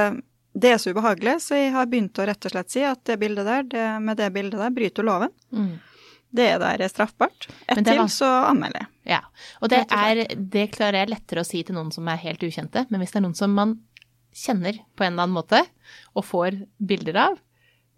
det 0.59 0.73
er 0.75 0.81
så 0.83 0.93
ubehagelig, 0.95 1.37
så 1.45 1.59
jeg 1.59 1.75
har 1.75 1.87
begynt 1.91 2.19
å 2.19 2.27
rett 2.27 2.49
og 2.49 2.55
slett 2.55 2.73
si 2.73 2.83
at 2.87 3.03
det 3.07 3.19
bildet 3.21 3.47
der, 3.47 3.67
det, 3.71 3.85
med 4.03 4.19
det 4.19 4.31
bildet 4.35 4.59
der 4.59 4.75
bryter 4.75 5.05
du 5.05 5.11
loven. 5.11 5.35
Mm. 5.55 5.77
Det 6.39 6.49
der 6.61 6.83
er 6.85 6.91
straffbart. 6.93 7.49
Ett 7.67 7.81
til, 7.87 8.01
så 8.13 8.29
anmelder 8.51 8.83
jeg. 8.83 8.89
Ja, 9.15 9.21
og 9.63 9.71
det, 9.73 9.85
er, 9.95 10.25
det 10.37 10.67
klarer 10.75 11.03
jeg 11.03 11.13
lettere 11.15 11.45
å 11.45 11.49
si 11.49 11.63
til 11.65 11.79
noen 11.79 11.93
som 11.95 12.09
er 12.11 12.21
helt 12.21 12.43
ukjente, 12.45 12.85
men 12.91 13.01
hvis 13.01 13.15
det 13.15 13.23
er 13.23 13.25
noen 13.25 13.39
som 13.39 13.55
man 13.57 13.79
kjenner 14.37 14.77
på 14.95 15.07
en 15.07 15.15
eller 15.15 15.25
annen 15.25 15.39
måte, 15.39 15.63
og 16.13 16.27
får 16.29 16.59
bilder 16.91 17.21
av, 17.23 17.39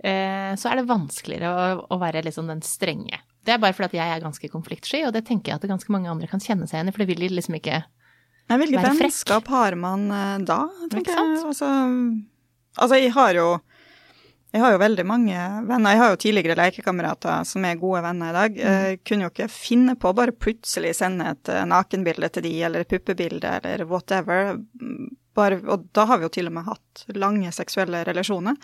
eh, 0.05 0.53
så 0.61 0.71
er 0.71 0.79
det 0.79 0.89
vanskeligere 0.91 1.51
å, 1.51 1.87
å 1.91 2.01
være 2.01 2.23
liksom 2.29 2.51
den 2.51 2.63
strenge. 2.67 3.19
Det 3.43 3.57
er 3.57 3.63
bare 3.63 3.75
fordi 3.75 3.97
at 3.97 3.99
jeg 3.99 4.15
er 4.15 4.23
ganske 4.23 4.53
konfliktsky, 4.53 5.03
og 5.09 5.15
det 5.17 5.25
tenker 5.27 5.53
jeg 5.53 5.63
at 5.63 5.71
ganske 5.73 5.93
mange 5.93 6.13
andre 6.13 6.29
kan 6.31 6.43
kjenne 6.43 6.69
seg 6.69 6.79
igjen 6.79 6.93
i, 6.93 6.95
for 6.95 7.03
det 7.03 7.11
vil 7.11 7.25
de 7.25 7.33
liksom 7.35 7.57
ikke 7.59 7.83
Men 8.53 8.63
hvilket 8.63 9.01
vennskap 9.01 9.51
har 9.51 9.79
man 9.81 10.07
eh, 10.15 10.37
da, 10.47 10.63
tenker 10.93 11.17
jeg. 11.17 11.41
Altså, 11.51 11.73
altså, 12.77 12.97
jeg 13.01 13.13
har 13.17 13.35
jo 13.35 13.49
jeg 14.51 14.65
har 14.65 14.73
jo 14.75 14.81
veldig 14.83 15.05
mange 15.07 15.35
venner. 15.63 15.93
Jeg 15.95 15.99
har 16.01 16.09
jo 16.11 16.17
tidligere 16.25 16.57
lekekamerater 16.59 17.45
som 17.47 17.65
er 17.69 17.77
gode 17.79 18.01
venner 18.03 18.33
i 18.33 18.35
dag. 18.35 18.57
Jeg 18.59 18.97
kunne 19.07 19.29
jo 19.29 19.31
ikke 19.31 19.47
finne 19.47 19.95
på 19.95 20.11
å 20.11 20.17
bare 20.19 20.35
plutselig 20.35 20.97
sende 20.99 21.29
et 21.37 21.51
eh, 21.55 21.63
nakenbilde 21.71 22.33
til 22.35 22.43
de, 22.49 22.57
eller 22.67 22.83
et 22.83 22.91
puppebilde, 22.91 23.53
eller 23.61 23.85
whatever. 23.87 24.57
Bare, 25.39 25.61
og 25.71 25.87
da 25.95 26.09
har 26.11 26.19
vi 26.19 26.27
jo 26.27 26.33
til 26.35 26.51
og 26.51 26.57
med 26.59 26.67
hatt 26.67 27.05
lange 27.15 27.53
seksuelle 27.55 28.03
relasjoner. 28.11 28.59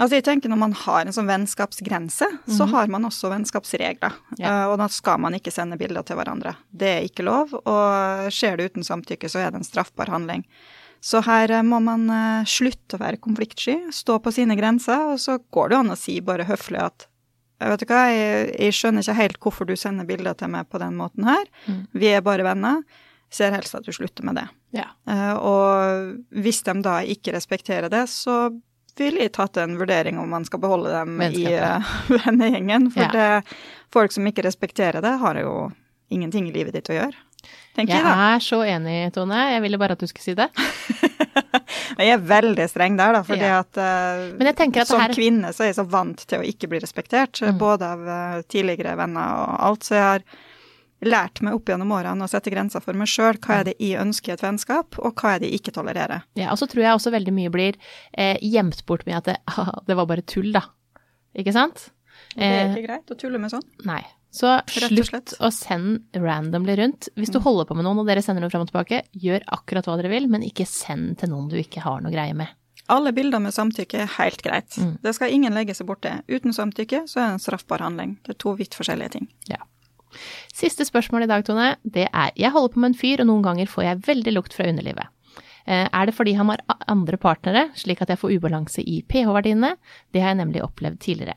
Altså 0.00 0.16
jeg 0.16 0.24
tenker 0.24 0.48
Når 0.48 0.58
man 0.62 0.72
har 0.72 1.04
en 1.04 1.12
sånn 1.12 1.28
vennskapsgrense, 1.28 2.30
så 2.48 2.64
har 2.72 2.88
man 2.88 3.04
også 3.04 3.28
vennskapsregler. 3.34 4.16
Eh, 4.40 4.64
Og 4.72 4.78
da 4.80 4.88
skal 4.88 5.20
man 5.20 5.36
ikke 5.36 5.52
sende 5.52 5.76
bilder 5.76 6.08
til 6.08 6.16
hverandre. 6.16 6.56
Det 6.72 6.88
er 6.88 7.04
ikke 7.04 7.28
lov, 7.28 7.52
og 7.68 8.32
skjer 8.32 8.56
det 8.56 8.72
uten 8.72 8.82
samtykke, 8.88 9.28
så 9.28 9.44
er 9.44 9.52
det 9.52 9.60
en 9.60 9.68
straffbar 9.68 10.08
handling. 10.08 10.48
Så 11.02 11.20
her 11.26 11.50
eh, 11.50 11.64
må 11.66 11.80
man 11.82 12.06
eh, 12.14 12.48
slutte 12.48 12.96
å 12.98 13.02
være 13.02 13.18
konfliktsky, 13.22 13.78
stå 13.94 14.20
på 14.22 14.32
sine 14.34 14.54
grenser, 14.58 15.12
og 15.12 15.18
så 15.22 15.38
går 15.54 15.72
det 15.72 15.80
an 15.80 15.94
å 15.94 15.98
si 15.98 16.20
bare 16.24 16.46
høflig 16.48 16.78
at 16.82 17.08
«Jeg 17.62 17.70
vet 17.70 17.82
du 17.82 17.86
hva, 17.92 18.02
jeg, 18.10 18.46
jeg 18.58 18.74
skjønner 18.74 19.04
ikke 19.04 19.18
helt 19.20 19.36
hvorfor 19.42 19.68
du 19.68 19.76
sender 19.78 20.06
bilder 20.06 20.34
til 20.38 20.50
meg 20.50 20.66
på 20.70 20.80
den 20.82 20.96
måten 20.98 21.26
her. 21.28 21.44
Mm. 21.70 21.82
Vi 21.94 22.08
er 22.10 22.24
bare 22.26 22.42
venner. 22.42 22.80
Ser 23.30 23.54
helst 23.54 23.76
at 23.78 23.86
du 23.86 23.92
slutter 23.94 24.26
med 24.26 24.34
det. 24.40 24.48
Ja. 24.74 24.88
Uh, 25.06 25.34
og 25.38 26.40
hvis 26.42 26.58
de 26.66 26.74
da 26.82 26.96
ikke 27.06 27.32
respekterer 27.36 27.86
det, 27.92 28.02
så 28.10 28.50
vil 28.98 29.20
jeg 29.22 29.30
tatt 29.38 29.60
en 29.62 29.78
vurdering 29.78 30.18
om 30.18 30.34
man 30.34 30.44
skal 30.44 30.60
beholde 30.64 30.90
dem 30.90 31.22
i 31.22 31.46
uh, 31.54 31.94
vennegjengen. 32.26 32.90
For 32.92 33.06
Ja. 33.06 33.12
det, 33.14 33.56
folk 33.94 34.12
som 34.12 34.26
ikke 34.26 34.44
respekterer 34.48 34.98
det, 35.04 35.14
har 35.22 35.38
jo 35.40 35.54
ingenting 36.12 36.50
i 36.50 36.56
livet 36.58 36.74
ditt 36.76 36.90
å 36.90 36.98
gjøre. 36.98 37.14
Tenker 37.76 37.94
Jeg 37.94 38.02
jeg, 38.02 38.04
da. 38.04 38.26
er 38.34 38.38
så 38.44 38.58
enig, 38.68 38.96
Tone. 39.14 39.38
Jeg 39.52 39.62
ville 39.64 39.78
bare 39.80 39.92
at 39.96 40.02
du 40.02 40.06
skulle 40.06 40.26
si 40.26 40.34
det. 40.34 40.48
Jeg 41.98 42.08
er 42.14 42.22
veldig 42.24 42.64
streng 42.70 42.96
der, 42.96 43.12
da, 43.16 43.20
fordi 43.24 43.44
Ja. 43.48 43.58
at 43.60 43.76
uh, 43.76 44.38
jeg 44.38 44.76
at 44.80 44.88
som 44.88 45.00
her- 45.00 45.12
kvinne 45.14 45.50
så 45.52 45.64
er 45.64 45.70
jeg 45.72 45.76
så 45.76 45.84
vant 45.88 46.22
til 46.28 46.40
å 46.40 46.46
ikke 46.46 46.68
bli 46.68 46.78
respektert, 46.80 47.40
Mm. 47.42 47.58
både 47.58 47.82
av 47.88 48.00
uh, 48.06 48.42
tidligere 48.48 48.96
venner 48.96 49.34
og 49.42 49.56
alt. 49.68 49.82
Så 49.84 49.94
jeg 49.96 50.02
har 50.02 50.24
lært 51.02 51.42
meg 51.42 51.54
opp 51.54 51.64
gjennom 51.68 51.90
årene 51.92 52.24
å 52.24 52.28
sette 52.30 52.50
grenser 52.52 52.80
for 52.84 52.92
meg 52.94 53.08
sjøl. 53.08 53.36
Hva 53.42 53.60
er 53.60 53.64
det 53.70 53.76
jeg 53.80 54.00
ønsker 54.00 54.32
i 54.32 54.34
et 54.36 54.44
vennskap, 54.44 54.98
og 54.98 55.14
hva 55.20 55.34
er 55.34 55.38
det 55.42 55.50
jeg 55.50 55.60
ikke 55.60 55.74
tolererer. 55.80 56.22
Ja, 56.38 56.50
og 56.52 56.58
så 56.60 56.68
tror 56.70 56.82
jeg 56.84 56.94
også 56.96 57.12
veldig 57.12 57.32
mye 57.34 57.50
blir 57.52 57.76
eh, 58.16 58.36
gjemt 58.40 58.84
bort 58.86 59.04
med 59.06 59.16
at 59.20 59.24
det, 59.32 59.36
det 59.88 59.96
var 59.98 60.06
bare 60.06 60.22
tull, 60.22 60.52
da. 60.52 60.62
Ikke 61.36 61.52
sant? 61.52 61.90
Det 62.36 62.44
er 62.44 62.66
Eh, 62.68 62.74
ikke 62.76 62.86
greit 62.88 63.10
å 63.12 63.18
tulle 63.18 63.38
med 63.40 63.50
sånn. 63.52 63.64
Nei. 63.88 64.02
Så 64.32 64.48
slutt 64.72 65.34
å 65.44 65.50
sende 65.52 66.20
randomly 66.22 66.76
rundt. 66.80 67.10
Hvis 67.20 67.32
du 67.34 67.38
holder 67.44 67.66
på 67.68 67.76
med 67.76 67.84
noen 67.84 68.00
og 68.00 68.08
dere 68.08 68.22
sender 68.24 68.40
noe 68.40 68.52
fram 68.52 68.64
og 68.64 68.70
tilbake, 68.70 69.02
gjør 69.12 69.44
akkurat 69.52 69.88
hva 69.88 69.98
dere 70.00 70.12
vil, 70.14 70.28
men 70.32 70.46
ikke 70.46 70.64
send 70.68 71.18
til 71.20 71.34
noen 71.34 71.50
du 71.52 71.58
ikke 71.60 71.84
har 71.84 72.00
noe 72.00 72.12
greie 72.14 72.32
med. 72.36 72.48
Alle 72.92 73.12
bilder 73.14 73.42
med 73.44 73.54
samtykke 73.54 74.00
er 74.04 74.14
helt 74.16 74.40
greit. 74.42 74.74
Mm. 74.80 74.96
Det 75.04 75.12
skal 75.14 75.32
ingen 75.36 75.54
legge 75.54 75.76
seg 75.76 75.86
borti. 75.88 76.14
Uten 76.32 76.56
samtykke 76.56 77.04
så 77.10 77.20
er 77.20 77.28
det 77.28 77.36
en 77.36 77.44
straffbar 77.44 77.84
handling. 77.84 78.16
Det 78.24 78.34
er 78.34 78.40
to 78.42 78.56
vidt 78.58 78.74
forskjellige 78.78 79.14
ting. 79.18 79.28
Ja. 79.52 79.60
Siste 80.52 80.84
spørsmål 80.84 81.24
i 81.24 81.30
dag, 81.30 81.44
Tone, 81.46 81.76
det 81.84 82.08
er 82.08 82.32
Jeg 82.36 82.52
holder 82.52 82.72
på 82.74 82.80
med 82.82 82.92
en 82.92 82.98
fyr, 82.98 83.22
og 83.22 83.28
noen 83.30 83.44
ganger 83.44 83.70
får 83.70 83.84
jeg 83.86 84.02
veldig 84.08 84.34
lukt 84.34 84.56
fra 84.56 84.66
underlivet. 84.68 85.08
Eh, 85.64 85.88
Er 85.92 86.06
det 86.06 86.14
fordi 86.16 86.34
han 86.36 86.48
har 86.48 86.64
andre 86.88 87.16
partnere, 87.16 87.68
slik 87.76 88.02
at 88.02 88.08
jeg 88.08 88.18
får 88.18 88.34
ubalanse 88.36 88.82
i 88.82 89.02
pH-verdiene? 89.08 89.76
Det 90.12 90.20
har 90.20 90.34
jeg 90.34 90.42
nemlig 90.42 90.64
opplevd 90.64 90.98
tidligere. 91.00 91.36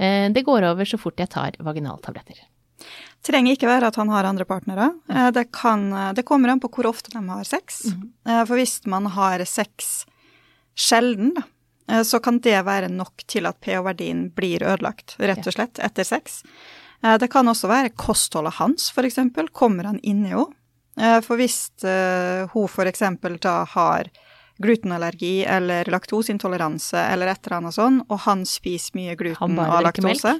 Eh, 0.00 0.30
Det 0.32 0.42
går 0.46 0.64
over 0.72 0.88
så 0.88 0.98
fort 0.98 1.20
jeg 1.20 1.28
tar 1.30 1.58
vaginaltabletter. 1.60 2.40
Trenger 3.26 3.52
ikke 3.52 3.68
være 3.68 3.90
at 3.90 3.98
han 4.00 4.08
har 4.08 4.24
andre 4.24 4.46
partnere. 4.48 4.90
Eh, 5.10 5.30
Det, 5.30 5.50
kan, 5.52 5.92
eh, 5.92 6.12
det 6.16 6.24
kommer 6.24 6.48
an 6.48 6.60
på 6.60 6.70
hvor 6.72 6.88
ofte 6.88 7.12
de 7.12 7.20
har 7.28 7.44
sex. 7.44 7.84
Eh, 8.26 8.44
For 8.46 8.56
hvis 8.56 8.80
man 8.86 9.06
har 9.06 9.44
sex 9.44 10.06
sjelden, 10.74 11.34
da, 11.34 11.42
så 12.06 12.20
kan 12.22 12.38
det 12.38 12.64
være 12.64 12.88
nok 12.88 13.24
til 13.26 13.46
at 13.46 13.60
pH-verdien 13.60 14.30
blir 14.32 14.62
ødelagt, 14.62 15.16
rett 15.18 15.44
og 15.44 15.52
slett, 15.52 15.80
etter 15.82 16.04
sex. 16.04 16.42
Det 17.02 17.28
kan 17.32 17.48
også 17.48 17.66
være 17.66 17.90
kostholdet 17.96 18.54
hans, 18.60 18.90
eksempel. 19.02 19.48
Kommer 19.50 19.84
han 19.84 19.98
inn 20.04 20.24
i 20.24 20.30
henne? 20.30 21.20
For 21.24 21.36
hvis 21.36 21.72
hun 22.52 22.68
eksempel 22.86 23.40
da 23.40 23.64
har 23.64 24.06
glutenallergi 24.62 25.44
eller 25.48 25.88
laktoseintoleranse 25.92 27.00
eller 27.14 27.32
et 27.32 27.46
eller 27.46 27.60
annet 27.60 27.78
sånn, 27.78 28.02
og 28.08 28.22
han 28.26 28.44
spiser 28.48 28.98
mye 28.98 29.16
gluten 29.18 29.58
og 29.58 29.82
laktose, 29.86 30.36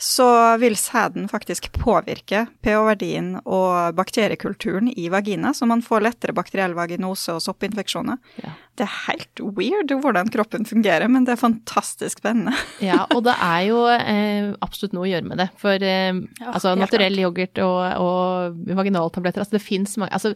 så 0.00 0.56
vil 0.56 0.78
sæden 0.80 1.26
faktisk 1.28 1.66
påvirke 1.76 2.46
pH-verdien 2.64 3.34
og 3.42 3.98
bakteriekulturen 3.98 4.88
i 4.96 5.10
vagina, 5.12 5.52
så 5.52 5.68
man 5.68 5.82
får 5.84 6.06
lettere 6.06 6.32
bakteriell 6.36 6.72
vaginose 6.78 7.34
og 7.36 7.42
soppinfeksjoner. 7.44 8.16
Ja. 8.40 8.54
Det 8.80 8.86
er 8.86 8.94
helt 9.10 9.42
weird 9.58 9.92
hvordan 9.92 10.32
kroppen 10.32 10.64
fungerer, 10.64 11.04
men 11.12 11.28
det 11.28 11.34
er 11.34 11.42
fantastisk 11.42 12.22
spennende. 12.22 12.56
Ja, 12.90 13.02
og 13.12 13.26
det 13.26 13.34
er 13.44 13.66
jo 13.68 13.82
eh, 13.92 14.54
absolutt 14.64 14.96
noe 14.96 15.04
å 15.04 15.10
gjøre 15.10 15.28
med 15.28 15.42
det. 15.42 15.50
For 15.60 15.84
eh, 15.84 16.16
altså, 16.48 16.72
helt 16.72 16.86
naturell 16.86 17.20
yoghurt 17.20 17.60
og, 17.60 17.82
og 18.00 18.72
vaginaltabletter, 18.80 19.44
altså 19.44 19.58
det 19.58 19.66
fins 19.66 19.98
mange 20.00 20.16
Altså 20.16 20.32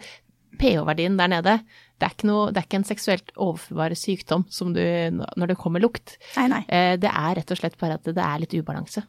pH-verdien 0.60 1.16
der 1.18 1.32
nede, 1.32 1.56
det 2.02 2.08
er, 2.08 2.14
ikke 2.16 2.26
noe, 2.26 2.48
det 2.50 2.58
er 2.58 2.66
ikke 2.66 2.78
en 2.80 2.86
seksuelt 2.88 3.30
overførbar 3.38 3.92
sykdom 3.96 4.42
som 4.52 4.72
du, 4.74 4.82
når 5.38 5.52
det 5.52 5.56
kommer 5.60 5.82
lukt. 5.82 6.16
Nei, 6.34 6.48
nei. 6.50 6.60
Eh, 6.66 6.94
det 6.98 7.10
er 7.10 7.36
rett 7.38 7.52
og 7.54 7.60
slett 7.60 7.76
bare 7.78 8.00
at 8.00 8.08
det 8.08 8.18
er 8.18 8.40
litt 8.42 8.56
ubalanse. 8.58 9.04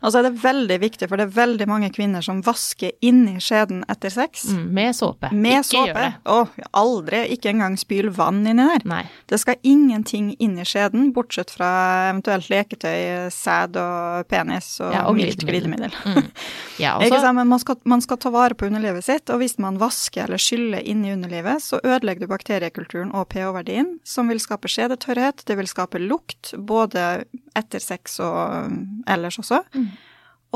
Altså 0.00 0.22
er 0.22 0.28
det 0.30 0.40
veldig 0.40 0.78
viktig, 0.80 1.08
for 1.10 1.20
det 1.20 1.26
er 1.28 1.34
veldig 1.36 1.66
mange 1.68 1.90
kvinner 1.92 2.24
som 2.24 2.40
vasker 2.46 2.96
inni 3.04 3.36
skjeden 3.44 3.82
etter 3.92 4.14
sex. 4.14 4.46
Mm, 4.56 4.62
med 4.78 4.96
såpe. 4.96 5.30
Med 5.36 5.58
ikke 5.60 5.82
gjør 5.82 5.92
såpe. 5.92 6.06
det. 6.06 6.32
Å, 6.32 6.70
aldri. 6.80 7.20
Ikke 7.36 7.52
engang 7.52 7.76
spyl 7.80 8.08
vann 8.16 8.40
inni 8.40 8.66
der. 8.70 8.88
Nei. 8.88 9.02
Det 9.28 9.40
skal 9.42 9.60
ingenting 9.60 10.32
inn 10.40 10.56
i 10.58 10.66
skjeden, 10.66 11.10
bortsett 11.16 11.52
fra 11.52 11.70
eventuelt 12.08 12.48
leketøy, 12.50 13.28
sæd 13.36 13.76
og 13.80 14.26
penis 14.32 14.72
og, 14.80 14.96
Ja, 14.96 15.04
og 15.10 15.20
mildt 15.20 15.44
glidemiddel. 15.44 15.92
Mm. 16.08 16.32
Ja, 16.80 16.96
også, 17.04 17.34
man 17.36 17.60
skal, 17.60 17.78
man 17.84 18.00
skal 18.04 18.20
ta 18.24 18.32
vare 18.32 18.56
på 18.56 18.70
underlivet 18.70 19.04
sitt, 19.06 19.28
og 19.28 19.44
hvis 19.44 19.58
man 19.60 19.78
vasker 19.80 20.24
eller 20.24 20.40
skyller 20.40 20.82
inn 20.88 21.04
i 21.04 21.12
underlivet, 21.12 21.60
så 21.62 21.82
ødelegger 21.84 22.24
du 22.24 22.30
bakteriekulturen 22.40 23.12
og 23.12 23.28
pH-verdien, 23.34 23.98
som 24.04 24.30
vil 24.32 24.40
skape 24.40 24.70
skjedetørrhet, 24.70 25.44
det 25.46 25.58
vil 25.60 25.68
skape 25.68 26.00
lukt, 26.00 26.54
både 26.56 27.26
etter 27.58 27.82
sex 27.84 28.18
og 28.24 28.70
um, 28.70 28.80
ellers 29.10 29.38
også. 29.42 29.62
Mm. 29.76 29.90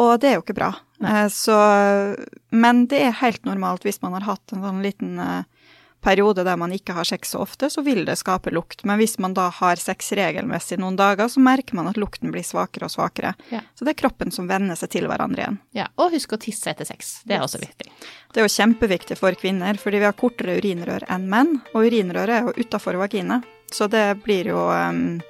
Og 0.00 0.16
det 0.18 0.30
er 0.30 0.38
jo 0.38 0.42
ikke 0.42 0.56
bra. 0.58 0.72
Eh, 1.04 1.28
Så, 1.30 1.54
men 2.50 2.86
det 2.90 3.02
er 3.04 3.20
helt 3.20 3.44
normalt 3.46 3.84
hvis 3.86 4.00
man 4.02 4.16
har 4.16 4.26
hatt 4.26 4.54
en 4.54 4.64
sånn 4.64 4.82
liten 4.82 5.20
eh, 5.22 5.44
periode 6.04 6.44
der 6.44 6.58
man 6.60 6.72
ikke 6.76 6.92
har 6.94 7.08
sex 7.08 7.32
så 7.32 7.40
ofte, 7.42 7.70
så 7.72 7.82
vil 7.86 8.04
det 8.04 8.18
skape 8.20 8.52
lukt. 8.54 8.84
Men 8.84 9.00
hvis 9.00 9.16
man 9.22 9.34
da 9.34 9.48
har 9.50 9.80
sex 9.80 10.12
regelmessig 10.18 10.78
noen 10.82 10.96
dager, 11.00 11.26
så 11.32 11.40
merker 11.42 11.74
man 11.80 11.88
at 11.90 11.96
lukten 12.00 12.30
blir 12.34 12.44
svakere 12.46 12.86
og 12.90 12.94
svakere. 12.94 13.32
Ja. 13.50 13.60
Så 13.74 13.84
det 13.88 13.94
er 13.96 14.00
kroppen 14.04 14.30
som 14.34 14.46
venner 14.50 14.76
seg 14.78 14.92
til 14.94 15.08
hverandre 15.10 15.42
igjen. 15.46 15.58
ja, 15.74 15.88
og 15.98 16.12
husk 16.12 16.36
å 16.36 16.40
tisse 16.44 16.70
etter 16.70 16.84
sex. 16.88 17.22
Det 17.24 17.34
er 17.38 17.40
Yes. 17.42 17.54
også 17.54 17.60
viktig. 17.64 17.90
Det 18.34 18.40
er 18.42 18.48
jo 18.48 18.54
kjempeviktig 18.54 19.16
for 19.18 19.32
kvinner, 19.32 19.74
fordi 19.80 19.98
vi 19.98 20.04
har 20.04 20.12
kortere 20.18 20.58
urinrør 20.60 21.04
enn 21.08 21.28
menn, 21.30 21.62
og 21.74 21.84
urinrøret 21.88 22.28
er 22.28 22.42
jo 22.48 22.52
utafor 22.64 22.96
vagina, 23.00 23.42
så 23.72 23.88
det 23.90 24.22
blir 24.24 24.46
jo 24.52 24.68
um, 24.70 25.20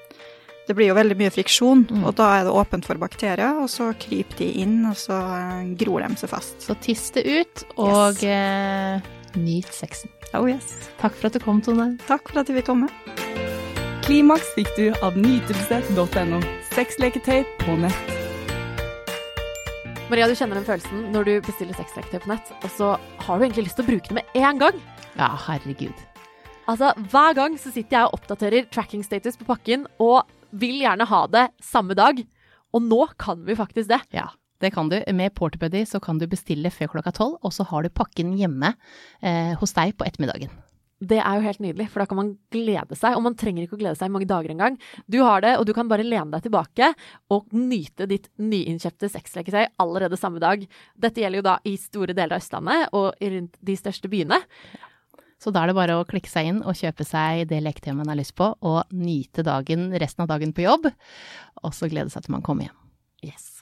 det 0.66 0.72
blir 0.78 0.88
jo 0.88 0.94
veldig 0.96 1.16
mye 1.20 1.30
friksjon, 1.30 1.82
Mm. 1.90 2.04
og 2.08 2.14
da 2.16 2.40
er 2.40 2.44
det 2.44 2.52
åpent 2.56 2.86
for 2.86 2.96
bakterier, 2.96 3.52
og 3.60 3.68
så 3.68 3.90
kryper 4.00 4.38
de 4.38 4.46
inn, 4.62 4.86
og 4.88 4.94
så 4.96 5.12
eh, 5.12 5.74
gror 5.76 6.00
de 6.00 6.16
seg 6.16 6.30
fast. 6.30 6.56
Så 6.64 6.74
tiss 6.80 7.10
det 7.12 7.26
ut, 7.26 7.64
og 7.76 8.22
eh, 8.24 8.98
nyt 9.40 9.70
sexen. 9.74 10.10
Oh 10.34 10.48
yes. 10.48 10.72
Takk 11.00 11.14
for 11.18 11.28
at 11.30 11.36
du 11.36 11.42
kom, 11.42 11.60
Tone. 11.64 11.94
Takk 12.08 12.30
for 12.30 12.42
at 12.42 12.50
du 12.50 12.54
fikk 12.56 12.68
komme. 12.70 12.90
Klimaks 14.04 14.50
fikk 14.56 14.68
du 14.76 14.88
av 15.04 15.16
nytelse.no. 15.16 16.40
Sexleketøy 16.74 17.44
på 17.62 17.76
nett. 17.80 18.10
Maria, 20.10 20.26
du 20.28 20.34
kjenner 20.36 20.58
den 20.60 20.66
følelsen 20.66 21.06
når 21.14 21.28
du 21.28 21.32
bestiller 21.46 21.76
sexleketøy 21.78 22.20
på 22.26 22.30
nett, 22.34 22.50
og 22.60 22.72
så 22.74 22.90
har 23.24 23.38
du 23.40 23.46
egentlig 23.46 23.64
lyst 23.70 23.78
til 23.80 23.86
å 23.86 23.88
bruke 23.88 24.10
det 24.10 24.18
med 24.18 24.36
en 24.36 24.60
gang. 24.60 24.82
Ja, 25.16 25.30
herregud. 25.46 25.96
Altså, 26.68 26.92
Hver 27.12 27.36
gang 27.36 27.56
så 27.60 27.72
sitter 27.72 27.96
jeg 27.96 28.08
og 28.08 28.18
oppdaterer 28.18 28.68
tracking 28.72 29.04
status 29.04 29.38
på 29.40 29.48
pakken 29.48 29.88
og 30.02 30.28
vil 30.54 30.82
gjerne 30.84 31.08
ha 31.08 31.24
det 31.32 31.48
samme 31.64 31.96
dag. 31.96 32.20
Og 32.74 32.82
nå 32.84 33.00
kan 33.20 33.40
vi 33.46 33.56
faktisk 33.56 33.90
det. 33.90 34.00
Ja, 34.14 34.28
det 34.64 34.72
kan 34.74 34.90
du. 34.90 34.98
Med 35.16 35.34
Porterbuddy 35.36 35.84
så 35.88 36.00
kan 36.02 36.20
du 36.20 36.28
bestille 36.30 36.72
før 36.72 36.94
klokka 36.96 37.14
tolv, 37.14 37.40
og 37.44 37.52
så 37.54 37.66
har 37.70 37.84
du 37.84 37.92
pakken 37.92 38.34
hjemme 38.38 38.74
eh, 39.20 39.52
hos 39.60 39.76
deg 39.76 39.94
på 39.98 40.06
ettermiddagen. 40.08 40.52
Det 41.04 41.18
er 41.18 41.36
jo 41.36 41.44
helt 41.44 41.60
nydelig, 41.60 41.88
for 41.92 42.00
da 42.00 42.06
kan 42.08 42.18
man 42.18 42.30
glede 42.54 42.96
seg. 42.96 43.16
Og 43.18 43.24
man 43.26 43.36
trenger 43.38 43.66
ikke 43.66 43.76
å 43.76 43.80
glede 43.80 43.98
seg 43.98 44.08
i 44.08 44.14
mange 44.14 44.28
dager 44.30 44.54
engang. 44.54 44.78
Du 45.10 45.18
har 45.24 45.42
det, 45.44 45.56
og 45.58 45.66
du 45.68 45.74
kan 45.76 45.90
bare 45.90 46.06
lene 46.06 46.30
deg 46.32 46.46
tilbake 46.46 46.92
og 47.34 47.52
nyte 47.56 48.08
ditt 48.10 48.30
nyinnkjøpte 48.40 49.10
sexleketøy 49.12 49.74
allerede 49.82 50.18
samme 50.20 50.40
dag. 50.42 50.64
Dette 50.94 51.20
gjelder 51.20 51.42
jo 51.42 51.46
da 51.50 51.58
i 51.68 51.76
store 51.80 52.16
deler 52.16 52.38
av 52.38 52.44
Østlandet 52.44 52.96
og 52.96 53.10
rundt 53.20 53.58
de 53.60 53.78
største 53.78 54.10
byene. 54.12 54.40
Så 55.42 55.52
da 55.52 55.64
er 55.64 55.72
det 55.72 55.76
bare 55.76 55.98
å 55.98 56.06
klikke 56.08 56.30
seg 56.30 56.48
inn 56.48 56.62
og 56.64 56.78
kjøpe 56.78 57.04
seg 57.04 57.44
det 57.50 57.58
leketøyet 57.66 57.98
man 57.98 58.08
har 58.08 58.16
lyst 58.16 58.36
på, 58.38 58.46
og 58.64 58.94
nyte 58.96 59.44
dagen, 59.44 59.90
resten 60.00 60.24
av 60.24 60.30
dagen 60.30 60.54
på 60.56 60.64
jobb, 60.64 60.88
og 61.60 61.76
så 61.76 61.90
glede 61.90 62.14
seg 62.14 62.24
til 62.24 62.38
man 62.38 62.46
kommer 62.46 62.70
hjem. 62.70 62.78
Yes. 63.26 63.53